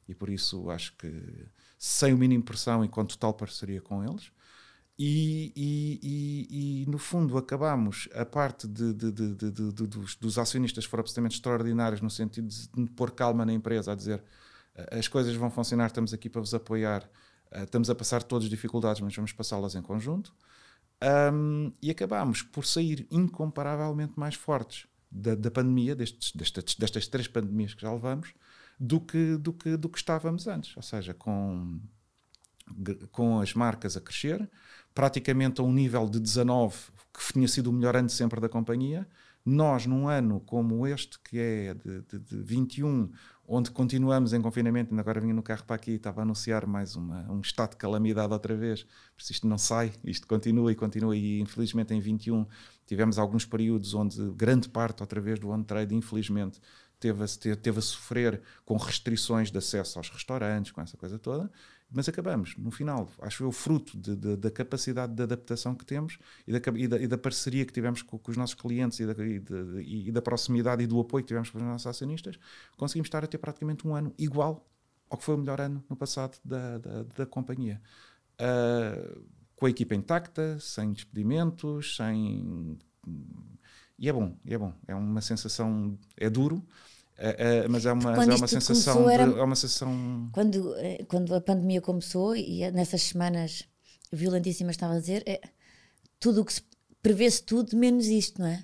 E 0.08 0.14
por 0.14 0.28
isso 0.28 0.70
acho 0.70 0.96
que 0.96 1.46
sem 1.78 2.12
o 2.12 2.18
mínimo 2.18 2.42
pressão 2.42 2.84
e 2.84 2.88
com 2.88 3.04
total 3.04 3.32
parceria 3.32 3.80
com 3.80 4.02
eles. 4.02 4.32
E, 4.98 5.52
e, 5.54 6.00
e, 6.02 6.82
e, 6.82 6.86
no 6.90 6.96
fundo 6.96 7.36
acabamos 7.36 8.08
a 8.14 8.24
parte 8.24 8.66
de, 8.66 8.94
de, 8.94 9.12
de, 9.12 9.50
dos, 9.50 10.16
dos, 10.16 10.38
acionistas 10.38 10.86
foram 10.86 11.02
absolutamente 11.02 11.34
extraordinários 11.34 12.00
no 12.00 12.08
sentido 12.08 12.48
de 12.48 12.90
pôr 12.92 13.10
calma 13.10 13.44
na 13.44 13.52
empresa, 13.52 13.92
a 13.92 13.94
dizer 13.94 14.24
as 14.90 15.06
coisas 15.06 15.34
vão 15.34 15.50
funcionar, 15.50 15.86
estamos 15.86 16.12
aqui 16.12 16.28
para 16.28 16.40
vos 16.40 16.54
apoiar, 16.54 17.08
estamos 17.52 17.88
a 17.90 17.94
passar 17.94 18.22
todas 18.22 18.44
as 18.44 18.50
dificuldades, 18.50 19.00
mas 19.00 19.14
vamos 19.14 19.32
passá-las 19.32 19.74
em 19.74 19.82
conjunto. 19.82 20.34
Um, 21.32 21.72
e 21.82 21.90
acabamos 21.90 22.42
por 22.42 22.64
sair 22.64 23.06
incomparavelmente 23.10 24.14
mais 24.18 24.34
fortes 24.34 24.86
da, 25.10 25.34
da 25.34 25.50
pandemia, 25.50 25.94
destes, 25.94 26.32
destas, 26.32 26.74
destas 26.74 27.06
três 27.06 27.28
pandemias 27.28 27.74
que 27.74 27.82
já 27.82 27.92
levamos, 27.92 28.32
do 28.78 29.00
que, 29.00 29.36
do, 29.36 29.52
que, 29.52 29.76
do 29.76 29.88
que 29.88 29.98
estávamos 29.98 30.46
antes. 30.46 30.76
Ou 30.76 30.82
seja, 30.82 31.12
com, 31.14 31.80
com 33.12 33.40
as 33.40 33.52
marcas 33.54 33.96
a 33.96 34.00
crescer, 34.00 34.48
praticamente 34.96 35.60
a 35.60 35.64
um 35.64 35.70
nível 35.70 36.08
de 36.08 36.18
19, 36.18 36.74
que 37.12 37.32
tinha 37.34 37.46
sido 37.46 37.68
o 37.68 37.72
melhor 37.72 37.94
ano 37.94 38.08
sempre 38.08 38.40
da 38.40 38.48
companhia. 38.48 39.06
Nós, 39.44 39.84
num 39.84 40.08
ano 40.08 40.40
como 40.40 40.86
este, 40.86 41.20
que 41.20 41.38
é 41.38 41.74
de, 41.74 42.00
de, 42.00 42.18
de 42.18 42.42
21, 42.42 43.12
onde 43.46 43.70
continuamos 43.70 44.32
em 44.32 44.40
confinamento, 44.40 44.92
ainda 44.92 45.02
agora 45.02 45.20
vinha 45.20 45.34
no 45.34 45.42
carro 45.42 45.64
para 45.64 45.76
aqui, 45.76 45.92
estava 45.92 46.22
a 46.22 46.24
anunciar 46.24 46.66
mais 46.66 46.96
uma, 46.96 47.30
um 47.30 47.40
estado 47.40 47.72
de 47.72 47.76
calamidade 47.76 48.32
outra 48.32 48.56
vez, 48.56 48.84
por 48.84 49.20
isso 49.22 49.32
isto 49.32 49.46
não 49.46 49.58
sai, 49.58 49.92
isto 50.02 50.26
continua 50.26 50.72
e 50.72 50.74
continua, 50.74 51.14
e 51.14 51.40
infelizmente 51.40 51.92
em 51.92 52.00
21 52.00 52.46
tivemos 52.86 53.18
alguns 53.18 53.44
períodos 53.44 53.92
onde 53.92 54.18
grande 54.30 54.68
parte 54.68 55.02
outra 55.02 55.20
vez 55.20 55.38
do 55.38 55.50
on-trade, 55.50 55.94
infelizmente, 55.94 56.58
teve 56.98 57.22
a, 57.22 57.56
teve 57.56 57.78
a 57.78 57.82
sofrer 57.82 58.40
com 58.64 58.76
restrições 58.76 59.50
de 59.50 59.58
acesso 59.58 59.98
aos 59.98 60.08
restaurantes, 60.08 60.72
com 60.72 60.80
essa 60.80 60.96
coisa 60.96 61.18
toda, 61.18 61.50
mas 61.90 62.08
acabamos, 62.08 62.56
no 62.56 62.70
final, 62.70 63.08
acho 63.20 63.44
eu, 63.44 63.52
fruto 63.52 63.96
de, 63.96 64.16
de, 64.16 64.36
da 64.36 64.50
capacidade 64.50 65.14
de 65.14 65.22
adaptação 65.22 65.74
que 65.74 65.84
temos 65.84 66.18
e 66.46 66.52
da, 66.52 66.58
e 66.74 66.88
da, 66.88 66.98
e 66.98 67.06
da 67.06 67.16
parceria 67.16 67.64
que 67.64 67.72
tivemos 67.72 68.02
com, 68.02 68.18
com, 68.18 68.30
os 68.30 68.36
nossos 68.36 68.54
clientes 68.54 68.98
e 68.98 69.06
da, 69.06 69.14
e 69.24 70.10
da, 70.10 70.20
proximidade 70.20 70.82
e 70.82 70.86
do 70.86 70.98
apoio 71.00 71.22
que 71.22 71.28
tivemos 71.28 71.48
com 71.50 71.58
os 71.58 71.64
nossos 71.64 71.86
acionistas, 71.86 72.38
conseguimos 72.76 73.06
estar 73.06 73.22
a 73.22 73.26
ter 73.26 73.38
praticamente 73.38 73.86
um 73.86 73.94
ano 73.94 74.12
igual 74.18 74.68
ao 75.08 75.16
que 75.16 75.24
foi 75.24 75.36
o 75.36 75.38
melhor 75.38 75.60
ano 75.60 75.82
no 75.88 75.96
passado 75.96 76.36
da, 76.44 76.78
da, 76.78 77.02
da 77.04 77.26
companhia. 77.26 77.80
Uh, 78.34 79.24
com 79.54 79.66
a 79.66 79.70
equipa 79.70 79.94
intacta, 79.94 80.58
sem 80.60 80.92
despedimentos, 80.92 81.96
sem. 81.96 82.78
E 83.98 84.08
é 84.08 84.12
bom, 84.12 84.36
e 84.44 84.52
é 84.54 84.58
bom. 84.58 84.74
É 84.86 84.94
uma 84.94 85.22
sensação. 85.22 85.98
É 86.16 86.28
duro, 86.28 86.64
é, 87.18 87.60
é, 87.64 87.68
mas 87.68 87.86
é 87.86 87.92
uma, 87.92 88.12
é 88.12 88.34
uma 88.34 88.46
sensação 88.46 89.08
era, 89.08 89.26
de, 89.26 89.38
é 89.38 89.42
uma 89.42 89.56
sensação 89.56 90.28
quando 90.32 90.76
eh, 90.76 91.04
quando 91.08 91.34
a 91.34 91.40
pandemia 91.40 91.80
começou 91.80 92.36
e 92.36 92.70
nessas 92.72 93.02
semanas 93.02 93.64
violentíssimas 94.12 94.74
estava 94.74 94.94
a 94.94 95.00
dizer 95.00 95.22
é, 95.26 95.40
tudo 96.20 96.42
o 96.42 96.44
que 96.44 96.52
se 96.52 96.62
prevê-se 97.00 97.42
tudo 97.42 97.74
menos 97.76 98.06
isto 98.06 98.40
não 98.40 98.48
é? 98.48 98.62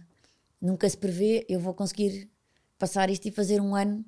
Nunca 0.61 0.89
se 0.89 0.99
prevê 0.99 1.47
eu 1.49 1.59
vou 1.59 1.73
conseguir 1.73 2.31
passar 2.79 3.09
isto 3.09 3.27
e 3.27 3.31
fazer 3.31 3.61
um 3.61 3.75
ano 3.75 4.05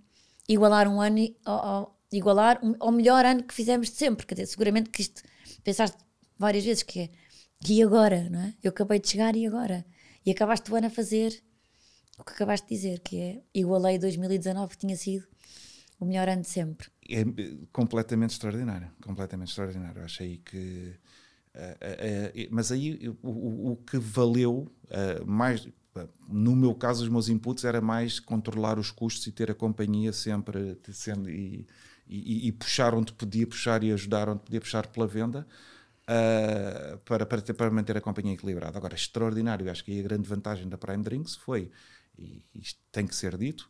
igualar 0.47 0.89
um 0.89 1.01
ano 1.01 1.35
ao, 1.45 1.67
ao 1.67 2.01
igualar 2.13 2.61
um, 2.63 2.75
ao 2.81 2.93
melhor 2.93 3.25
ano 3.25 3.43
que 3.43 3.55
fizemos 3.55 3.89
de 3.89 3.97
sempre. 3.97 4.27
Quer 4.27 4.35
dizer 4.35 4.47
seguramente 4.47 4.91
que 4.91 5.01
isto 5.01 5.23
pensaste 5.63 5.97
várias 6.39 6.65
vezes 6.65 6.83
que 6.83 7.01
é 7.01 7.11
e 7.67 7.83
agora 7.83 8.29
não 8.29 8.41
é? 8.41 8.55
Eu 8.63 8.69
acabei 8.71 8.99
de 9.01 9.09
chegar 9.09 9.35
e 9.37 9.47
agora? 9.47 9.87
E 10.27 10.31
acabaste 10.31 10.71
o 10.71 10.77
ano 10.77 10.89
a 10.89 10.91
fazer 10.91 11.43
o 12.19 12.25
que 12.25 12.33
acabaste 12.33 12.69
de 12.69 12.75
dizer, 12.75 13.01
que 13.01 13.21
é 13.21 13.43
igualei 13.53 13.99
2019 13.99 14.71
que 14.71 14.79
tinha 14.79 14.97
sido 14.97 15.27
o 15.99 16.05
melhor 16.05 16.29
ano 16.29 16.43
de 16.43 16.49
sempre. 16.49 16.89
É 17.09 17.21
eh, 17.21 17.57
completamente 17.73 18.31
extraordinário, 18.31 18.91
completamente 19.03 19.49
extraordinário. 19.49 20.03
Achei 20.03 20.39
que. 20.45 20.95
Uh, 21.55 21.59
uh, 21.59 22.47
uh, 22.47 22.49
mas 22.51 22.73
aí 22.73 23.09
o, 23.23 23.73
o, 23.73 23.77
que 23.77 23.97
valeu 23.97 24.71
mais, 25.25 25.69
no 26.29 26.57
meu 26.57 26.75
caso, 26.75 27.05
os 27.05 27.09
meus 27.09 27.29
inputs 27.29 27.65
era 27.65 27.81
mais 27.81 28.19
controlar 28.19 28.79
os 28.79 28.91
custos 28.91 29.27
e 29.29 29.33
ter 29.33 29.51
a 29.51 29.55
companhia 29.55 30.13
sempre 30.13 30.77
sendo, 30.93 31.31
e, 31.31 31.67
e, 32.09 32.49
e, 32.49 32.53
puxar 32.53 32.93
onde 32.93 33.13
podia 33.13 33.47
puxar 33.47 33.85
e 33.85 33.93
ajudar 33.93 34.29
onde 34.29 34.43
podia 34.43 34.61
puxar 34.61 34.87
pela 34.89 35.07
venda. 35.07 35.47
para, 37.05 37.25
para, 37.25 37.41
ter, 37.41 37.55
para 37.55 37.71
manter 37.71 37.97
a 37.97 38.01
companhia 38.01 38.35
equilibrada. 38.35 38.77
Agora, 38.77 38.95
extraordinário, 38.95 39.71
acho 39.71 39.85
que 39.85 39.99
a 39.99 40.03
grande 40.03 40.29
vantagem 40.29 40.69
da 40.69 40.77
Prime 40.77 41.03
Drinks 41.05 41.37
foi 41.37 41.71
e 42.19 42.45
isto 42.55 42.81
tem 42.93 43.07
que 43.07 43.15
ser 43.15 43.37
dito, 43.37 43.69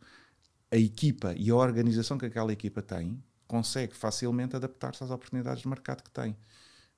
a 0.71 0.77
equipa 0.77 1.33
e 1.37 1.49
a 1.49 1.55
organização 1.55 2.17
que 2.17 2.25
aquela 2.25 2.51
equipa 2.51 2.81
tem 2.81 3.23
consegue 3.47 3.95
facilmente 3.95 4.55
adaptar-se 4.55 5.03
às 5.03 5.11
oportunidades 5.11 5.61
de 5.61 5.67
mercado 5.67 6.03
que 6.03 6.11
tem. 6.11 6.35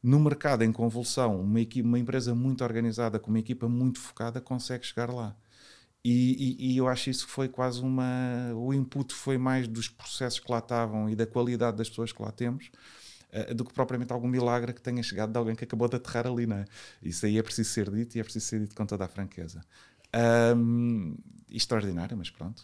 No 0.01 0.19
mercado 0.19 0.63
em 0.63 0.71
convulsão, 0.71 1.41
uma, 1.41 1.59
uma 1.83 1.99
empresa 1.99 2.33
muito 2.33 2.63
organizada, 2.63 3.19
com 3.19 3.29
uma 3.29 3.39
equipa 3.39 3.67
muito 3.67 3.99
focada, 3.99 4.39
consegue 4.39 4.85
chegar 4.85 5.11
lá. 5.11 5.35
E, 6.03 6.55
e, 6.59 6.73
e, 6.73 6.77
eu 6.77 6.87
acho 6.87 7.09
isso 7.09 7.25
que 7.25 7.31
foi 7.31 7.49
quase 7.49 7.81
uma. 7.81 8.53
O 8.55 8.73
input 8.73 9.13
foi 9.13 9.37
mais 9.37 9.67
dos 9.67 9.89
processos 9.89 10.39
que 10.39 10.49
lá 10.51 10.59
estavam 10.59 11.09
e 11.09 11.15
da 11.15 11.25
qualidade 11.27 11.77
das 11.77 11.89
pessoas 11.89 12.11
que 12.13 12.21
lá 12.21 12.31
temos. 12.31 12.71
uh, 13.33 13.53
do 13.53 13.65
que 13.65 13.73
propriamente 13.73 14.13
algum 14.13 14.27
milagre 14.27 14.73
que 14.73 14.81
tenha 14.81 15.03
chegado 15.03 15.31
de 15.31 15.37
alguém 15.37 15.55
que 15.55 15.63
acabou 15.63 15.87
de 15.89 15.97
aterrar 15.97 16.27
ali, 16.27 16.45
não 16.47 16.57
é? 16.57 16.65
Isso 17.01 17.25
aí 17.25 17.37
é 17.37 17.43
preciso 17.43 17.69
ser 17.71 17.89
dito 17.91 18.15
e 18.15 18.19
é 18.21 18.23
preciso 18.23 18.45
ser 18.45 18.59
dito 18.61 18.75
com 18.75 18.85
toda 18.85 19.05
a 19.05 19.07
franqueza. 19.07 19.61
Um, 20.15 21.15
extraordinário, 21.49 22.17
mas 22.17 22.29
pronto, 22.29 22.63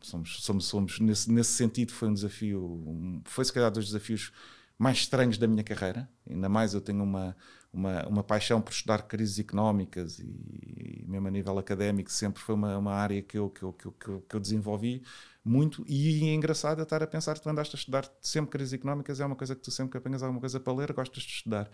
somos, 0.00 0.42
somos, 0.42 0.66
somos 0.66 1.00
nesse, 1.00 1.30
nesse 1.30 1.52
sentido 1.52 1.92
foi 1.92 2.08
um 2.08 2.14
desafio, 2.14 3.22
foi 3.24 3.44
se 3.44 3.52
calhar 3.52 3.70
dos 3.70 3.86
desafios 3.86 4.32
mais 4.78 4.98
estranhos 4.98 5.36
da 5.36 5.46
minha 5.46 5.62
carreira, 5.62 6.08
ainda 6.28 6.48
mais 6.48 6.72
eu 6.72 6.80
tenho 6.80 7.02
uma, 7.02 7.36
uma, 7.72 8.06
uma 8.06 8.24
paixão 8.24 8.60
por 8.62 8.72
estudar 8.72 9.02
crises 9.02 9.38
económicas 9.38 10.18
e, 10.18 10.24
e 10.24 11.04
mesmo 11.06 11.28
a 11.28 11.30
nível 11.30 11.58
académico 11.58 12.10
sempre 12.10 12.40
foi 12.40 12.54
uma, 12.54 12.78
uma 12.78 12.92
área 12.92 13.20
que 13.20 13.36
eu, 13.36 13.50
que, 13.50 13.62
eu, 13.62 13.72
que, 13.74 13.86
eu, 13.86 14.20
que 14.26 14.34
eu 14.34 14.40
desenvolvi 14.40 15.02
muito. 15.44 15.84
E 15.86 16.28
é 16.30 16.34
engraçado 16.34 16.82
estar 16.82 17.02
a 17.02 17.06
pensar 17.06 17.38
tu 17.38 17.48
andaste 17.48 17.76
a 17.76 17.78
estudar 17.78 18.10
sempre 18.22 18.52
crises 18.52 18.72
económicas 18.72 19.20
é 19.20 19.26
uma 19.26 19.36
coisa 19.36 19.54
que 19.54 19.60
tu 19.60 19.70
sempre 19.70 19.92
que 19.92 19.98
apanhas 19.98 20.22
alguma 20.22 20.40
coisa 20.40 20.58
para 20.58 20.72
ler 20.72 20.92
gostas 20.94 21.22
de 21.24 21.30
estudar 21.30 21.70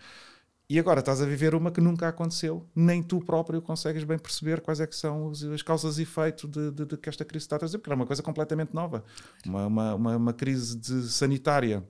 e 0.69 0.77
agora 0.77 0.99
estás 0.99 1.21
a 1.21 1.25
viver 1.25 1.55
uma 1.55 1.71
que 1.71 1.79
nunca 1.79 2.09
aconteceu, 2.09 2.65
nem 2.75 3.01
tu 3.01 3.21
próprio 3.21 3.61
consegues 3.61 4.03
bem 4.03 4.19
perceber 4.19 4.59
quais 4.59 4.81
é 4.81 4.87
que 4.87 4.95
são 4.95 5.31
as 5.53 5.61
causas 5.61 5.97
e 5.97 6.01
efeitos 6.01 6.49
de, 6.49 6.71
de, 6.71 6.85
de, 6.85 6.97
que 6.97 7.07
esta 7.07 7.23
crise 7.23 7.45
está 7.45 7.55
a 7.55 7.59
trazer, 7.59 7.77
porque 7.77 7.91
é 7.91 7.95
uma 7.95 8.05
coisa 8.05 8.21
completamente 8.21 8.73
nova. 8.73 9.03
Uma, 9.45 9.65
uma, 9.67 9.95
uma, 9.95 10.17
uma 10.17 10.33
crise 10.33 10.75
de 10.75 11.07
sanitária, 11.09 11.87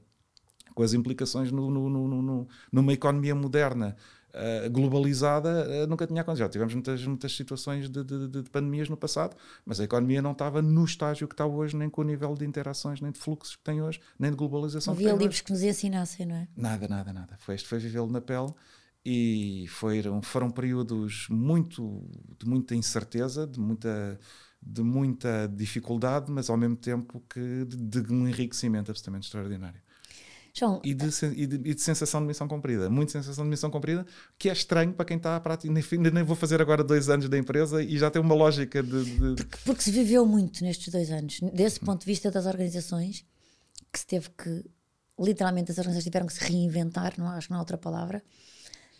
com 0.75 0.83
as 0.83 0.93
implicações 0.93 1.51
no, 1.51 1.71
no, 1.71 1.89
no 1.89 2.47
numa 2.71 2.93
economia 2.93 3.33
moderna, 3.33 3.95
uh, 4.37 4.69
globalizada, 4.69 5.67
uh, 5.67 5.87
nunca 5.87 6.05
tinha 6.05 6.21
acontecido. 6.21 6.45
Já 6.45 6.49
tivemos 6.49 6.73
muitas, 6.73 7.05
muitas 7.05 7.35
situações 7.35 7.89
de, 7.89 8.03
de, 8.03 8.27
de, 8.27 8.49
pandemias 8.49 8.89
no 8.89 8.95
passado, 8.95 9.35
mas 9.65 9.79
a 9.79 9.83
economia 9.83 10.21
não 10.21 10.31
estava 10.31 10.61
no 10.61 10.85
estágio 10.85 11.27
que 11.27 11.33
está 11.33 11.45
hoje, 11.45 11.75
nem 11.75 11.89
com 11.89 12.01
o 12.01 12.03
nível 12.03 12.33
de 12.35 12.45
interações, 12.45 13.01
nem 13.01 13.11
de 13.11 13.19
fluxos 13.19 13.55
que 13.55 13.63
tem 13.63 13.81
hoje, 13.81 13.99
nem 14.17 14.31
de 14.31 14.37
globalização 14.37 14.93
Havia 14.93 15.11
livros 15.13 15.37
hoje. 15.37 15.43
que 15.43 15.51
nos 15.51 15.63
ensinassem, 15.63 16.25
não 16.25 16.35
é? 16.35 16.47
Nada, 16.55 16.87
nada, 16.87 17.11
nada. 17.11 17.37
Foi, 17.39 17.55
este 17.55 17.67
foi 17.67 17.79
vivê-lo 17.79 18.11
na 18.11 18.21
pele 18.21 18.53
e 19.05 19.65
foram, 19.69 20.21
foram 20.21 20.51
períodos 20.51 21.27
muito, 21.29 22.05
de 22.37 22.47
muita 22.47 22.75
incerteza, 22.75 23.47
de 23.47 23.59
muita 23.59 24.19
de 24.61 24.81
muita 24.81 25.47
dificuldade, 25.47 26.31
mas 26.31 26.49
ao 26.49 26.57
mesmo 26.57 26.75
tempo 26.75 27.23
que 27.29 27.65
de, 27.65 28.01
de 28.01 28.13
um 28.13 28.27
enriquecimento 28.27 28.91
absolutamente 28.91 29.25
extraordinário. 29.25 29.79
João, 30.57 30.81
e, 30.83 30.93
de, 30.93 31.05
e, 31.35 31.45
de, 31.45 31.55
e, 31.69 31.75
de, 31.75 31.81
sensação 31.81 32.19
de 32.19 32.27
missão 32.27 32.47
cumprida. 32.47 32.89
Muito 32.89 33.11
sensação 33.11 33.43
de 33.43 33.49
missão 33.49 33.69
cumprida, 33.69 34.05
que 34.39 34.49
é 34.49 34.53
estranho 34.53 34.91
para 34.91 35.05
quem 35.05 35.17
está 35.17 35.35
à 35.35 35.39
prática. 35.39 35.71
Nem, 35.71 35.83
nem 36.11 36.23
vou 36.23 36.35
fazer 36.35 36.59
agora 36.59 36.83
dois 36.83 37.09
anos 37.09 37.29
da 37.29 37.37
empresa 37.37 37.83
e 37.83 37.95
já 37.97 38.09
tem 38.09 38.19
uma 38.19 38.33
lógica 38.33 38.81
de. 38.81 39.03
de... 39.03 39.35
Porque, 39.35 39.57
porque, 39.63 39.83
se 39.83 39.91
viveu 39.91 40.25
muito 40.25 40.63
nestes 40.63 40.91
dois 40.91 41.11
anos. 41.11 41.39
Desse 41.53 41.79
ponto 41.79 41.99
de 41.99 42.07
vista 42.07 42.31
das 42.31 42.47
organizações, 42.47 43.23
que 43.93 43.99
se 43.99 44.07
teve 44.07 44.29
que. 44.31 44.65
Literalmente, 45.19 45.71
as 45.71 45.77
organizações 45.77 46.03
tiveram 46.03 46.25
que 46.25 46.33
se 46.33 46.43
reinventar, 46.43 47.13
não 47.17 47.27
acho 47.27 47.47
que 47.47 47.51
não 47.51 47.57
há 47.57 47.61
outra 47.61 47.77
palavra. 47.77 48.23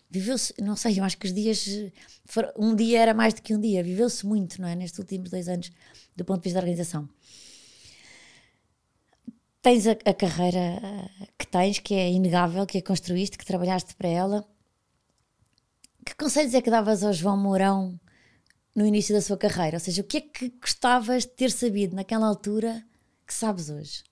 Viveu-se, 0.10 0.54
não 0.62 0.76
sei, 0.76 1.00
eu 1.00 1.04
acho 1.04 1.18
que 1.18 1.26
os 1.26 1.34
dias. 1.34 1.68
Um 2.56 2.76
dia 2.76 3.02
era 3.02 3.14
mais 3.16 3.34
do 3.34 3.42
que 3.42 3.56
um 3.56 3.60
dia. 3.60 3.84
Viveu-se 3.84 4.26
muito, 4.28 4.62
não 4.62 4.68
é? 4.68 4.76
Nestes 4.76 5.00
últimos 5.00 5.32
dois 5.32 5.48
anos, 5.48 5.72
do 6.16 6.24
ponto 6.24 6.42
de 6.42 6.50
vista 6.50 6.60
da 6.60 6.66
organização 6.66 7.10
tens 9.68 9.86
a, 9.86 9.92
a, 9.92 10.14
carreira 10.14 10.80
eh, 10.82 11.28
que 11.38 11.46
tens, 11.46 11.80
que 11.80 11.94
é 11.94 12.10
inegável, 12.10 12.66
que 12.66 12.78
a 12.78 12.82
construíste, 12.82 13.38
que 13.38 13.46
trabalhaste 13.46 13.94
para 13.96 14.08
ela. 14.08 14.48
Que 16.06 16.16
conselhos 16.16 16.54
é 16.54 16.62
que 16.62 16.70
davas 16.70 17.04
ao 17.04 17.12
João 17.12 17.36
Mourão 17.36 18.00
no 18.74 18.86
início 18.86 19.14
da 19.14 19.22
sua 19.22 19.38
carreira? 19.38 19.76
Ou 19.76 19.82
seja, 19.82 20.02
o 20.02 20.06
que 20.06 20.18
é 20.18 20.22
que 20.22 20.54
gostavas 20.62 21.24
de 21.24 21.32
ter 21.32 21.52
sabido 21.52 21.98
naquela 21.98 22.28
altura 22.28 22.82
que 23.26 23.34
sabes 23.34 23.70
hoje? 23.70 24.06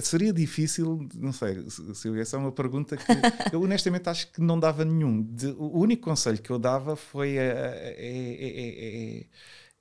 Seria 0.00 0.32
difícil, 0.32 1.08
não 1.14 1.32
sei, 1.32 1.68
se 1.70 2.20
essa 2.20 2.36
é 2.36 2.38
uma 2.38 2.52
pergunta 2.52 2.96
que 2.96 3.04
eu 3.52 3.62
honestamente 3.62 4.08
acho 4.08 4.30
que 4.30 4.40
não 4.40 4.60
dava 4.60 4.84
nenhum. 4.84 5.22
De, 5.22 5.48
o 5.58 5.78
único 5.78 6.04
conselho 6.04 6.40
que 6.40 6.50
eu 6.50 6.58
dava 6.58 6.94
foi. 6.94 7.36
É, 7.36 7.96
é, 7.98 9.18
é, 9.18 9.26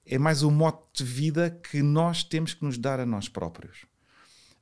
é 0.05 0.17
mais 0.17 0.43
o 0.43 0.51
mote 0.51 1.03
de 1.03 1.03
vida 1.03 1.49
que 1.49 1.81
nós 1.81 2.23
temos 2.23 2.53
que 2.53 2.63
nos 2.63 2.77
dar 2.77 2.99
a 2.99 3.05
nós 3.05 3.29
próprios. 3.29 3.85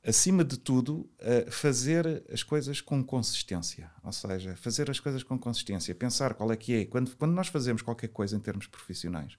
Acima 0.02 0.42
de 0.42 0.58
tudo, 0.58 1.10
fazer 1.50 2.24
as 2.32 2.42
coisas 2.42 2.80
com 2.80 3.04
consistência. 3.04 3.90
Ou 4.02 4.12
seja, 4.12 4.56
fazer 4.56 4.90
as 4.90 4.98
coisas 4.98 5.22
com 5.22 5.38
consistência. 5.38 5.94
Pensar 5.94 6.34
qual 6.34 6.50
é 6.50 6.56
que 6.56 6.72
é. 6.74 6.84
Quando, 6.86 7.14
quando 7.16 7.32
nós 7.32 7.48
fazemos 7.48 7.82
qualquer 7.82 8.08
coisa 8.08 8.34
em 8.34 8.40
termos 8.40 8.66
profissionais, 8.66 9.36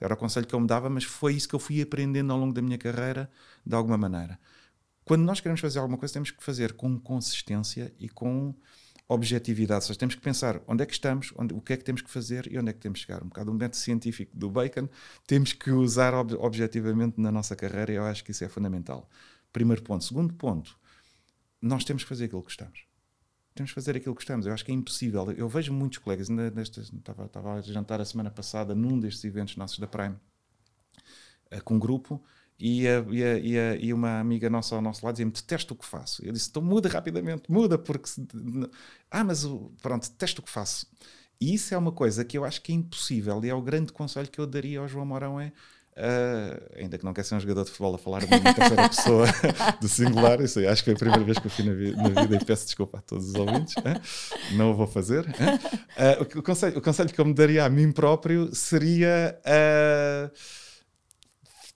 era 0.00 0.14
o 0.14 0.16
conselho 0.16 0.46
que 0.46 0.54
eu 0.54 0.60
me 0.60 0.66
dava, 0.66 0.90
mas 0.90 1.04
foi 1.04 1.34
isso 1.34 1.48
que 1.48 1.54
eu 1.54 1.60
fui 1.60 1.80
aprendendo 1.80 2.32
ao 2.32 2.38
longo 2.38 2.52
da 2.52 2.62
minha 2.62 2.78
carreira, 2.78 3.30
de 3.64 3.74
alguma 3.76 3.98
maneira. 3.98 4.38
Quando 5.04 5.22
nós 5.22 5.40
queremos 5.40 5.60
fazer 5.60 5.78
alguma 5.78 5.98
coisa, 5.98 6.14
temos 6.14 6.30
que 6.30 6.42
fazer 6.42 6.72
com 6.72 6.98
consistência 6.98 7.94
e 7.98 8.08
com 8.08 8.54
objetividade. 9.12 9.82
Ou 9.82 9.86
seja, 9.88 9.98
temos 9.98 10.14
que 10.14 10.20
pensar 10.20 10.62
onde 10.68 10.82
é 10.84 10.86
que 10.86 10.92
estamos, 10.92 11.32
onde, 11.36 11.52
o 11.52 11.60
que 11.60 11.72
é 11.72 11.76
que 11.76 11.82
temos 11.84 12.00
que 12.00 12.08
fazer 12.08 12.50
e 12.50 12.58
onde 12.58 12.70
é 12.70 12.72
que 12.72 12.78
temos 12.78 13.00
que 13.00 13.06
chegar. 13.06 13.22
Um 13.22 13.28
bocado 13.28 13.50
um 13.50 13.54
método 13.54 13.76
científico 13.76 14.36
do 14.36 14.48
Bacon, 14.48 14.88
temos 15.26 15.52
que 15.52 15.70
usar 15.70 16.14
ob 16.14 16.34
objetivamente 16.34 17.20
na 17.20 17.32
nossa 17.32 17.56
carreira 17.56 17.92
e 17.92 17.96
eu 17.96 18.04
acho 18.04 18.22
que 18.24 18.30
isso 18.30 18.44
é 18.44 18.48
fundamental. 18.48 19.08
Primeiro 19.52 19.82
ponto. 19.82 20.04
Segundo 20.04 20.32
ponto, 20.34 20.78
nós 21.60 21.84
temos 21.84 22.04
que 22.04 22.08
fazer 22.08 22.26
aquilo 22.26 22.40
que 22.40 22.46
gostamos. 22.46 22.84
Temos 23.52 23.72
que 23.72 23.74
fazer 23.74 23.96
aquilo 23.96 24.14
que 24.14 24.20
gostamos. 24.20 24.46
Eu 24.46 24.52
acho 24.52 24.64
que 24.64 24.70
é 24.70 24.74
impossível. 24.74 25.32
Eu 25.32 25.48
vejo 25.48 25.72
muitos 25.72 25.98
colegas, 25.98 26.28
nesta, 26.28 26.80
estava, 26.80 27.26
estava 27.26 27.54
a 27.54 27.60
jantar 27.60 28.00
a 28.00 28.04
semana 28.04 28.30
passada 28.30 28.76
num 28.76 28.98
destes 28.98 29.24
eventos 29.24 29.56
nossos 29.56 29.80
da 29.80 29.88
Prime, 29.88 30.14
eh, 31.50 31.60
com 31.60 31.74
um 31.74 31.78
grupo, 31.80 32.22
e, 32.60 32.86
a, 32.86 33.04
e, 33.08 33.24
a, 33.24 33.38
e, 33.38 33.58
a, 33.58 33.76
e, 33.76 33.94
uma 33.94 34.20
amiga 34.20 34.50
nossa 34.50 34.74
ao 34.74 34.82
nosso 34.82 35.04
lado 35.04 35.14
dizia-me: 35.14 35.32
Detesto 35.32 35.72
o 35.72 35.76
que 35.76 35.86
faço. 35.86 36.22
Eu 36.24 36.30
disse: 36.30 36.50
Então 36.50 36.60
muda 36.60 36.90
rapidamente, 36.90 37.44
muda, 37.48 37.78
porque. 37.78 38.10
Ah, 39.10 39.24
mas 39.24 39.46
pronto, 39.80 40.10
detesto 40.10 40.42
o 40.42 40.44
que 40.44 40.50
faço. 40.50 40.86
E 41.40 41.54
isso 41.54 41.74
é 41.74 41.78
uma 41.78 41.90
coisa 41.90 42.22
que 42.22 42.36
eu 42.36 42.44
acho 42.44 42.60
que 42.60 42.70
é 42.70 42.74
impossível, 42.74 43.42
e 43.42 43.48
é 43.48 43.54
o 43.54 43.62
grande 43.62 43.92
conselho 43.94 44.28
que 44.28 44.38
eu 44.38 44.46
daria 44.46 44.78
ao 44.78 44.86
João 44.86 45.06
Mourão: 45.06 45.40
é. 45.40 45.52
Uh, 45.92 46.78
ainda 46.78 46.96
que 46.96 47.04
não 47.04 47.12
quer 47.12 47.24
ser 47.24 47.34
um 47.34 47.40
jogador 47.40 47.64
de 47.64 47.70
futebol 47.70 47.94
a 47.94 47.98
falar 47.98 48.20
de 48.20 48.26
uma 48.26 48.54
terceira 48.54 48.88
pessoa 48.88 49.26
do 49.82 49.88
singular, 49.88 50.40
isso 50.40 50.60
aí, 50.60 50.66
acho 50.66 50.84
que 50.84 50.90
foi 50.90 50.94
a 50.94 50.98
primeira 50.98 51.24
vez 51.24 51.38
que 51.38 51.46
eu 51.46 51.50
fui 51.50 51.64
na, 51.64 51.74
vi 51.74 51.94
na 51.94 52.22
vida 52.22 52.36
e 52.36 52.44
peço 52.44 52.64
desculpa 52.64 52.98
a 52.98 53.00
todos 53.02 53.30
os 53.30 53.34
ouvintes, 53.34 53.74
não 54.52 54.70
o 54.70 54.74
vou 54.74 54.86
fazer. 54.86 55.26
Uh, 55.26 56.38
o, 56.38 56.42
conselho, 56.42 56.78
o 56.78 56.80
conselho 56.80 57.12
que 57.12 57.20
eu 57.20 57.24
me 57.24 57.34
daria 57.34 57.64
a 57.64 57.68
mim 57.68 57.90
próprio 57.90 58.54
seria. 58.54 59.38
Uh, 59.44 60.30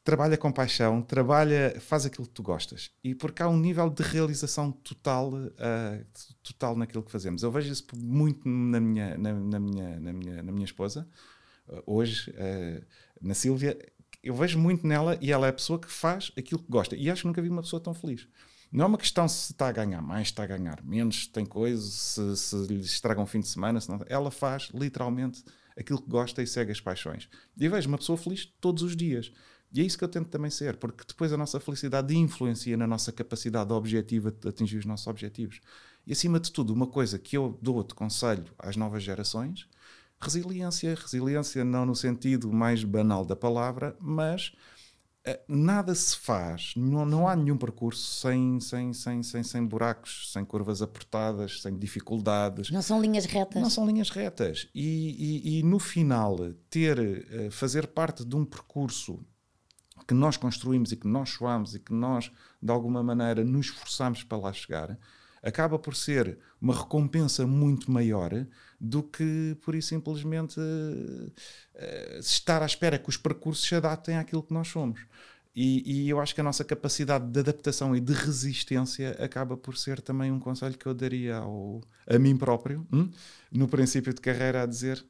trabalha 0.05 0.37
com 0.37 0.53
paixão, 0.53 1.01
trabalha, 1.01 1.81
faz 1.81 2.05
aquilo 2.05 2.27
que 2.27 2.35
tu 2.35 2.43
gostas. 2.43 2.91
E 3.03 3.15
porque 3.15 3.43
há 3.43 3.49
um 3.49 3.57
nível 3.57 3.89
de 3.89 4.03
realização 4.03 4.71
total, 4.71 5.33
uh, 5.33 6.07
total 6.43 6.77
naquilo 6.77 7.03
que 7.03 7.11
fazemos. 7.11 7.43
Eu 7.43 7.51
vejo 7.51 7.73
isso 7.73 7.87
muito 7.97 8.47
na 8.47 8.79
minha, 8.79 9.17
na, 9.17 9.33
na 9.33 9.59
minha, 9.59 9.99
na 9.99 10.13
minha, 10.13 10.43
na 10.43 10.53
minha 10.53 10.65
esposa, 10.67 11.09
uh, 11.69 11.83
hoje, 11.87 12.31
uh, 12.33 12.85
na 13.21 13.33
Sílvia. 13.33 13.79
Eu 14.23 14.35
vejo 14.35 14.59
muito 14.59 14.87
nela 14.87 15.19
e 15.23 15.33
ela 15.33 15.47
é 15.47 15.51
a 15.51 15.55
pessoa 15.55 15.79
que 15.79 15.91
faz 15.91 16.31
aquilo 16.37 16.63
que 16.63 16.71
gosta. 16.71 16.95
E 16.95 17.11
acho 17.11 17.23
que 17.23 17.27
nunca 17.27 17.41
vi 17.41 17.49
uma 17.49 17.63
pessoa 17.63 17.81
tão 17.81 17.95
feliz. 17.95 18.29
Não 18.71 18.85
é 18.85 18.89
uma 18.89 18.99
questão 18.99 19.27
se 19.27 19.53
está 19.53 19.69
a 19.69 19.73
ganhar 19.73 20.03
mais, 20.03 20.29
se 20.29 20.33
está 20.33 20.43
a 20.43 20.47
ganhar 20.47 20.83
menos, 20.85 21.25
se 21.25 21.31
tem 21.31 21.47
coisas, 21.47 21.95
se, 21.95 22.37
se 22.37 22.57
lhe 22.67 22.81
estraga 22.81 23.21
um 23.21 23.27
fim 23.27 23.41
de 23.41 23.49
semana. 23.49 23.79
Não... 23.89 24.01
Ela 24.07 24.31
faz 24.31 24.71
literalmente 24.75 25.43
aquilo 25.79 26.01
que 26.01 26.09
gosta 26.09 26.43
e 26.43 26.47
segue 26.47 26.73
as 26.73 26.81
paixões. 26.81 27.29
E 27.57 27.69
vejo 27.69 27.89
uma 27.89 27.99
pessoa 27.99 28.19
feliz 28.19 28.47
todos 28.61 28.83
os 28.83 28.97
dias. 28.97 29.33
E 29.75 29.81
é 29.81 29.85
isso 29.85 29.99
que 29.99 30.05
eu 30.05 30.09
tento 30.09 30.29
também 30.29 30.51
ser, 30.51 30.77
porque 30.77 31.03
depois 31.07 31.33
a 31.33 31.37
nossa 31.37 31.59
felicidade 31.59 32.17
influencia 32.17 32.77
na 32.77 32.87
nossa 32.87 33.11
capacidade 33.11 33.73
objetiva 33.73 34.31
de 34.31 34.49
atingir 34.49 34.79
os 34.79 34.87
nossos 34.87 35.09
objetivos. 35.09 35.61
E 36.07 36.13
acima 36.13 36.39
de 36.39 36.53
tudo, 36.53 36.73
uma 36.73 36.87
coisa 36.87 37.19
que 37.19 37.37
eu 37.37 37.59
dou 37.61 37.83
de 37.83 37.93
conselho 37.93 38.45
às 38.57 38.77
novas 38.77 39.03
gerações, 39.03 39.69
resiliência. 40.21 40.95
Resiliência 40.95 41.65
não 41.65 41.85
no 41.85 41.95
sentido 41.95 42.53
mais 42.53 42.85
banal 42.85 43.25
da 43.25 43.35
palavra, 43.35 43.97
mas 44.01 44.53
uh, 45.27 45.39
nada 45.49 45.95
se 45.95 46.17
faz, 46.17 46.73
não, 46.77 47.05
não 47.05 47.29
há 47.29 47.35
nenhum 47.35 47.57
percurso 47.57 48.21
sem, 48.21 48.61
sem, 48.61 48.93
sem, 48.93 49.23
sem, 49.23 49.43
sem 49.43 49.67
buracos, 49.67 50.31
sem 50.33 50.45
curvas 50.45 50.83
apertadas, 50.83 51.63
sem 51.63 51.77
dificuldades. 51.77 52.71
Não 52.71 52.83
são 52.83 53.01
linhas 53.01 53.27
retas. 53.27 53.61
Não 53.61 53.71
são 53.71 53.87
linhas 53.87 54.11
retas. 54.11 54.69
E, 54.73 55.51
e, 55.53 55.59
e 55.59 55.63
no 55.63 55.79
final, 55.79 56.37
ter, 56.71 56.99
uh, 56.99 57.51
fazer 57.51 57.89
parte 57.89 58.25
de 58.25 58.37
um 58.37 58.45
percurso 58.45 59.21
que 60.07 60.15
nós 60.15 60.37
construímos 60.37 60.93
e 60.93 60.97
que 60.97 61.07
nós 61.07 61.31
suamos 61.31 61.75
e 61.75 61.79
que 61.79 61.93
nós, 61.93 62.31
de 62.63 62.71
alguma 62.71 63.03
maneira, 63.03 63.45
nos 63.45 63.67
esforçamos 63.67 64.23
para 64.23 64.39
lá 64.39 64.53
chegar, 64.53 64.99
acaba 65.45 65.79
por 65.79 65.95
ser 65.95 66.39
uma 66.61 66.75
recompensa 66.75 67.47
muito 67.47 67.93
maior 67.93 68.47
do 68.81 69.03
que, 69.03 69.57
por 69.63 69.75
isso, 69.75 69.89
simplesmente 69.89 70.59
uh, 70.59 72.19
estar 72.19 72.63
à 72.63 72.67
espera 72.67 72.99
que 72.99 73.09
os 73.09 73.19
percursos 73.19 73.67
se 73.67 73.75
adaptem 73.75 74.17
àquilo 74.17 74.43
que 74.43 74.55
nós 74.55 74.69
somos. 74.69 75.01
E, 75.55 76.07
e, 76.07 76.09
eu 76.09 76.19
acho 76.19 76.35
que 76.35 76.41
a 76.41 76.45
nossa 76.45 76.65
capacidade 76.65 77.31
de 77.31 77.39
adaptação 77.39 77.95
e 77.95 78.01
de 78.01 78.13
resistência 78.13 79.13
acaba 79.23 79.57
por 79.57 79.77
ser 79.77 80.01
também 80.01 80.33
um 80.33 80.41
conselho 80.41 80.77
que 80.77 80.87
eu 80.87 80.95
daria 80.95 81.37
ao, 81.37 81.81
a 82.09 82.19
mim 82.19 82.37
próprio, 82.37 82.85
hum? 82.93 83.09
no 83.53 83.69
princípio 83.69 84.13
de 84.13 84.21
carreira, 84.21 84.63
a 84.63 84.67
dizer, 84.67 85.05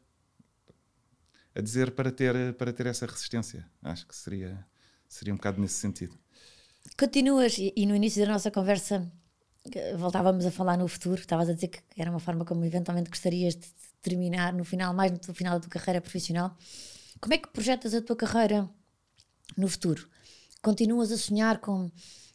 a 1.55 1.63
dizer 1.63 1.93
para 1.93 2.11
ter, 2.11 2.53
para 2.55 2.75
ter 2.75 2.87
essa 2.87 3.07
resistência. 3.07 3.67
Acho 3.83 4.07
que 4.07 4.15
seria 4.15 4.67
Seria 5.15 5.33
um 5.33 5.37
bocado 5.37 5.61
nesse 5.61 5.75
sentido. 5.75 6.19
Continuas, 6.99 7.57
e 7.57 7.87
no 7.87 7.95
início 7.95 8.21
da 8.27 8.33
nossa 8.33 8.51
conversa 8.51 9.09
voltávamos 9.97 10.45
a 10.45 10.51
falar 10.51 10.77
no 10.77 10.89
futuro, 10.89 11.21
estavas 11.21 11.49
a 11.49 11.53
dizer 11.53 11.69
que 11.69 11.81
era 11.97 12.11
uma 12.11 12.19
forma 12.19 12.45
como 12.45 12.65
eventualmente 12.65 13.11
gostarias 13.11 13.55
de 13.55 13.69
terminar 14.03 14.53
no 14.53 14.65
final, 14.65 14.93
mais 14.93 15.13
no 15.13 15.33
final 15.33 15.55
da 15.55 15.61
tua 15.61 15.71
carreira 15.71 16.01
profissional. 16.01 16.57
Como 17.21 17.33
é 17.33 17.39
que 17.39 17.47
projetas 17.47 17.95
a 17.95 18.03
tua 18.03 18.17
carreira 18.17 18.69
no 19.57 19.69
futuro? 19.69 20.09
Continuas 20.61 21.13
a 21.13 21.17
sonhar 21.17 21.61
com 21.61 21.93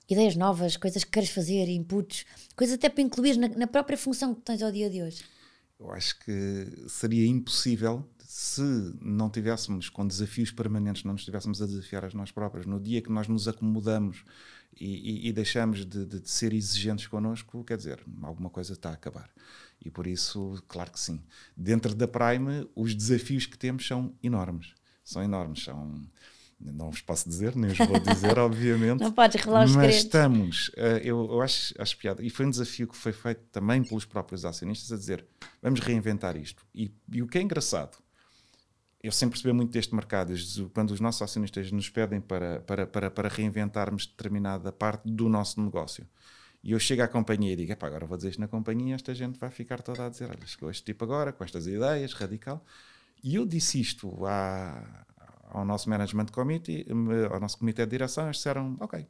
ideias 0.09 0.37
novas, 0.37 0.77
coisas 0.77 1.03
que 1.03 1.11
queres 1.11 1.31
fazer, 1.31 1.67
inputs, 1.67 2.25
coisas 2.55 2.75
até 2.75 2.87
para 2.87 3.03
incluir 3.03 3.35
na, 3.35 3.49
na 3.49 3.67
própria 3.67 3.97
função 3.97 4.33
que 4.33 4.41
tens 4.41 4.61
ao 4.61 4.71
dia 4.71 4.89
de 4.89 5.03
hoje? 5.03 5.25
Eu 5.77 5.91
acho 5.91 6.17
que 6.21 6.85
seria 6.87 7.27
impossível 7.27 8.09
se 8.31 8.61
não 9.01 9.27
tivéssemos 9.27 9.89
com 9.89 10.05
desafios 10.05 10.51
permanentes, 10.51 11.03
não 11.03 11.13
nos 11.13 11.21
estivéssemos 11.21 11.63
a 11.63 11.65
desafiar 11.65 12.05
a 12.05 12.09
nós 12.13 12.29
próprios, 12.29 12.67
no 12.67 12.79
dia 12.79 13.01
que 13.01 13.11
nós 13.11 13.27
nos 13.27 13.47
acomodamos 13.47 14.23
e, 14.79 15.25
e, 15.25 15.27
e 15.29 15.33
deixamos 15.33 15.83
de, 15.83 16.05
de, 16.05 16.19
de, 16.19 16.29
ser 16.29 16.53
exigentes 16.53 17.07
connosco, 17.07 17.63
quer 17.63 17.77
dizer, 17.77 17.99
alguma 18.21 18.51
coisa 18.51 18.73
está 18.73 18.91
a 18.91 18.93
acabar. 18.93 19.31
E 19.83 19.89
por 19.89 20.05
isso, 20.05 20.63
claro 20.67 20.91
que 20.91 20.99
sim. 20.99 21.19
Dentro 21.57 21.95
da 21.95 22.07
Prime, 22.07 22.69
os 22.75 22.93
desafios 22.93 23.47
que 23.47 23.57
temos 23.57 23.87
são 23.87 24.13
enormes. 24.21 24.75
São 25.03 25.23
enormes. 25.23 25.63
São, 25.63 25.99
não 26.59 26.91
vos 26.91 27.01
posso 27.01 27.27
dizer, 27.27 27.55
nem 27.55 27.71
os 27.71 27.79
vou 27.79 27.99
dizer, 27.99 28.37
obviamente. 28.37 29.01
Não 29.01 29.11
podes 29.11 29.37
revelar 29.41 29.65
os 29.65 29.75
Mas 29.75 29.95
estamos, 29.95 30.69
uh, 30.77 31.01
eu, 31.01 31.25
eu 31.31 31.41
acho, 31.41 31.73
acho 31.81 31.97
piada, 31.97 32.21
e 32.21 32.29
foi 32.29 32.45
um 32.45 32.51
desafio 32.51 32.87
que 32.87 32.95
foi 32.95 33.11
feito 33.11 33.41
também 33.51 33.83
pelos 33.83 34.05
próprios 34.05 34.45
acionistas, 34.45 34.91
a 34.91 34.97
dizer, 34.97 35.25
vamos 35.63 35.79
reinventar 35.79 36.37
isto. 36.37 36.63
E, 36.75 36.93
e 37.11 37.23
o 37.23 37.27
que 37.27 37.39
é 37.39 37.41
engraçado, 37.41 37.97
eu 39.01 39.11
sempre 39.11 39.33
percebi 39.33 39.53
muito 39.53 39.71
deste 39.71 39.95
mercado, 39.95 40.33
quando 40.73 40.91
os 40.91 40.99
nossos 40.99 41.21
acionistas 41.21 41.71
nos 41.71 41.89
pedem 41.89 42.19
para, 42.19 42.59
para, 42.61 42.85
para, 42.85 43.09
para 43.09 43.29
reinventarmos 43.29 44.05
determinada 44.05 44.71
parte 44.71 45.09
do 45.09 45.29
nosso 45.29 45.61
negócio. 45.61 46.05
E 46.61 46.73
eu 46.73 46.79
chego 46.79 47.01
à 47.01 47.07
companhia 47.07 47.53
e 47.53 47.55
digo: 47.55 47.71
agora 47.71 48.05
vou 48.05 48.17
dizer 48.17 48.31
isto 48.31 48.41
na 48.41 48.47
companhia, 48.47 48.95
esta 48.95 49.15
gente 49.15 49.39
vai 49.39 49.49
ficar 49.49 49.81
toda 49.81 50.05
a 50.05 50.09
dizer: 50.09 50.29
olha, 50.29 50.45
chegou 50.45 50.69
este 50.69 50.83
tipo 50.83 51.05
agora, 51.05 51.31
com 51.31 51.43
estas 51.43 51.65
ideias, 51.65 52.13
radical. 52.13 52.63
E 53.23 53.35
eu 53.35 53.45
disse 53.45 53.79
isto 53.79 54.25
à, 54.25 55.05
ao 55.49 55.63
nosso 55.63 55.89
management 55.89 56.27
committee, 56.27 56.85
ao 57.31 57.39
nosso 57.39 57.57
comitê 57.57 57.85
de 57.85 57.91
direção, 57.91 58.25
eles 58.25 58.37
disseram: 58.37 58.75
ok. 58.81 59.07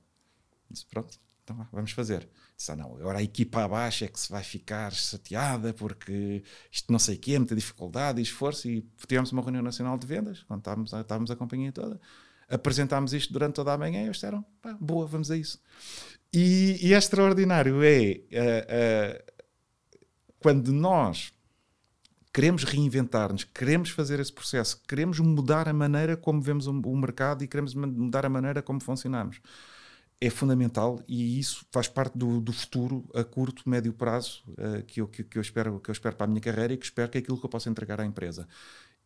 Disse: 0.69 0.85
pronto, 0.85 1.19
então 1.43 1.67
vamos 1.71 1.91
fazer. 1.91 2.29
Disse, 2.59 2.73
ah, 2.73 2.75
não, 2.75 2.93
agora 2.97 3.19
a 3.19 3.23
equipa 3.23 3.63
abaixo 3.63 4.03
é 4.03 4.09
que 4.09 4.19
se 4.19 4.29
vai 4.29 4.43
ficar 4.43 4.91
chateada 4.91 5.73
porque 5.73 6.43
isto 6.69 6.91
não 6.91 6.99
sei 6.99 7.15
o 7.15 7.17
quê, 7.17 7.39
muita 7.39 7.55
dificuldade 7.55 8.19
e 8.19 8.21
esforço. 8.21 8.67
E 8.67 8.85
tivemos 9.07 9.31
uma 9.31 9.41
reunião 9.41 9.63
nacional 9.63 9.97
de 9.97 10.05
vendas, 10.05 10.43
quando 10.43 10.59
estávamos, 10.59 10.91
estávamos 10.91 11.31
a 11.31 11.37
companhia 11.37 11.71
toda, 11.71 12.01
apresentámos 12.49 13.13
isto 13.13 13.31
durante 13.31 13.55
toda 13.55 13.71
a 13.71 13.77
manhã 13.77 14.01
e 14.01 14.03
eles 14.03 14.17
disseram, 14.17 14.43
pá, 14.61 14.75
boa, 14.77 15.07
vamos 15.07 15.31
a 15.31 15.37
isso. 15.37 15.57
E, 16.33 16.77
e 16.81 16.93
é 16.93 16.97
extraordinário 16.97 17.81
é 17.81 18.19
uh, 18.33 19.15
uh, 19.15 19.41
quando 20.37 20.73
nós 20.73 21.31
queremos 22.33 22.65
reinventar-nos, 22.65 23.45
queremos 23.45 23.89
fazer 23.91 24.19
esse 24.19 24.33
processo, 24.33 24.81
queremos 24.85 25.17
mudar 25.21 25.69
a 25.69 25.73
maneira 25.73 26.17
como 26.17 26.41
vemos 26.41 26.67
o, 26.67 26.71
o 26.71 26.97
mercado 26.97 27.41
e 27.41 27.47
queremos 27.47 27.73
mudar 27.73 28.25
a 28.25 28.29
maneira 28.29 28.61
como 28.61 28.81
funcionamos 28.81 29.39
é 30.21 30.29
fundamental 30.29 31.01
e 31.07 31.39
isso 31.39 31.65
faz 31.71 31.87
parte 31.87 32.17
do, 32.17 32.41
do 32.41 32.51
futuro 32.51 33.09
a 33.13 33.23
curto, 33.23 33.67
médio 33.69 33.93
prazo 33.93 34.43
uh, 34.49 34.83
que, 34.83 34.99
eu, 34.99 35.07
que, 35.07 35.23
que, 35.23 35.37
eu 35.37 35.41
espero, 35.41 35.79
que 35.79 35.89
eu 35.89 35.93
espero 35.93 36.15
para 36.15 36.25
a 36.25 36.27
minha 36.27 36.41
carreira 36.41 36.73
e 36.73 36.77
que 36.77 36.85
espero 36.85 37.09
que 37.09 37.17
é 37.17 37.21
aquilo 37.21 37.37
que 37.37 37.45
eu 37.45 37.49
possa 37.49 37.69
entregar 37.69 38.01
à 38.01 38.05
empresa. 38.05 38.47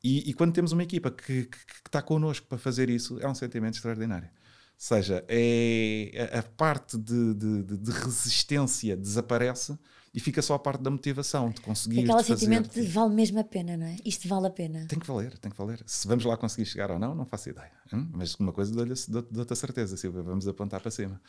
E, 0.03 0.29
e 0.29 0.33
quando 0.33 0.53
temos 0.53 0.71
uma 0.71 0.83
equipa 0.83 1.11
que, 1.11 1.49
está 1.85 2.01
connosco 2.01 2.47
para 2.47 2.57
fazer 2.57 2.89
isso, 2.89 3.19
é 3.19 3.27
um 3.27 3.35
sentimento 3.35 3.75
extraordinário. 3.75 4.27
Ou 4.27 4.31
seja, 4.75 5.23
é, 5.27 6.29
a, 6.33 6.39
a 6.39 6.43
parte 6.43 6.97
de, 6.97 7.33
de, 7.35 7.77
de 7.77 7.91
resistência 7.91 8.97
desaparece 8.97 9.77
e 10.13 10.19
fica 10.19 10.41
só 10.43 10.53
a 10.53 10.59
parte 10.59 10.81
da 10.81 10.91
motivação 10.91 11.49
de 11.49 11.59
conseguir. 11.61 12.01
Aquele 12.01 12.23
sentimento 12.23 12.69
de 12.69 12.83
vale 12.83 13.15
mesmo 13.15 13.39
a 13.39 13.43
pena, 13.43 13.75
não 13.75 13.87
é? 13.87 13.97
Isto 14.05 14.27
vale 14.27 14.45
a 14.45 14.51
pena. 14.51 14.85
Tem 14.87 14.99
que 14.99 15.07
valer, 15.07 15.35
tem 15.39 15.51
que 15.51 15.57
valer. 15.57 15.81
Se 15.87 16.07
vamos 16.07 16.23
lá 16.23 16.37
conseguir 16.37 16.67
chegar 16.67 16.91
ou 16.91 16.99
não, 16.99 17.15
não 17.15 17.25
faço 17.25 17.49
ideia. 17.49 17.71
Hum? 17.91 18.09
Mas 18.13 18.35
uma 18.35 18.53
coisa 18.53 18.71
dou-te 18.73 19.53
a 19.53 19.55
certeza, 19.55 19.97
Silvia, 19.97 20.21
vamos 20.21 20.47
apontar 20.47 20.81
para 20.81 20.91
cima. 20.91 21.19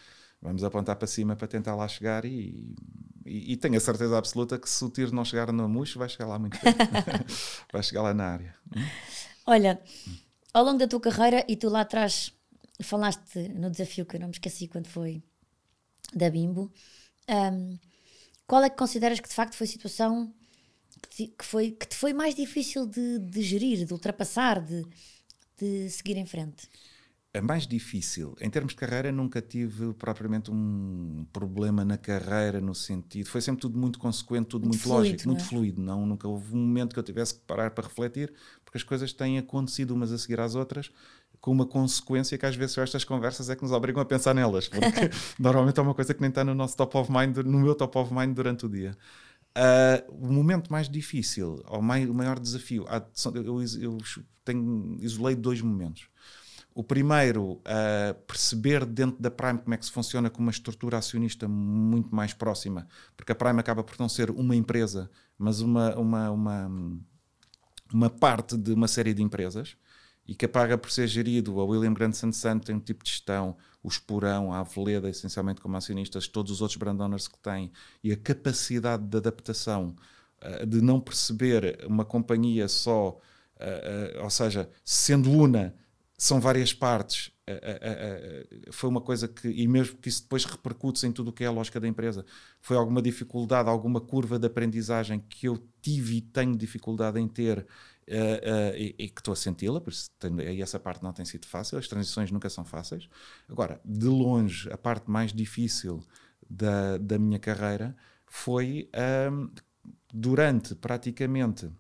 Vamos 0.43 0.63
apontar 0.63 0.97
para 0.97 1.07
cima 1.07 1.35
para 1.35 1.49
tentar 1.49 1.75
lá 1.75 1.89
chegar 1.89 2.27
e, 2.27 2.75
e, 3.25 3.53
e 3.53 3.57
tenho 3.57 3.77
a 3.77 3.81
certeza 3.81 4.19
absoluta 4.19 4.59
que 4.59 4.69
se 4.69 4.85
o 4.85 4.91
tiro 4.91 5.15
não 5.15 5.25
chegar 5.25 5.51
no 5.51 5.67
murcho, 5.67 5.99
vai 5.99 6.09
chegar 6.09 6.27
lá 6.27 6.39
muito 6.39 6.61
perto. 6.61 6.79
vai 7.73 7.83
chegar 7.83 8.03
lá 8.03 8.13
na 8.13 8.25
área. 8.25 8.55
Hum? 8.77 8.85
Olha, 9.47 9.81
ao 10.53 10.63
longo 10.63 10.79
da 10.79 10.87
tua 10.87 11.01
carreira, 11.01 11.43
e 11.49 11.57
tu 11.57 11.71
lá 11.71 11.81
atrás 11.81 12.35
falaste 12.83 13.49
no 13.49 13.71
desafio 13.71 14.05
que 14.05 14.17
eu 14.17 14.21
não 14.21 14.29
me 14.29 14.35
esqueci 14.35 14.69
quando 14.69 14.89
foi 14.89 15.23
da 16.15 16.29
Bimbo. 16.29 16.71
Um, 17.31 17.79
qual 18.47 18.63
é 18.63 18.71
que 18.71 18.77
consideras 18.77 19.21
que 19.21 19.29
de 19.29 19.35
facto 19.35 19.55
foi 19.55 19.67
a 19.67 19.71
situação 19.71 20.33
que, 21.03 21.09
te, 21.09 21.27
que 21.29 21.45
foi, 21.45 21.71
que 21.71 21.87
te 21.87 21.97
foi 21.97 22.13
mais 22.13 22.35
difícil 22.35 22.87
de, 22.87 23.19
de 23.19 23.43
gerir, 23.43 23.85
de 23.85 23.93
ultrapassar, 23.93 24.61
de, 24.61 24.85
de 25.59 25.91
seguir 25.91 26.17
em 26.17 26.27
frente? 26.27 26.69
A 27.37 27.43
mais 27.43 27.67
difícil, 27.67 28.37
em 28.41 28.49
termos 28.49 28.75
de 28.75 28.77
carreira, 28.79 29.11
nunca 29.11 29.43
tive 29.43 29.93
propriamente 29.95 30.53
um 30.53 31.27
problema 31.33 31.85
na 31.85 31.99
carreira, 31.99 32.61
no 32.61 32.77
sentido. 32.77 33.27
Foi 33.27 33.41
sempre 33.41 33.61
tudo 33.61 33.77
muito 33.77 33.99
consequente, 33.99 34.47
tudo 34.47 34.69
muito, 34.69 34.75
muito 34.75 34.83
fluido, 34.83 35.11
lógico, 35.11 35.29
muito 35.29 35.43
é? 35.43 35.45
fluido. 35.45 35.83
Não, 35.83 36.07
nunca 36.07 36.29
houve 36.29 36.55
um 36.55 36.59
momento 36.61 36.93
que 36.93 36.99
eu 36.99 37.03
tivesse 37.03 37.35
que 37.35 37.41
parar 37.41 37.73
para 37.73 37.89
refletir, 37.89 38.33
porque 38.65 38.79
as 38.79 38.85
coisas 38.85 39.13
têm 39.13 39.37
acontecido 39.37 39.91
umas 39.91 40.13
a 40.13 40.19
seguir 40.19 40.39
às 40.39 40.55
outras 40.55 40.93
com 41.45 41.53
uma 41.53 41.67
consequência 41.67 42.39
que 42.39 42.47
às 42.47 42.57
vezes 42.57 42.79
estas 42.79 43.05
conversas 43.05 43.51
é 43.51 43.55
que 43.55 43.63
nos 43.63 43.71
obrigam 43.71 44.01
a 44.01 44.05
pensar 44.07 44.33
nelas, 44.33 44.67
porque 44.67 45.11
normalmente 45.39 45.79
é 45.79 45.83
uma 45.83 45.93
coisa 45.93 46.15
que 46.15 46.21
nem 46.23 46.31
está 46.31 46.43
no 46.43 46.55
nosso 46.55 46.75
top 46.75 46.97
of 46.97 47.13
mind, 47.13 47.37
no 47.37 47.61
meu 47.61 47.75
top 47.75 47.99
of 47.99 48.15
mind 48.15 48.35
durante 48.35 48.65
o 48.65 48.69
dia. 48.71 48.97
Uh, 49.55 50.27
o 50.27 50.33
momento 50.33 50.73
mais 50.73 50.89
difícil, 50.89 51.63
ou 51.69 51.83
mai, 51.83 52.07
o 52.07 52.15
maior 52.15 52.41
desafio, 52.41 52.87
eu, 53.35 53.63
eu 53.79 53.99
tenho, 54.43 54.97
isolei 55.01 55.35
dois 55.37 55.61
momentos. 55.61 56.09
O 56.75 56.83
primeiro, 56.83 57.57
uh, 57.57 58.15
perceber 58.27 58.87
dentro 58.87 59.21
da 59.21 59.31
Prime 59.31 59.59
como 59.59 59.75
é 59.75 59.77
que 59.77 59.85
se 59.85 59.93
funciona 59.93 60.31
com 60.31 60.41
uma 60.41 60.51
estrutura 60.51 60.97
acionista 60.97 61.47
muito 61.47 62.15
mais 62.17 62.33
próxima, 62.33 62.89
porque 63.15 63.33
a 63.33 63.35
Prime 63.35 63.61
acaba 63.61 63.85
por 63.85 63.97
não 63.99 64.09
ser 64.09 64.31
uma 64.31 64.57
empresa, 64.57 65.11
mas 65.37 65.61
uma, 65.61 65.95
uma, 65.95 66.31
uma, 66.31 66.71
uma 67.93 68.09
parte 68.09 68.57
de 68.57 68.73
uma 68.73 68.89
série 68.89 69.13
de 69.13 69.23
empresas 69.23 69.77
e 70.27 70.35
que 70.35 70.49
paga 70.49 70.79
por 70.79 70.91
ser 70.91 71.07
gerido. 71.07 71.61
A 71.61 71.65
William 71.65 71.93
Grant 71.93 72.15
Sun 72.15 72.31
tem 72.59 72.77
um 72.77 72.81
tipo 72.81 73.05
de 73.05 73.11
gestão, 73.11 73.57
o 73.83 73.89
Esporão, 73.89 74.53
a 74.53 74.61
Aveleda, 74.61 75.11
essencialmente 75.11 75.61
como 75.61 75.77
acionistas, 75.77 76.27
todos 76.27 76.51
os 76.51 76.63
outros 76.63 76.79
brand 76.79 76.99
owners 76.99 77.29
que 77.29 77.39
têm, 77.39 77.71
e 78.03 78.13
a 78.13 78.17
capacidade 78.17 79.05
de 79.05 79.17
adaptação, 79.19 79.95
uh, 80.43 80.67
de 80.67 80.81
não 80.81 80.99
perceber 80.99 81.85
uma 81.87 82.05
companhia 82.05 82.67
só, 82.67 83.11
uh, 83.11 84.19
uh, 84.19 84.25
ou 84.25 84.31
seja, 84.31 84.71
sendo 84.83 85.31
una, 85.31 85.75
são 86.17 86.41
várias 86.41 86.73
partes. 86.73 87.31
foi 88.71 88.89
uma 88.89 89.01
coisa 89.01 89.29
que, 89.29 89.49
e 89.49 89.69
mesmo 89.69 89.99
que 89.99 90.09
isso 90.09 90.23
depois 90.23 90.47
repercute 90.47 91.05
em 91.07 91.13
tudo 91.13 91.29
o 91.29 91.33
que 91.33 91.45
é 91.45 91.47
a 91.47 91.51
lógica 91.51 91.79
da 91.79 91.87
empresa, 91.87 92.25
foi 92.61 92.79
alguma 92.79 93.03
dificuldade, 93.03 93.69
alguma 93.69 94.01
curva 94.01 94.39
de 94.39 94.47
aprendizagem 94.47 95.21
que 95.29 95.47
eu 95.49 95.63
tive 95.83 96.17
e 96.17 96.21
tenho 96.23 96.57
dificuldade 96.57 97.21
em 97.21 97.29
ter 97.29 97.67
Uh, 98.07 98.77
e, 98.77 98.95
e, 98.99 99.09
que 99.09 99.21
estou 99.21 99.33
a 99.33 99.37
senti-la, 99.37 99.81
por 99.81 99.91
isso 99.91 100.11
tem, 100.19 100.61
essa 100.61 100.79
parte 100.79 101.03
não 101.03 101.13
tem 101.13 101.25
sido 101.25 101.47
fácil, 101.47 101.79
as 101.79 101.89
transições 101.89 102.31
nunca 102.31 102.51
são 102.51 102.65
fáceis. 102.65 103.09
Agora, 103.49 103.81
de 103.85 104.07
longe, 104.07 104.71
a 104.71 104.77
parte 104.77 105.11
mais 105.11 105.33
difícil 105.33 106.05
da, 106.49 106.99
da 106.99 107.19
minha 107.19 107.39
carreira 107.39 107.97
foi 108.27 108.91
um, 109.33 109.49
durante 110.13 110.75
praticamente 110.75 111.71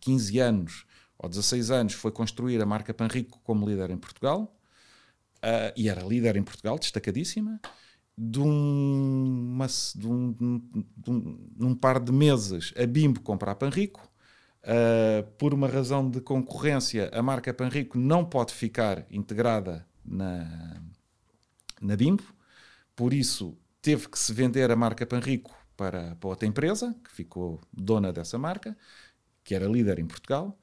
15 0.00 0.38
anos 0.40 0.86
ou 1.18 1.28
16 1.28 1.70
anos, 1.70 1.92
foi 1.94 2.12
construir 2.12 2.60
a 2.60 2.66
marca 2.66 2.92
Panrico 2.92 3.40
como 3.42 3.66
líder 3.66 3.90
em 3.90 3.96
Portugal, 3.96 4.54
uh, 5.38 5.72
e 5.76 5.88
era 5.88 6.02
líder 6.02 6.36
em 6.36 6.42
Portugal, 6.42 6.78
destacadíssima. 6.78 7.60
De 8.16 8.38
um, 8.38 9.52
uma, 9.54 9.66
de, 9.66 10.06
um, 10.06 10.32
de, 10.96 11.10
um, 11.10 11.50
num 11.56 11.74
par 11.74 11.98
de 11.98 12.12
meses, 12.12 12.72
a 12.76 12.86
Bimbo 12.86 13.20
compra 13.20 13.50
a 13.50 13.54
Panrico 13.54 14.08
Uh, 14.64 15.22
por 15.36 15.52
uma 15.52 15.68
razão 15.68 16.08
de 16.08 16.22
concorrência, 16.22 17.10
a 17.12 17.22
marca 17.22 17.52
Panrico 17.52 17.98
não 17.98 18.24
pode 18.24 18.54
ficar 18.54 19.06
integrada 19.10 19.86
na, 20.02 20.80
na 21.82 21.94
Bimbo, 21.94 22.24
por 22.96 23.12
isso 23.12 23.58
teve 23.82 24.08
que 24.08 24.18
se 24.18 24.32
vender 24.32 24.70
a 24.70 24.76
marca 24.76 25.04
Panrico 25.04 25.54
para, 25.76 26.16
para 26.16 26.28
outra 26.30 26.48
empresa, 26.48 26.96
que 27.04 27.10
ficou 27.10 27.60
dona 27.70 28.10
dessa 28.10 28.38
marca, 28.38 28.74
que 29.44 29.54
era 29.54 29.66
líder 29.66 29.98
em 29.98 30.06
Portugal. 30.06 30.58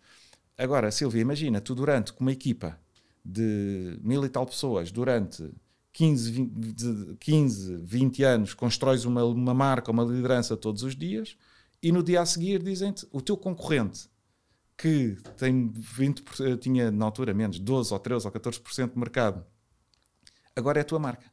Agora, 0.58 0.90
Silvia, 0.92 1.22
imagina, 1.22 1.62
tu 1.62 1.76
durante, 1.76 2.12
com 2.12 2.24
uma 2.24 2.32
equipa 2.32 2.80
de 3.24 4.00
mil 4.02 4.26
e 4.26 4.30
tal 4.30 4.48
pessoas, 4.48 4.92
durante 4.92 5.48
15, 5.94 6.32
20, 6.32 7.18
15, 7.20 7.78
20 7.78 8.24
anos, 8.24 8.54
constróis 8.56 9.06
uma, 9.06 9.24
uma 9.24 9.54
marca, 9.54 9.92
uma 9.92 10.04
liderança 10.04 10.58
todos 10.58 10.82
os 10.82 10.96
dias, 10.96 11.38
e 11.82 11.92
no 11.92 12.04
dia 12.04 12.22
a 12.22 12.26
seguir 12.26 12.62
dizem-te 12.62 13.08
o 13.12 13.22
teu 13.22 13.36
concorrente 13.36 14.10
que 14.78 15.18
tem 15.38 15.72
20%, 15.72 16.58
tinha 16.60 16.90
na 16.90 17.06
altura 17.06 17.34
menos 17.34 17.60
12 17.60 17.94
ou 17.94 18.00
13 18.00 18.26
ou 18.26 18.32
14% 18.32 18.94
de 18.94 19.00
mercado, 19.00 19.46
agora 20.56 20.80
é 20.80 20.82
a 20.82 20.86
tua 20.86 21.00
marca. 21.00 21.32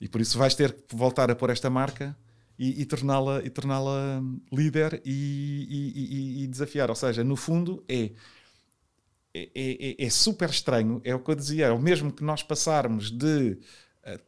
E 0.00 0.08
por 0.08 0.20
isso 0.20 0.38
vais 0.38 0.54
ter 0.54 0.72
que 0.72 0.94
voltar 0.94 1.30
a 1.30 1.34
pôr 1.34 1.50
esta 1.50 1.68
marca 1.70 2.16
e, 2.58 2.82
e 2.82 2.84
torná-la 2.84 3.42
torná-la 3.50 4.22
líder 4.52 5.02
e, 5.04 5.66
e, 5.68 6.44
e, 6.44 6.46
desafiar. 6.46 6.88
Ou 6.90 6.96
seja, 6.96 7.24
no 7.24 7.34
fundo 7.34 7.84
é, 7.88 8.12
é, 9.34 9.48
é, 9.54 10.06
é, 10.06 10.10
super 10.10 10.48
estranho, 10.48 11.00
é 11.04 11.14
o 11.14 11.20
que 11.20 11.30
eu 11.30 11.34
dizia, 11.34 11.66
é 11.66 11.72
o 11.72 11.78
mesmo 11.78 12.12
que 12.12 12.24
nós 12.24 12.42
passarmos 12.42 13.10
de 13.10 13.52
eh, 13.52 13.58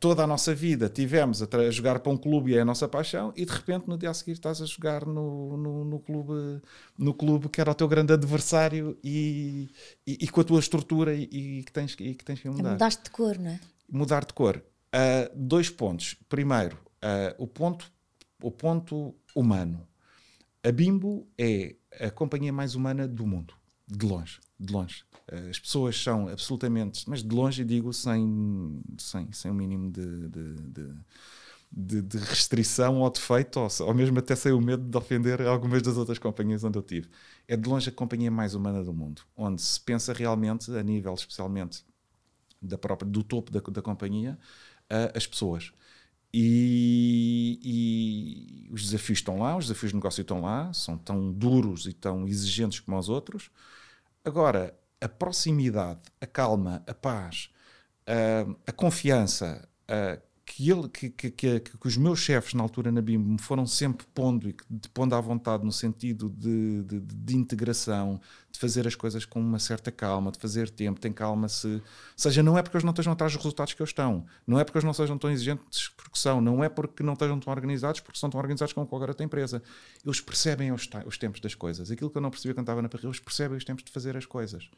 toda 0.00 0.24
a 0.24 0.26
nossa 0.26 0.54
vida 0.54 0.88
tivemos 0.88 1.42
a, 1.42 1.46
a, 1.56 1.70
jogar 1.70 2.00
para 2.00 2.10
um 2.10 2.16
clube 2.16 2.52
e 2.52 2.56
é 2.56 2.60
a 2.60 2.64
nossa 2.64 2.88
paixão 2.88 3.32
e 3.36 3.44
de 3.44 3.52
repente 3.52 3.86
no 3.86 3.96
dia 3.96 4.10
a 4.10 4.14
seguir 4.14 4.32
estás 4.32 4.60
a 4.60 4.66
jogar 4.66 5.06
no, 5.06 5.56
no, 5.56 5.84
no 5.84 6.00
clube 6.00 6.60
no 6.98 7.14
clube 7.14 7.48
que 7.48 7.60
era 7.60 7.70
o 7.70 7.74
teu 7.74 7.86
grande 7.86 8.12
adversário 8.12 8.98
e, 9.04 9.70
e, 10.06 10.18
e 10.22 10.28
com 10.28 10.40
a 10.40 10.44
tua 10.44 10.58
estrutura 10.58 11.14
e, 11.14 11.28
e, 11.30 11.62
que 11.62 11.72
tens, 11.72 11.96
e 12.00 12.14
que 12.14 12.24
tens 12.24 12.40
que 12.40 12.48
mudar. 12.48 12.72
Mudaste 12.72 13.04
de 13.04 13.10
cor, 13.10 13.38
não 13.38 13.50
é? 13.50 13.60
Mudar 13.88 14.24
de 14.24 14.34
cor. 14.34 14.62
Uh, 14.94 15.30
dois 15.34 15.70
pontos. 15.70 16.16
Primeiro, 16.28 16.76
uh, 16.76 17.34
o, 17.42 17.46
ponto, 17.46 17.90
o 18.42 18.50
ponto 18.50 19.14
humano. 19.34 19.86
A 20.62 20.72
Bimbo 20.72 21.26
é 21.38 21.76
a 22.00 22.10
companhia 22.10 22.52
mais 22.52 22.74
humana 22.74 23.06
do 23.06 23.26
mundo, 23.26 23.54
de 23.86 24.04
longe, 24.04 24.40
de 24.58 24.72
longe. 24.72 25.04
Uh, 25.30 25.50
as 25.50 25.58
pessoas 25.58 26.00
são 26.00 26.28
absolutamente, 26.28 27.08
mas 27.08 27.22
de 27.22 27.34
longe 27.34 27.64
digo 27.64 27.92
sem, 27.92 28.82
sem, 28.98 29.30
sem 29.32 29.50
o 29.50 29.54
um 29.54 29.56
mínimo 29.56 29.90
de, 29.90 30.28
de, 30.28 30.54
de, 31.70 32.02
de, 32.02 32.18
restrição 32.18 33.00
ou 33.00 33.10
defeito, 33.10 33.60
ou, 33.60 33.68
ou 33.80 33.94
mesmo 33.94 34.18
até 34.18 34.34
sem 34.34 34.52
o 34.52 34.60
medo 34.60 34.82
de 34.82 34.96
ofender 34.96 35.42
algumas 35.42 35.82
das 35.82 35.96
outras 35.96 36.18
companhias 36.18 36.64
onde 36.64 36.78
eu 36.78 36.82
tive. 36.82 37.08
É 37.46 37.56
de 37.56 37.68
longe 37.68 37.88
a 37.88 37.92
companhia 37.92 38.30
mais 38.30 38.54
humana 38.54 38.82
do 38.82 38.92
mundo, 38.92 39.22
onde 39.36 39.60
se 39.62 39.80
pensa 39.80 40.12
realmente, 40.12 40.74
a 40.74 40.82
nível 40.82 41.14
especialmente 41.14 41.84
da 42.60 42.76
própria, 42.76 43.08
do 43.08 43.22
topo 43.22 43.52
da, 43.52 43.60
da 43.60 43.82
companhia, 43.82 44.38
as 45.14 45.26
pessoas. 45.26 45.72
E, 46.32 47.58
e, 47.62 48.72
os 48.72 48.82
desafios 48.82 49.18
estão 49.18 49.38
lá, 49.38 49.56
os 49.56 49.66
desafios 49.66 49.90
de 49.92 49.96
negócio 49.96 50.20
estão 50.20 50.42
lá, 50.42 50.72
são 50.72 50.98
tão 50.98 51.32
duros 51.32 51.86
e 51.86 51.92
tão 51.92 52.26
exigentes 52.28 52.80
como 52.80 52.98
os 52.98 53.08
outros. 53.08 53.50
Agora, 54.24 54.78
a 55.00 55.08
proximidade, 55.08 56.00
a 56.20 56.26
calma, 56.26 56.82
a 56.86 56.94
paz, 56.94 57.50
a, 58.06 58.70
a 58.70 58.72
confiança, 58.72 59.68
a, 59.86 60.18
que, 60.48 60.70
ele, 60.70 60.88
que, 60.88 61.10
que, 61.10 61.30
que, 61.30 61.60
que, 61.60 61.86
os 61.86 61.96
meus 61.98 62.20
chefes 62.20 62.54
na 62.54 62.62
altura 62.62 62.90
na 62.90 63.02
BIM 63.02 63.18
me 63.18 63.38
foram 63.38 63.66
sempre 63.66 64.06
pondo 64.14 64.48
e 64.48 64.56
de 64.68 64.88
pondo 64.88 65.14
à 65.14 65.20
vontade 65.20 65.62
no 65.62 65.70
sentido 65.70 66.30
de, 66.30 66.82
de, 66.84 67.00
de, 67.00 67.36
integração, 67.36 68.18
de 68.50 68.58
fazer 68.58 68.86
as 68.86 68.94
coisas 68.94 69.26
com 69.26 69.38
uma 69.38 69.58
certa 69.58 69.92
calma, 69.92 70.32
de 70.32 70.38
fazer 70.38 70.70
tempo, 70.70 70.98
tem 70.98 71.12
calma 71.12 71.50
se. 71.50 71.68
Ou 71.68 71.82
seja, 72.16 72.42
não 72.42 72.56
é 72.56 72.62
porque 72.62 72.78
eles 72.78 72.84
não 72.84 72.92
estejam 72.92 73.12
atrás 73.12 73.32
dos 73.32 73.42
resultados 73.42 73.74
que 73.74 73.82
eles 73.82 73.90
estão, 73.90 74.24
não 74.46 74.58
é 74.58 74.64
porque 74.64 74.78
eles 74.78 74.86
não 74.86 74.94
sejam 74.94 75.18
tão 75.18 75.30
exigentes 75.30 75.90
porque 75.94 76.18
são, 76.18 76.40
não 76.40 76.64
é 76.64 76.68
porque 76.70 77.02
não 77.02 77.12
estejam 77.12 77.38
tão 77.38 77.52
organizados 77.52 78.00
porque 78.00 78.18
são 78.18 78.30
tão 78.30 78.40
organizados 78.40 78.72
como 78.72 78.86
qualquer 78.86 79.10
outra 79.10 79.24
empresa. 79.24 79.62
Eles 80.02 80.20
percebem 80.22 80.72
os, 80.72 80.88
os 81.04 81.18
tempos 81.18 81.40
das 81.40 81.54
coisas. 81.54 81.90
Aquilo 81.90 82.08
que 82.08 82.16
eu 82.16 82.22
não 82.22 82.30
percebia 82.30 82.54
quando 82.54 82.64
estava 82.64 82.80
na 82.80 82.88
Parrilha, 82.88 83.08
eles 83.08 83.20
percebem 83.20 83.58
os 83.58 83.64
tempos 83.64 83.84
de 83.84 83.92
fazer 83.92 84.16
as 84.16 84.24
coisas. 84.24 84.70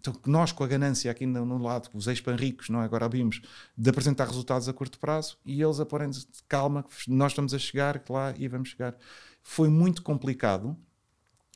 Então, 0.00 0.14
nós, 0.26 0.50
com 0.50 0.64
a 0.64 0.66
ganância 0.66 1.10
aqui 1.10 1.26
no, 1.26 1.44
no 1.44 1.58
lado, 1.58 1.90
os 1.92 2.06
ex-panricos, 2.06 2.70
não 2.70 2.80
é? 2.80 2.84
agora 2.84 3.08
vimos, 3.08 3.42
de 3.76 3.90
apresentar 3.90 4.26
resultados 4.26 4.68
a 4.68 4.72
curto 4.72 4.98
prazo 4.98 5.36
e 5.44 5.62
eles 5.62 5.78
a 5.78 5.84
porem 5.84 6.10
calma, 6.48 6.84
nós 7.06 7.32
estamos 7.32 7.52
a 7.52 7.58
chegar 7.58 8.02
lá 8.08 8.34
e 8.36 8.48
vamos 8.48 8.70
chegar. 8.70 8.96
Foi 9.42 9.68
muito 9.68 10.02
complicado, 10.02 10.74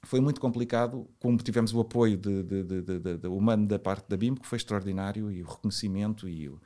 foi 0.02 0.20
muito 0.20 0.40
complicado, 0.40 1.08
como 1.18 1.38
tivemos 1.38 1.72
o 1.72 1.80
apoio 1.80 2.18
de, 2.18 2.42
de, 2.42 2.62
de, 2.62 3.16
de, 3.18 3.26
humano 3.26 3.66
da 3.66 3.78
parte 3.78 4.08
da 4.08 4.16
BIM, 4.16 4.34
que 4.34 4.46
foi 4.46 4.56
extraordinário, 4.56 5.30
e 5.32 5.42
o 5.42 5.46
reconhecimento, 5.46 6.28
e 6.28 6.48
o, 6.48 6.60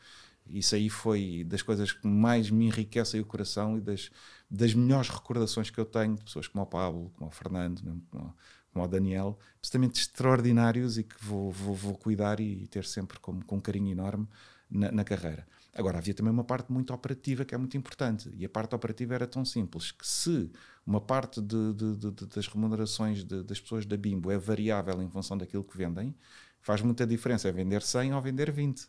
isso 0.48 0.74
aí 0.74 0.90
foi 0.90 1.44
das 1.44 1.62
coisas 1.62 1.92
que 1.92 2.06
mais 2.06 2.50
me 2.50 2.66
enriquecem 2.66 3.20
o 3.20 3.24
coração 3.24 3.78
e 3.78 3.80
das, 3.80 4.10
das 4.50 4.74
melhores 4.74 5.10
recordações 5.10 5.70
que 5.70 5.78
eu 5.78 5.84
tenho 5.84 6.16
de 6.16 6.24
pessoas 6.24 6.48
como 6.48 6.64
o 6.64 6.66
Pablo, 6.66 7.12
como 7.16 7.30
o 7.30 7.32
Fernando, 7.32 7.82
como 8.10 8.34
como 8.78 8.84
o 8.84 8.88
Daniel, 8.88 9.38
absolutamente 9.56 10.00
extraordinários 10.00 10.98
e 10.98 11.02
que 11.02 11.16
vou, 11.20 11.50
vou, 11.50 11.74
vou 11.74 11.94
cuidar 11.94 12.38
e 12.38 12.66
ter 12.68 12.84
sempre 12.84 13.18
com, 13.18 13.40
com 13.42 13.56
um 13.56 13.60
carinho 13.60 13.90
enorme 13.90 14.28
na, 14.70 14.92
na, 14.92 15.04
carreira. 15.04 15.46
Agora, 15.74 15.98
havia 15.98 16.14
também 16.14 16.32
uma 16.32 16.44
parte 16.44 16.72
muito 16.72 16.92
operativa 16.92 17.44
que 17.44 17.54
é 17.54 17.58
muito 17.58 17.76
importante, 17.76 18.30
e 18.36 18.44
a 18.44 18.48
parte 18.48 18.74
operativa 18.74 19.14
era 19.14 19.26
tão 19.26 19.44
simples 19.44 19.90
que 19.90 20.06
se 20.06 20.50
uma 20.86 21.00
parte 21.00 21.40
de, 21.40 21.74
de, 21.74 21.96
de, 21.96 22.26
das 22.26 22.46
remunerações 22.46 23.24
das 23.24 23.60
pessoas 23.60 23.84
da 23.84 23.96
Bimbo 23.96 24.30
é 24.30 24.38
variável 24.38 25.02
em 25.02 25.10
função 25.10 25.36
daquilo 25.36 25.64
que 25.64 25.76
vendem, 25.76 26.14
faz 26.60 26.80
muita 26.80 27.06
diferença 27.06 27.48
é 27.48 27.52
vender 27.52 27.82
100 27.82 28.14
ou 28.14 28.22
vender 28.22 28.50
20. 28.50 28.86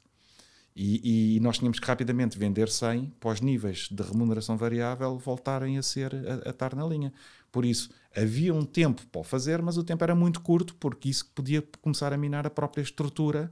E, 0.82 1.36
e, 1.36 1.40
nós 1.42 1.58
tínhamos 1.58 1.78
que 1.78 1.86
rapidamente 1.86 2.40
vender 2.40 2.70
100 2.70 3.14
para 3.20 3.32
os 3.32 3.42
níveis 3.42 3.90
de 3.92 4.02
remuneração 4.02 4.56
variável 4.56 5.18
voltarem 5.18 5.78
a 5.78 5.84
ser 5.84 6.16
a, 6.16 6.48
a 6.48 6.52
estar 6.52 6.74
na 6.74 6.86
linha. 6.88 7.12
Por 7.52 7.66
isso, 7.66 7.90
havia 8.16 8.54
um 8.54 8.64
tempo 8.64 9.06
para 9.08 9.20
o 9.20 9.24
fazer, 9.26 9.62
mas 9.62 9.76
o 9.76 9.84
tempo 9.84 10.02
era 10.06 10.16
muito 10.16 10.40
curto, 10.40 10.74
porque 10.76 11.10
isso 11.10 11.30
podia 11.36 11.62
começar 11.82 12.14
a 12.14 12.18
minar 12.18 12.48
a 12.48 12.50
própria 12.50 12.82
estrutura 12.82 13.52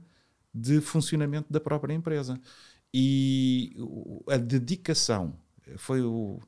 de 0.54 0.80
funcionamento 0.80 1.52
da 1.52 1.60
própria 1.60 1.92
empresa. 1.92 2.40
E 2.94 3.76
a 4.26 4.38
dedicação 4.38 5.34
foi 5.76 6.00
o, 6.00 6.40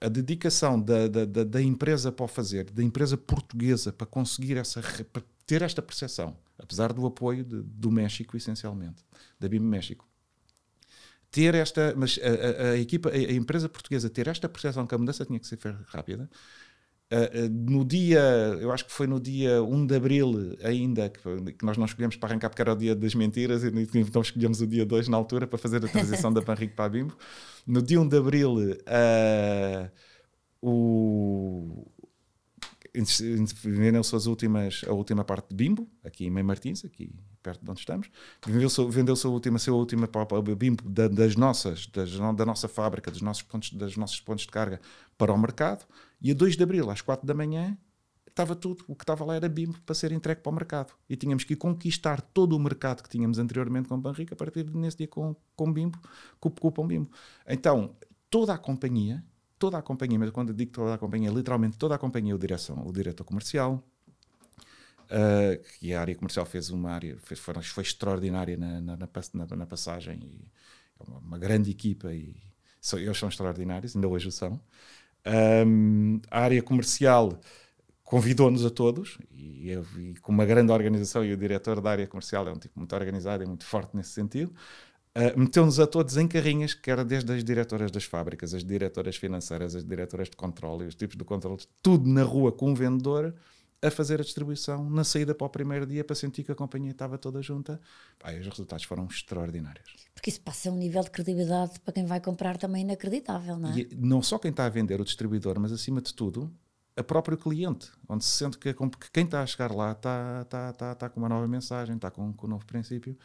a 0.00 0.08
dedicação 0.08 0.80
da, 0.80 1.08
da, 1.08 1.24
da, 1.24 1.42
da, 1.42 1.60
empresa 1.60 2.12
para 2.12 2.24
o 2.24 2.28
fazer, 2.28 2.70
da 2.70 2.84
empresa 2.84 3.16
portuguesa 3.16 3.92
para 3.92 4.06
conseguir 4.06 4.58
essa, 4.58 4.80
para 5.12 5.24
ter 5.46 5.62
esta 5.62 5.82
percepção, 5.82 6.36
apesar 6.58 6.92
do 6.92 7.06
apoio 7.06 7.44
de, 7.44 7.62
do 7.62 7.90
México, 7.90 8.36
essencialmente, 8.36 9.04
da 9.38 9.48
BIM 9.48 9.60
México. 9.60 10.08
Ter 11.30 11.54
esta, 11.54 11.94
mas 11.96 12.18
a, 12.22 12.68
a, 12.68 12.70
a 12.70 12.78
equipa, 12.78 13.08
a, 13.08 13.12
a 13.12 13.32
empresa 13.32 13.68
portuguesa 13.68 14.08
ter 14.08 14.28
esta 14.28 14.48
percepção 14.48 14.86
que 14.86 14.94
a 14.94 14.98
mudança 14.98 15.24
tinha 15.24 15.38
que 15.38 15.46
ser 15.46 15.58
rápida, 15.86 16.30
Uh, 17.12 17.48
no 17.50 17.84
dia, 17.84 18.20
eu 18.60 18.72
acho 18.72 18.86
que 18.86 18.92
foi 18.92 19.06
no 19.06 19.20
dia 19.20 19.62
1 19.62 19.86
de 19.86 19.94
Abril 19.94 20.56
ainda, 20.64 21.08
que, 21.08 21.20
que, 21.52 21.64
nós 21.64 21.76
não 21.76 21.84
escolhemos 21.84 22.16
para 22.16 22.30
arrancar 22.30 22.48
porque 22.48 22.62
era 22.62 22.72
o 22.72 22.76
dia 22.76 22.94
das 22.94 23.14
mentiras, 23.14 23.62
e 23.62 23.68
então 23.94 24.22
escolhemos 24.22 24.60
o 24.60 24.66
dia 24.66 24.84
2 24.86 25.08
na 25.08 25.16
altura 25.16 25.46
para 25.46 25.58
fazer 25.58 25.84
a 25.84 25.88
transição 25.88 26.32
da 26.32 26.42
Panrico 26.42 26.74
para 26.74 26.86
a 26.86 26.88
Bimbo. 26.88 27.16
No 27.66 27.82
dia 27.82 28.00
1 28.00 28.08
de 28.08 28.16
Abril, 28.16 28.54
uh, 28.56 29.90
o, 30.60 31.86
vendeu-se 33.62 34.14
as 34.14 34.26
últimas, 34.26 34.82
a 34.86 34.92
última 34.92 35.24
parte 35.24 35.48
de 35.48 35.56
Bimbo, 35.56 35.88
aqui 36.04 36.26
em 36.26 36.30
Mãe 36.30 36.42
Martins, 36.42 36.84
aqui 36.84 37.12
perto 37.42 37.64
de 37.64 37.70
onde 37.70 37.80
estamos. 37.80 38.10
Vendeu-se 38.46 38.84
vendeu 38.88 39.14
a 39.24 39.28
última, 39.28 39.58
a 39.66 39.72
última 39.72 40.08
Bimbo 40.56 40.88
da, 40.88 41.08
das 41.08 41.36
nossas, 41.36 41.86
das, 41.88 42.10
da 42.12 42.46
nossa 42.46 42.68
fábrica, 42.68 43.10
dos 43.10 43.20
nossos 43.20 43.42
pontos, 43.42 43.70
dos 43.70 43.96
nossos 43.96 44.20
pontos 44.20 44.44
de 44.44 44.50
carga 44.50 44.80
para 45.18 45.32
o 45.32 45.38
mercado. 45.38 45.84
E 46.20 46.30
a 46.30 46.34
2 46.34 46.56
de 46.56 46.62
Abril, 46.62 46.90
às 46.90 47.00
4 47.00 47.26
da 47.26 47.34
manhã, 47.34 47.76
estava 48.26 48.56
tudo. 48.56 48.84
O 48.88 48.94
que 48.94 49.02
estava 49.02 49.24
lá 49.24 49.36
era 49.36 49.48
Bimbo 49.48 49.78
para 49.84 49.94
ser 49.94 50.10
entregue 50.12 50.40
para 50.40 50.50
o 50.50 50.54
mercado. 50.54 50.94
E 51.08 51.16
tínhamos 51.16 51.44
que 51.44 51.54
conquistar 51.54 52.20
todo 52.20 52.56
o 52.56 52.58
mercado 52.58 53.02
que 53.02 53.08
tínhamos 53.08 53.38
anteriormente 53.38 53.88
com 53.88 54.00
Banrica 54.00 54.34
a 54.34 54.36
partir 54.36 54.64
de 54.64 54.76
nesse 54.76 54.98
dia 54.98 55.08
com, 55.08 55.36
com 55.54 55.72
Bimbo, 55.72 55.98
com, 56.40 56.50
o 56.62 56.86
Bimbo. 56.86 57.10
Então, 57.46 57.94
toda 58.30 58.54
a 58.54 58.58
companhia 58.58 59.24
toda 59.58 59.78
a 59.78 59.82
companhia, 59.82 60.18
mas 60.18 60.30
quando 60.30 60.50
eu 60.50 60.54
digo 60.54 60.72
toda 60.72 60.94
a 60.94 60.98
companhia, 60.98 61.30
literalmente 61.30 61.76
toda 61.78 61.94
a 61.94 61.98
companhia, 61.98 62.34
o 62.34 62.38
direção, 62.38 62.82
o 62.86 62.92
diretor 62.92 63.24
comercial, 63.24 63.82
uh, 65.04 65.78
que 65.78 65.94
a 65.94 66.00
área 66.00 66.14
comercial 66.14 66.44
fez 66.46 66.70
uma 66.70 66.90
área, 66.90 67.16
fez, 67.18 67.40
foi, 67.40 67.54
foi 67.62 67.82
extraordinária 67.82 68.56
na, 68.56 68.80
na, 68.80 68.96
na, 68.96 69.56
na 69.56 69.66
passagem, 69.66 70.18
e 70.22 70.50
é 71.00 71.10
uma, 71.10 71.18
uma, 71.18 71.38
grande 71.38 71.70
equipa 71.70 72.12
e 72.12 72.36
são, 72.80 72.98
eles 72.98 73.18
são 73.18 73.28
extraordinários, 73.28 73.94
ainda 73.94 74.08
hoje 74.08 74.28
o 74.28 74.32
são. 74.32 74.60
Um, 75.66 76.20
a 76.30 76.40
área 76.40 76.62
comercial 76.62 77.40
convidou-nos 78.02 78.64
a 78.66 78.70
todos 78.70 79.16
e, 79.32 79.72
e, 79.72 80.14
com 80.20 80.30
uma 80.30 80.44
grande 80.44 80.70
organização 80.70 81.24
e 81.24 81.32
o 81.32 81.36
diretor 81.36 81.80
da 81.80 81.90
área 81.90 82.06
comercial 82.06 82.46
é 82.46 82.52
um 82.52 82.58
tipo 82.58 82.78
muito 82.78 82.94
organizado 82.94 83.42
e 83.42 83.46
muito 83.46 83.64
forte 83.64 83.96
nesse 83.96 84.10
sentido 84.10 84.54
Uh, 85.16 85.38
Meteu-nos 85.38 85.78
a 85.78 85.86
todos 85.86 86.16
em 86.16 86.26
carrinhas, 86.26 86.74
que 86.74 86.90
era 86.90 87.04
desde 87.04 87.32
as 87.32 87.44
diretoras 87.44 87.90
das 87.90 88.04
fábricas, 88.04 88.52
as 88.52 88.64
diretoras 88.64 89.16
financeiras, 89.16 89.76
as 89.76 89.84
diretoras 89.84 90.28
de 90.28 90.36
controle, 90.36 90.86
os 90.86 90.94
tipos 90.94 91.16
de 91.16 91.22
controle, 91.22 91.62
tudo 91.80 92.08
na 92.08 92.24
rua 92.24 92.50
com 92.50 92.70
um 92.70 92.74
vendedor 92.74 93.32
a 93.80 93.90
fazer 93.90 94.20
a 94.20 94.24
distribuição 94.24 94.88
na 94.88 95.04
saída 95.04 95.34
para 95.34 95.46
o 95.46 95.50
primeiro 95.50 95.86
dia 95.86 96.02
para 96.02 96.16
sentir 96.16 96.42
que 96.42 96.50
a 96.50 96.54
companhia 96.54 96.90
estava 96.90 97.18
toda 97.18 97.42
junta. 97.42 97.80
Pá, 98.18 98.32
os 98.32 98.46
resultados 98.46 98.84
foram 98.84 99.06
extraordinários. 99.06 99.94
Porque 100.14 100.30
isso 100.30 100.40
passa 100.40 100.70
um 100.70 100.76
nível 100.76 101.02
de 101.02 101.10
credibilidade 101.10 101.78
para 101.80 101.92
quem 101.92 102.06
vai 102.06 102.20
comprar 102.20 102.56
também 102.56 102.82
inacreditável, 102.82 103.58
não 103.58 103.70
é? 103.70 103.78
E 103.78 103.88
não 103.94 104.22
só 104.22 104.38
quem 104.38 104.50
está 104.50 104.64
a 104.64 104.70
vender, 104.70 105.00
o 105.00 105.04
distribuidor, 105.04 105.60
mas 105.60 105.70
acima 105.70 106.00
de 106.00 106.14
tudo, 106.14 106.50
a 106.96 107.02
próprio 107.02 107.36
cliente, 107.36 107.90
onde 108.08 108.24
se 108.24 108.30
sente 108.30 108.56
que, 108.56 108.72
que 108.72 109.10
quem 109.12 109.24
está 109.24 109.42
a 109.42 109.46
chegar 109.46 109.70
lá 109.70 109.92
está, 109.92 110.40
está, 110.42 110.70
está, 110.70 110.92
está 110.92 111.08
com 111.10 111.20
uma 111.20 111.28
nova 111.28 111.46
mensagem, 111.46 111.96
está 111.96 112.10
com, 112.10 112.32
com 112.32 112.46
um 112.46 112.50
novo 112.50 112.64
princípio. 112.64 113.16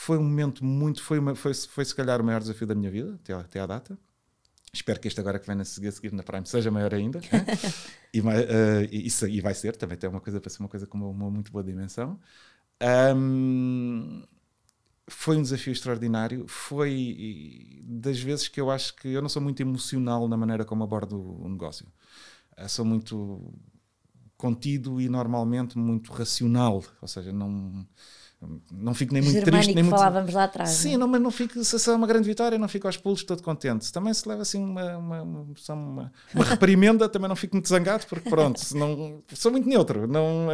Foi 0.00 0.16
um 0.16 0.22
momento 0.22 0.64
muito. 0.64 1.02
Foi, 1.02 1.18
uma, 1.18 1.34
foi, 1.34 1.52
foi 1.52 1.84
se 1.84 1.92
calhar 1.92 2.20
o 2.20 2.24
maior 2.24 2.40
desafio 2.40 2.68
da 2.68 2.74
minha 2.74 2.88
vida, 2.88 3.14
até, 3.16 3.32
até 3.32 3.58
à 3.58 3.66
data. 3.66 3.98
Espero 4.72 5.00
que 5.00 5.08
este 5.08 5.18
agora 5.18 5.40
que 5.40 5.46
vem 5.46 5.60
a 5.60 5.64
seguir, 5.64 5.88
a 5.88 5.92
seguir 5.92 6.12
na 6.12 6.22
Prime 6.22 6.46
seja 6.46 6.70
maior 6.70 6.94
ainda. 6.94 7.20
e, 8.14 8.20
uh, 8.20 8.24
isso, 8.92 9.26
e 9.26 9.40
vai 9.40 9.54
ser, 9.54 9.76
também 9.76 9.98
tem 9.98 10.08
uma 10.08 10.20
coisa 10.20 10.40
para 10.40 10.50
ser 10.50 10.60
uma 10.60 10.68
coisa 10.68 10.86
com 10.86 10.96
uma, 10.96 11.08
uma 11.08 11.30
muito 11.32 11.50
boa 11.50 11.64
dimensão. 11.64 12.16
Um, 13.16 14.22
foi 15.08 15.36
um 15.36 15.42
desafio 15.42 15.72
extraordinário. 15.72 16.46
Foi 16.46 17.82
das 17.82 18.20
vezes 18.20 18.46
que 18.46 18.60
eu 18.60 18.70
acho 18.70 18.94
que 18.94 19.08
eu 19.08 19.20
não 19.20 19.28
sou 19.28 19.42
muito 19.42 19.60
emocional 19.60 20.28
na 20.28 20.36
maneira 20.36 20.64
como 20.64 20.84
abordo 20.84 21.20
o 21.20 21.48
negócio. 21.48 21.88
Eu 22.56 22.68
sou 22.68 22.84
muito 22.84 23.52
contido 24.36 25.00
e 25.00 25.08
normalmente 25.08 25.76
muito 25.76 26.12
racional, 26.12 26.84
ou 27.02 27.08
seja, 27.08 27.32
não 27.32 27.84
não 28.72 28.94
fico 28.94 29.12
nem 29.12 29.20
muito 29.20 29.34
Germânico 29.34 29.56
triste 29.56 29.74
nem 29.74 29.82
muito 29.82 29.96
falávamos 29.96 30.32
lá 30.32 30.44
atrás 30.44 30.70
sim 30.70 30.92
não? 30.92 31.00
não, 31.00 31.08
mas 31.08 31.20
não 31.20 31.30
fico 31.30 31.62
se 31.64 31.90
é 31.90 31.92
uma 31.92 32.06
grande 32.06 32.28
vitória 32.28 32.56
não 32.56 32.68
fico 32.68 32.86
aos 32.86 32.96
pulos 32.96 33.24
todo 33.24 33.42
contente 33.42 33.92
também 33.92 34.14
se 34.14 34.28
leva 34.28 34.42
assim 34.42 34.62
uma 34.62 34.96
uma, 34.96 35.22
uma, 35.22 35.46
uma, 35.70 36.12
uma 36.34 36.44
reprimenda 36.44 37.08
também 37.08 37.28
não 37.28 37.34
fico 37.34 37.56
muito 37.56 37.68
zangado 37.68 38.06
porque 38.06 38.30
pronto 38.30 38.60
não 38.76 39.22
sou 39.34 39.50
muito 39.50 39.68
neutro 39.68 40.06
não 40.06 40.48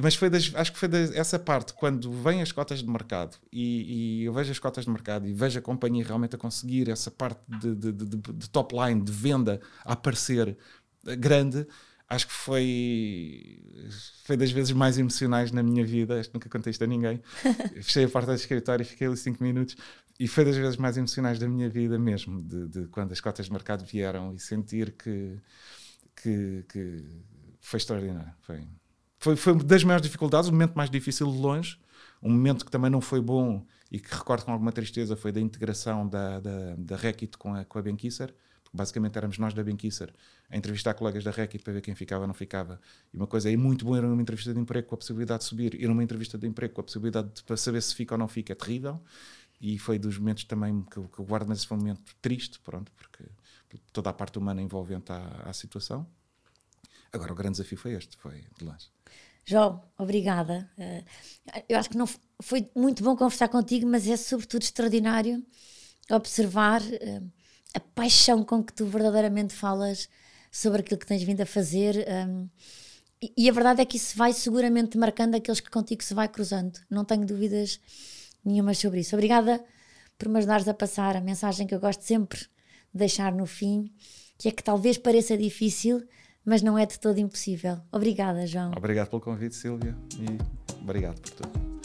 mas 0.00 0.14
foi 0.14 0.30
das, 0.30 0.52
acho 0.54 0.72
que 0.72 0.78
foi 0.78 0.88
das, 0.88 1.12
essa 1.16 1.38
parte 1.38 1.72
quando 1.74 2.12
vêm 2.12 2.42
as 2.42 2.52
cotas 2.52 2.78
de 2.78 2.88
mercado 2.88 3.36
e, 3.52 4.20
e, 4.20 4.24
eu 4.24 4.32
vejo 4.32 4.52
as 4.52 4.58
cotas 4.60 4.84
de 4.84 4.90
mercado 4.90 5.26
e 5.26 5.32
vejo 5.32 5.58
a 5.58 5.62
companhia 5.62 6.04
realmente 6.04 6.36
a 6.36 6.38
conseguir 6.38 6.88
essa 6.88 7.10
parte 7.10 7.40
de, 7.48 7.74
de, 7.74 7.92
de, 7.92 8.16
de 8.16 8.50
top 8.50 8.76
line 8.76 9.00
de 9.00 9.10
venda 9.10 9.60
a 9.84 9.94
aparecer 9.94 10.56
grande 11.18 11.66
acho 12.08 12.26
que 12.26 12.32
foi 12.32 13.62
foi 14.24 14.36
das 14.36 14.50
vezes 14.50 14.72
mais 14.72 14.98
emocionais 14.98 15.52
na 15.52 15.62
minha 15.62 15.84
vida. 15.84 16.18
Acho 16.18 16.28
que 16.28 16.34
nunca 16.34 16.48
contei 16.48 16.70
isto 16.70 16.82
a 16.84 16.86
ninguém. 16.86 17.20
Fechei 17.82 18.04
a 18.04 18.08
porta 18.08 18.32
do 18.32 18.36
escritório 18.36 18.82
e 18.82 18.86
fiquei 18.86 19.06
ali 19.06 19.16
5 19.16 19.42
minutos. 19.42 19.76
E 20.18 20.26
foi 20.26 20.44
das 20.44 20.56
vezes 20.56 20.76
mais 20.76 20.96
emocionais 20.96 21.38
da 21.38 21.48
minha 21.48 21.68
vida 21.68 21.98
mesmo, 21.98 22.42
de, 22.42 22.68
de 22.68 22.86
quando 22.86 23.12
as 23.12 23.20
cotas 23.20 23.46
de 23.46 23.52
mercado 23.52 23.84
vieram 23.84 24.34
e 24.34 24.38
sentir 24.38 24.92
que, 24.92 25.38
que, 26.22 26.64
que 26.68 27.04
foi 27.60 27.78
extraordinário. 27.78 28.32
Foi, 28.40 28.66
foi, 29.18 29.36
foi 29.36 29.54
das 29.62 29.84
maiores 29.84 30.06
dificuldades, 30.06 30.48
o 30.48 30.52
momento 30.52 30.74
mais 30.74 30.88
difícil 30.88 31.30
de 31.30 31.36
longe, 31.36 31.78
um 32.22 32.30
momento 32.30 32.64
que 32.64 32.70
também 32.70 32.90
não 32.90 33.02
foi 33.02 33.20
bom 33.20 33.66
e 33.92 34.00
que 34.00 34.12
recordo 34.12 34.46
com 34.46 34.52
alguma 34.52 34.72
tristeza 34.72 35.16
foi 35.16 35.32
da 35.32 35.40
integração 35.40 36.08
da, 36.08 36.40
da, 36.40 36.74
da 36.78 36.96
Reckitt 36.96 37.36
com 37.36 37.54
a, 37.54 37.64
com 37.64 37.78
a 37.78 37.82
Benquisser 37.82 38.34
basicamente 38.76 39.16
éramos 39.16 39.38
nós 39.38 39.54
da 39.54 39.62
Benquisser 39.64 40.12
a 40.50 40.56
entrevistar 40.56 40.94
colegas 40.94 41.24
da 41.24 41.30
REC 41.30 41.58
para 41.62 41.72
ver 41.72 41.80
quem 41.80 41.94
ficava 41.94 42.22
ou 42.22 42.26
não 42.26 42.34
ficava. 42.34 42.80
E 43.12 43.16
uma 43.16 43.26
coisa 43.26 43.50
é 43.50 43.56
muito 43.56 43.84
bom 43.84 43.96
ir 43.96 44.04
a 44.04 44.06
uma 44.06 44.22
entrevista 44.22 44.52
de 44.54 44.60
emprego 44.60 44.86
com 44.86 44.94
a 44.94 44.98
possibilidade 44.98 45.40
de 45.40 45.46
subir, 45.46 45.74
ir 45.74 45.88
a 45.88 45.92
uma 45.92 46.04
entrevista 46.04 46.38
de 46.38 46.46
emprego 46.46 46.74
com 46.74 46.82
a 46.82 46.84
possibilidade 46.84 47.28
de, 47.34 47.42
para 47.42 47.56
saber 47.56 47.82
se 47.82 47.94
fica 47.94 48.14
ou 48.14 48.18
não 48.18 48.28
fica, 48.28 48.52
é 48.52 48.56
terrível. 48.56 49.02
E 49.60 49.78
foi 49.78 49.98
dos 49.98 50.18
momentos 50.18 50.44
também 50.44 50.82
que, 50.82 51.00
que 51.00 51.18
eu 51.18 51.24
guardo, 51.24 51.48
mas 51.48 51.64
foi 51.64 51.76
um 51.76 51.80
momento 51.80 52.14
triste, 52.20 52.60
pronto, 52.60 52.92
porque 52.92 53.24
toda 53.92 54.10
a 54.10 54.12
parte 54.12 54.38
humana 54.38 54.60
envolvente 54.60 55.10
à, 55.10 55.44
à 55.46 55.52
situação. 55.52 56.06
Agora, 57.12 57.32
o 57.32 57.34
grande 57.34 57.52
desafio 57.52 57.78
foi 57.78 57.92
este, 57.94 58.16
foi 58.16 58.44
de 58.58 58.64
longe. 58.64 58.88
João, 59.44 59.82
obrigada. 59.96 60.68
Uh, 60.76 61.62
eu 61.68 61.78
acho 61.78 61.88
que 61.88 61.96
não 61.96 62.06
foi 62.42 62.68
muito 62.74 63.02
bom 63.02 63.16
conversar 63.16 63.48
contigo, 63.48 63.86
mas 63.86 64.06
é 64.08 64.16
sobretudo 64.16 64.62
extraordinário 64.62 65.44
observar 66.10 66.82
uh, 66.82 67.32
a 67.76 67.80
paixão 67.80 68.42
com 68.42 68.64
que 68.64 68.72
tu 68.72 68.86
verdadeiramente 68.86 69.54
falas 69.54 70.08
sobre 70.50 70.80
aquilo 70.80 70.98
que 70.98 71.06
tens 71.06 71.22
vindo 71.22 71.42
a 71.42 71.46
fazer. 71.46 72.06
Um, 72.26 72.48
e, 73.20 73.32
e, 73.36 73.50
a 73.50 73.52
verdade 73.52 73.82
é 73.82 73.84
que 73.84 73.98
isso 73.98 74.16
vai 74.16 74.32
seguramente 74.32 74.96
marcando 74.96 75.34
aqueles 75.34 75.60
que 75.60 75.70
contigo 75.70 76.02
se 76.02 76.14
vai 76.14 76.26
cruzando. 76.26 76.78
Não 76.88 77.04
tenho 77.04 77.26
dúvidas 77.26 77.78
nenhumas 78.42 78.78
sobre 78.78 79.00
isso. 79.00 79.14
Obrigada 79.14 79.62
por 80.18 80.28
me 80.28 80.38
ajudares 80.38 80.66
a 80.66 80.72
passar 80.72 81.16
a 81.16 81.20
mensagem 81.20 81.66
que 81.66 81.74
eu 81.74 81.80
gosto 81.80 82.00
sempre 82.00 82.38
de 82.38 82.48
deixar 82.98 83.32
no 83.32 83.44
fim, 83.44 83.92
que 84.38 84.48
é 84.48 84.52
que 84.52 84.62
talvez 84.62 84.96
pareça 84.96 85.36
difícil, 85.36 86.02
mas 86.44 86.62
não 86.62 86.78
é 86.78 86.86
de 86.86 86.98
todo 86.98 87.18
impossível. 87.18 87.78
Obrigada, 87.92 88.46
João. 88.46 88.72
Obrigado 88.74 89.10
pelo 89.10 89.20
convite, 89.20 89.54
Silvia, 89.54 89.94
e 90.18 90.80
obrigado 90.80 91.20
por 91.20 91.30
tudo. 91.30 91.75